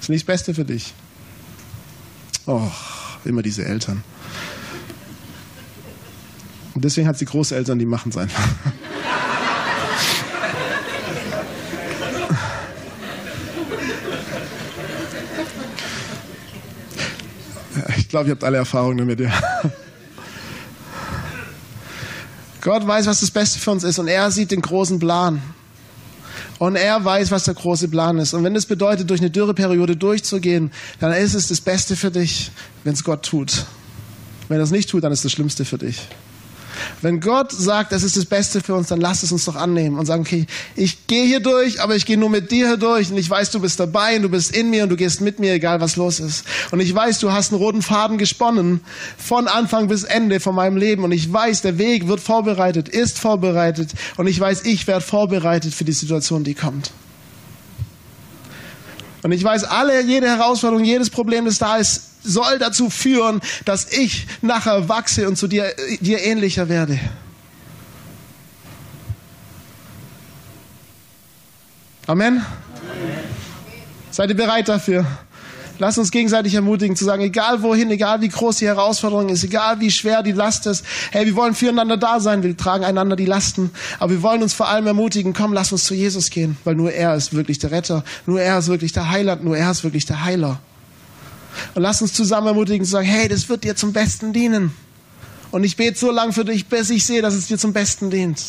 Ist 0.00 0.08
nicht 0.08 0.22
das 0.22 0.26
Beste 0.26 0.54
für 0.54 0.64
dich. 0.64 0.94
Oh, 2.46 2.70
immer 3.24 3.42
diese 3.42 3.64
Eltern. 3.64 4.02
Und 6.74 6.84
deswegen 6.84 7.08
hat 7.08 7.18
sie 7.18 7.24
Großeltern, 7.24 7.78
die 7.78 7.86
machen 7.86 8.10
es 8.10 8.16
einfach. 8.16 8.48
Glaube, 18.16 18.28
ihr 18.30 18.32
habt 18.32 18.44
alle 18.44 18.56
Erfahrungen 18.56 18.96
damit, 18.96 19.20
ja. 19.20 19.30
Gott 22.62 22.86
weiß, 22.86 23.06
was 23.06 23.20
das 23.20 23.30
Beste 23.30 23.58
für 23.58 23.72
uns 23.72 23.84
ist 23.84 23.98
und 23.98 24.08
er 24.08 24.30
sieht 24.30 24.50
den 24.52 24.62
großen 24.62 24.98
Plan. 24.98 25.42
Und 26.58 26.76
er 26.76 27.04
weiß, 27.04 27.30
was 27.30 27.44
der 27.44 27.52
große 27.52 27.88
Plan 27.88 28.16
ist. 28.16 28.32
Und 28.32 28.42
wenn 28.42 28.56
es 28.56 28.64
bedeutet, 28.64 29.10
durch 29.10 29.20
eine 29.20 29.28
Dürreperiode 29.28 29.96
durchzugehen, 29.96 30.70
dann 30.98 31.12
ist 31.12 31.34
es 31.34 31.48
das 31.48 31.60
Beste 31.60 31.94
für 31.94 32.10
dich, 32.10 32.50
wenn 32.84 32.94
es 32.94 33.04
Gott 33.04 33.22
tut. 33.26 33.66
Wenn 34.48 34.56
er 34.56 34.62
es 34.62 34.70
nicht 34.70 34.88
tut, 34.88 35.04
dann 35.04 35.12
ist 35.12 35.18
es 35.18 35.24
das 35.24 35.32
Schlimmste 35.32 35.66
für 35.66 35.76
dich. 35.76 36.08
Wenn 37.02 37.20
Gott 37.20 37.52
sagt, 37.52 37.92
das 37.92 38.02
ist 38.02 38.16
das 38.16 38.24
Beste 38.24 38.60
für 38.60 38.74
uns, 38.74 38.88
dann 38.88 39.00
lass 39.00 39.22
es 39.22 39.32
uns 39.32 39.44
doch 39.44 39.56
annehmen 39.56 39.98
und 39.98 40.06
sagen, 40.06 40.22
okay, 40.22 40.46
ich 40.74 41.06
gehe 41.06 41.26
hier 41.26 41.40
durch, 41.40 41.80
aber 41.80 41.96
ich 41.96 42.06
gehe 42.06 42.16
nur 42.16 42.30
mit 42.30 42.50
dir 42.50 42.68
hier 42.68 42.76
durch 42.76 43.10
und 43.10 43.18
ich 43.18 43.28
weiß, 43.28 43.50
du 43.50 43.60
bist 43.60 43.78
dabei 43.80 44.16
und 44.16 44.22
du 44.22 44.28
bist 44.28 44.56
in 44.56 44.70
mir 44.70 44.84
und 44.84 44.88
du 44.90 44.96
gehst 44.96 45.20
mit 45.20 45.38
mir, 45.38 45.52
egal 45.52 45.80
was 45.80 45.96
los 45.96 46.20
ist. 46.20 46.44
Und 46.70 46.80
ich 46.80 46.94
weiß, 46.94 47.18
du 47.20 47.32
hast 47.32 47.52
einen 47.52 47.60
roten 47.60 47.82
Faden 47.82 48.18
gesponnen 48.18 48.80
von 49.16 49.48
Anfang 49.48 49.88
bis 49.88 50.04
Ende 50.04 50.40
von 50.40 50.54
meinem 50.54 50.76
Leben 50.76 51.04
und 51.04 51.12
ich 51.12 51.32
weiß, 51.32 51.62
der 51.62 51.78
Weg 51.78 52.08
wird 52.08 52.20
vorbereitet, 52.20 52.88
ist 52.88 53.18
vorbereitet 53.18 53.90
und 54.16 54.26
ich 54.26 54.38
weiß, 54.38 54.64
ich 54.64 54.86
werde 54.86 55.04
vorbereitet 55.04 55.74
für 55.74 55.84
die 55.84 55.92
Situation, 55.92 56.44
die 56.44 56.54
kommt. 56.54 56.92
Und 59.26 59.32
ich 59.32 59.42
weiß, 59.42 59.64
alle, 59.64 60.02
jede 60.02 60.28
Herausforderung, 60.28 60.84
jedes 60.84 61.10
Problem, 61.10 61.46
das 61.46 61.58
da 61.58 61.78
ist, 61.78 62.15
soll 62.26 62.58
dazu 62.58 62.90
führen, 62.90 63.40
dass 63.64 63.92
ich 63.92 64.26
nachher 64.42 64.88
wachse 64.88 65.28
und 65.28 65.36
zu 65.36 65.46
dir, 65.48 65.72
dir 66.00 66.22
ähnlicher 66.22 66.68
werde. 66.68 66.98
Amen. 72.06 72.36
Amen. 72.36 72.46
Seid 74.10 74.30
ihr 74.30 74.36
bereit 74.36 74.68
dafür? 74.68 75.04
Lass 75.78 75.98
uns 75.98 76.10
gegenseitig 76.10 76.54
ermutigen 76.54 76.96
zu 76.96 77.04
sagen, 77.04 77.22
egal 77.22 77.62
wohin, 77.62 77.90
egal 77.90 78.20
wie 78.22 78.28
groß 78.28 78.58
die 78.58 78.66
Herausforderung 78.66 79.28
ist, 79.28 79.44
egal 79.44 79.80
wie 79.80 79.90
schwer 79.90 80.22
die 80.22 80.32
Last 80.32 80.66
ist, 80.66 80.84
hey, 81.10 81.26
wir 81.26 81.36
wollen 81.36 81.54
füreinander 81.54 81.96
da 81.96 82.18
sein, 82.20 82.42
wir 82.42 82.56
tragen 82.56 82.84
einander 82.84 83.16
die 83.16 83.26
Lasten, 83.26 83.70
aber 83.98 84.12
wir 84.12 84.22
wollen 84.22 84.42
uns 84.42 84.54
vor 84.54 84.68
allem 84.68 84.86
ermutigen, 84.86 85.34
komm, 85.34 85.52
lass 85.52 85.72
uns 85.72 85.84
zu 85.84 85.94
Jesus 85.94 86.30
gehen, 86.30 86.56
weil 86.64 86.76
nur 86.76 86.92
er 86.92 87.14
ist 87.14 87.34
wirklich 87.34 87.58
der 87.58 87.72
Retter, 87.72 88.04
nur 88.24 88.40
er 88.40 88.58
ist 88.58 88.68
wirklich 88.68 88.92
der 88.92 89.10
Heiland, 89.10 89.44
nur 89.44 89.56
er 89.56 89.70
ist 89.70 89.84
wirklich 89.84 90.06
der 90.06 90.24
Heiler. 90.24 90.60
Und 91.74 91.82
lass 91.82 92.02
uns 92.02 92.12
zusammen 92.12 92.46
ermutigen 92.48 92.84
zu 92.84 92.92
sagen, 92.92 93.06
hey, 93.06 93.28
das 93.28 93.48
wird 93.48 93.64
dir 93.64 93.76
zum 93.76 93.92
Besten 93.92 94.32
dienen. 94.32 94.72
Und 95.50 95.64
ich 95.64 95.76
bete 95.76 95.98
so 95.98 96.10
lange 96.10 96.32
für 96.32 96.44
dich, 96.44 96.66
bis 96.66 96.90
ich 96.90 97.04
sehe, 97.04 97.22
dass 97.22 97.34
es 97.34 97.46
dir 97.46 97.58
zum 97.58 97.72
Besten 97.72 98.10
dient. 98.10 98.42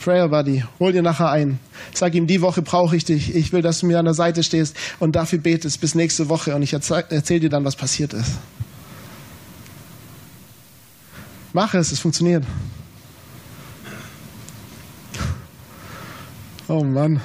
Prayer 0.00 0.28
Buddy, 0.28 0.62
hol 0.78 0.92
dir 0.92 1.02
nachher 1.02 1.30
ein. 1.30 1.58
Sag 1.92 2.14
ihm, 2.14 2.28
die 2.28 2.40
Woche 2.40 2.62
brauche 2.62 2.94
ich 2.94 3.04
dich. 3.04 3.34
Ich 3.34 3.52
will, 3.52 3.62
dass 3.62 3.80
du 3.80 3.86
mir 3.86 3.98
an 3.98 4.04
der 4.04 4.14
Seite 4.14 4.44
stehst 4.44 4.76
und 5.00 5.16
dafür 5.16 5.40
betest 5.40 5.80
bis 5.80 5.96
nächste 5.96 6.28
Woche. 6.28 6.54
Und 6.54 6.62
ich 6.62 6.72
erzähle 6.72 7.40
dir 7.40 7.50
dann, 7.50 7.64
was 7.64 7.74
passiert 7.74 8.12
ist. 8.12 8.32
Mach 11.52 11.74
es, 11.74 11.90
es 11.90 11.98
funktioniert. 11.98 12.44
Oh 16.68 16.84
Mann. 16.84 17.20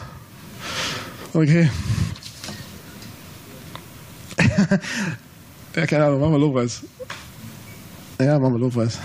Okay. 1.34 1.70
ja, 5.76 5.88
keine 5.88 6.06
Ahnung, 6.06 6.20
machen 6.22 6.34
wir 6.34 6.40
Lobpreis. 6.40 6.82
Ja, 8.20 8.40
machen 8.40 8.54
wir 8.54 8.60
Lobpreis. 8.60 9.00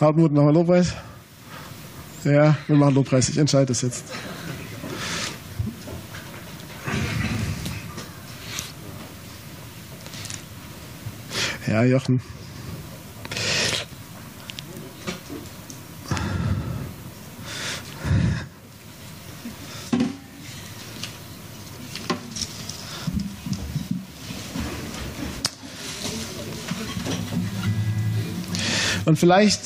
Hartmut, 0.00 0.32
machen 0.32 0.46
wir 0.46 0.52
Lobpreis? 0.52 0.94
Ja, 2.24 2.56
wir 2.66 2.76
machen 2.76 2.94
Lobpreis. 2.94 3.28
Ich 3.28 3.38
entscheide 3.38 3.66
das 3.66 3.82
jetzt. 3.82 4.04
Ja, 11.66 11.84
Jochen. 11.84 12.20
Und 29.04 29.18
vielleicht, 29.18 29.60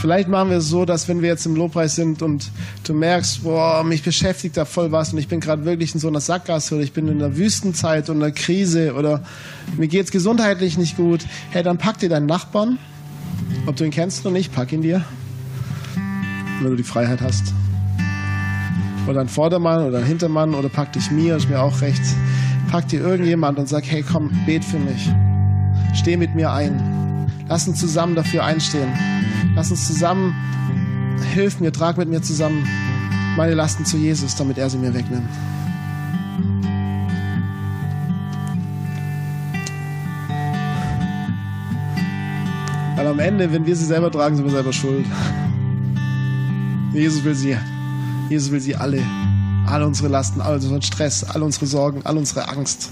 vielleicht 0.00 0.28
machen 0.28 0.50
wir 0.50 0.58
es 0.58 0.68
so, 0.68 0.84
dass 0.84 1.08
wenn 1.08 1.20
wir 1.20 1.28
jetzt 1.28 1.46
im 1.46 1.56
Lobpreis 1.56 1.94
sind 1.94 2.22
und 2.22 2.50
du 2.84 2.94
merkst, 2.94 3.42
boah, 3.42 3.84
mich 3.84 4.02
beschäftigt 4.02 4.56
da 4.56 4.64
voll 4.64 4.92
was 4.92 5.12
und 5.12 5.18
ich 5.18 5.28
bin 5.28 5.40
gerade 5.40 5.64
wirklich 5.64 5.94
in 5.94 6.00
so 6.00 6.08
einer 6.08 6.20
Sackgasse 6.20 6.74
oder 6.74 6.84
ich 6.84 6.92
bin 6.92 7.08
in 7.08 7.22
einer 7.22 7.36
Wüstenzeit 7.36 8.08
und 8.08 8.22
einer 8.22 8.32
Krise 8.32 8.94
oder 8.94 9.22
mir 9.76 9.88
geht 9.88 10.06
es 10.06 10.10
gesundheitlich 10.10 10.78
nicht 10.78 10.96
gut, 10.96 11.26
hey, 11.50 11.62
dann 11.62 11.78
pack 11.78 11.98
dir 11.98 12.08
deinen 12.08 12.26
Nachbarn, 12.26 12.78
ob 13.66 13.76
du 13.76 13.84
ihn 13.84 13.90
kennst 13.90 14.24
oder 14.24 14.32
nicht, 14.32 14.54
pack 14.54 14.72
ihn 14.72 14.82
dir, 14.82 15.04
wenn 16.62 16.70
du 16.70 16.76
die 16.76 16.82
Freiheit 16.82 17.20
hast. 17.20 17.52
Oder 19.06 19.20
ein 19.20 19.28
Vordermann 19.28 19.86
oder 19.86 19.98
ein 19.98 20.04
Hintermann 20.04 20.54
oder 20.54 20.68
pack 20.68 20.92
dich 20.92 21.10
mir, 21.10 21.36
ist 21.36 21.48
mir 21.48 21.60
auch 21.60 21.80
recht. 21.80 22.02
Pack 22.70 22.88
dir 22.88 23.00
irgendjemand 23.00 23.58
und 23.58 23.68
sag, 23.68 23.84
hey, 23.84 24.02
komm, 24.02 24.30
bet 24.46 24.64
für 24.64 24.78
mich. 24.78 25.08
Steh 25.96 26.16
mit 26.16 26.34
mir 26.34 26.52
ein. 26.52 27.26
Lass 27.48 27.66
uns 27.66 27.80
zusammen 27.80 28.14
dafür 28.14 28.44
einstehen. 28.44 28.92
Lass 29.54 29.70
uns 29.70 29.86
zusammen, 29.86 30.34
hilf 31.34 31.60
mir, 31.60 31.72
trag 31.72 31.96
mit 31.96 32.08
mir 32.08 32.22
zusammen 32.22 32.66
meine 33.36 33.54
Lasten 33.54 33.84
zu 33.84 33.96
Jesus, 33.96 34.34
damit 34.36 34.58
er 34.58 34.70
sie 34.70 34.78
mir 34.78 34.94
wegnimmt. 34.94 35.28
Weil 42.96 43.06
am 43.06 43.18
Ende, 43.18 43.52
wenn 43.52 43.66
wir 43.66 43.76
sie 43.76 43.84
selber 43.84 44.10
tragen, 44.10 44.36
sind 44.36 44.44
wir 44.44 44.52
selber 44.52 44.72
schuld. 44.72 45.06
Jesus 46.92 47.24
will 47.24 47.34
sie. 47.34 47.56
Jesus 48.30 48.50
will 48.50 48.60
sie 48.60 48.74
alle. 48.74 49.02
Alle 49.66 49.86
unsere 49.86 50.08
Lasten, 50.08 50.40
all 50.40 50.54
unseren 50.54 50.80
Stress, 50.80 51.24
all 51.24 51.42
unsere 51.42 51.66
Sorgen, 51.66 52.00
all 52.04 52.16
unsere 52.16 52.48
Angst 52.48 52.90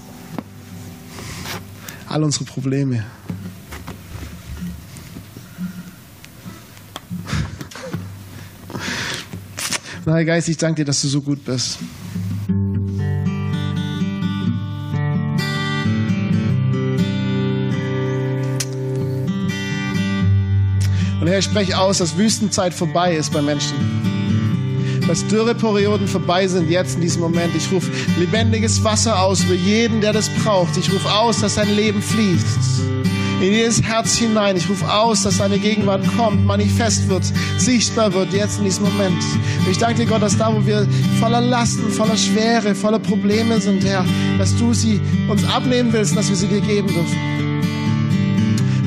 all 2.07 2.23
unsere 2.23 2.45
Probleme. 2.45 3.03
Na, 10.05 10.15
Herr 10.15 10.25
Geist, 10.25 10.49
ich 10.49 10.57
danke 10.57 10.81
dir, 10.81 10.85
dass 10.85 11.01
du 11.01 11.07
so 11.07 11.21
gut 11.21 11.45
bist. 11.45 11.79
Und 21.25 21.27
Herr, 21.27 21.39
ich 21.39 21.45
spreche 21.45 21.79
aus, 21.79 21.97
dass 21.97 22.17
Wüstenzeit 22.17 22.73
vorbei 22.73 23.15
ist 23.15 23.33
bei 23.33 23.41
Menschen. 23.41 24.04
Dass 25.07 25.25
Dürreperioden 25.27 26.07
vorbei 26.07 26.47
sind 26.47 26.69
jetzt 26.69 26.95
in 26.95 27.01
diesem 27.01 27.21
Moment. 27.21 27.55
Ich 27.55 27.71
rufe 27.71 27.91
lebendiges 28.17 28.83
Wasser 28.83 29.21
aus 29.21 29.43
über 29.43 29.53
jeden, 29.53 30.01
der 30.01 30.13
das 30.13 30.29
braucht. 30.29 30.77
Ich 30.77 30.91
rufe 30.91 31.11
aus, 31.11 31.41
dass 31.41 31.55
sein 31.55 31.75
Leben 31.75 32.01
fließt 32.01 32.81
in 33.41 33.53
jedes 33.53 33.81
Herz 33.83 34.17
hinein. 34.17 34.55
Ich 34.57 34.69
rufe 34.69 34.91
aus, 34.91 35.23
dass 35.23 35.37
deine 35.37 35.59
Gegenwart 35.59 36.05
kommt, 36.17 36.45
manifest 36.45 37.07
wird, 37.09 37.23
sichtbar 37.57 38.13
wird, 38.13 38.33
jetzt 38.33 38.59
in 38.59 38.65
diesem 38.65 38.85
Moment. 38.85 39.21
Ich 39.69 39.77
danke 39.77 40.01
dir, 40.01 40.05
Gott, 40.05 40.21
dass 40.21 40.37
da, 40.37 40.53
wo 40.53 40.65
wir 40.65 40.87
voller 41.19 41.41
Lasten, 41.41 41.89
voller 41.89 42.17
Schwere, 42.17 42.75
voller 42.75 42.99
Probleme 42.99 43.59
sind, 43.59 43.83
Herr, 43.83 44.05
dass 44.37 44.55
du 44.55 44.73
sie 44.73 44.99
uns 45.27 45.43
abnehmen 45.49 45.91
willst, 45.93 46.15
dass 46.15 46.29
wir 46.29 46.35
sie 46.35 46.47
dir 46.47 46.61
geben 46.61 46.87
dürfen. 46.87 47.17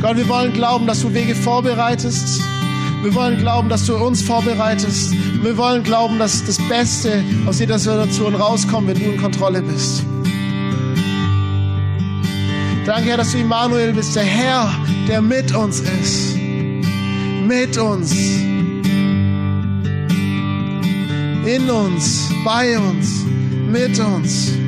Gott, 0.00 0.16
wir 0.16 0.28
wollen 0.28 0.52
glauben, 0.52 0.86
dass 0.86 1.02
du 1.02 1.12
Wege 1.12 1.34
vorbereitest. 1.34 2.40
Wir 3.02 3.14
wollen 3.14 3.38
glauben, 3.38 3.68
dass 3.68 3.86
du 3.86 3.96
uns 3.96 4.22
vorbereitest. 4.22 5.12
Wir 5.42 5.56
wollen 5.56 5.84
glauben, 5.84 6.18
dass 6.18 6.44
das 6.44 6.58
Beste 6.68 7.22
aus 7.46 7.60
jeder 7.60 7.78
Situation 7.78 8.34
rauskommt, 8.34 8.88
wenn 8.88 8.98
du 8.98 9.04
in 9.12 9.20
Kontrolle 9.20 9.62
bist. 9.62 10.04
Danke, 12.84 13.10
Herr, 13.10 13.18
dass 13.18 13.32
du 13.32 13.38
Immanuel 13.38 13.92
bist, 13.92 14.16
der 14.16 14.24
Herr, 14.24 14.74
der 15.06 15.22
mit 15.22 15.54
uns 15.54 15.80
ist. 15.80 16.36
Mit 17.46 17.78
uns. 17.78 18.12
In 21.46 21.70
uns, 21.70 22.30
bei 22.44 22.78
uns, 22.78 23.24
mit 23.70 23.98
uns. 24.00 24.67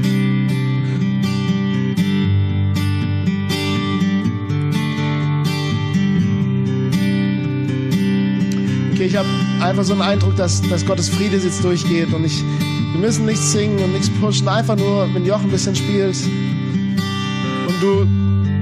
Ich 9.11 9.17
habe 9.17 9.29
einfach 9.61 9.83
so 9.83 9.93
einen 9.93 10.03
Eindruck, 10.03 10.37
dass, 10.37 10.63
dass 10.63 10.87
Gottes 10.87 11.09
Friede 11.09 11.37
jetzt 11.37 11.65
durchgeht 11.65 12.15
und 12.15 12.25
ich, 12.25 12.45
wir 12.93 13.01
müssen 13.01 13.27
nichts 13.27 13.51
singen 13.51 13.81
und 13.81 13.93
nichts 13.93 14.09
pushen, 14.09 14.47
einfach 14.47 14.77
nur, 14.77 15.13
wenn 15.13 15.25
Jochen 15.25 15.47
ein 15.47 15.51
bisschen 15.51 15.75
spielt 15.75 16.17
und 17.67 17.83
du 17.83 18.07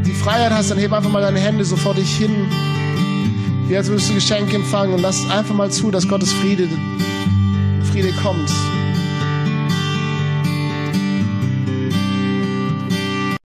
die 0.06 0.14
Freiheit 0.14 0.50
hast, 0.50 0.70
dann 0.70 0.78
heb 0.78 0.90
einfach 0.94 1.10
mal 1.10 1.20
deine 1.20 1.38
Hände 1.38 1.66
so 1.66 1.76
vor 1.76 1.92
dich 1.92 2.16
hin, 2.16 2.46
wie 3.66 3.76
als 3.76 3.88
würdest 3.88 4.08
du 4.08 4.14
Geschenke 4.14 4.56
empfangen 4.56 4.94
und 4.94 5.02
lass 5.02 5.28
einfach 5.30 5.54
mal 5.54 5.70
zu, 5.70 5.90
dass 5.90 6.08
Gottes 6.08 6.32
Friede, 6.32 6.66
Friede 7.92 8.10
kommt. 8.22 8.50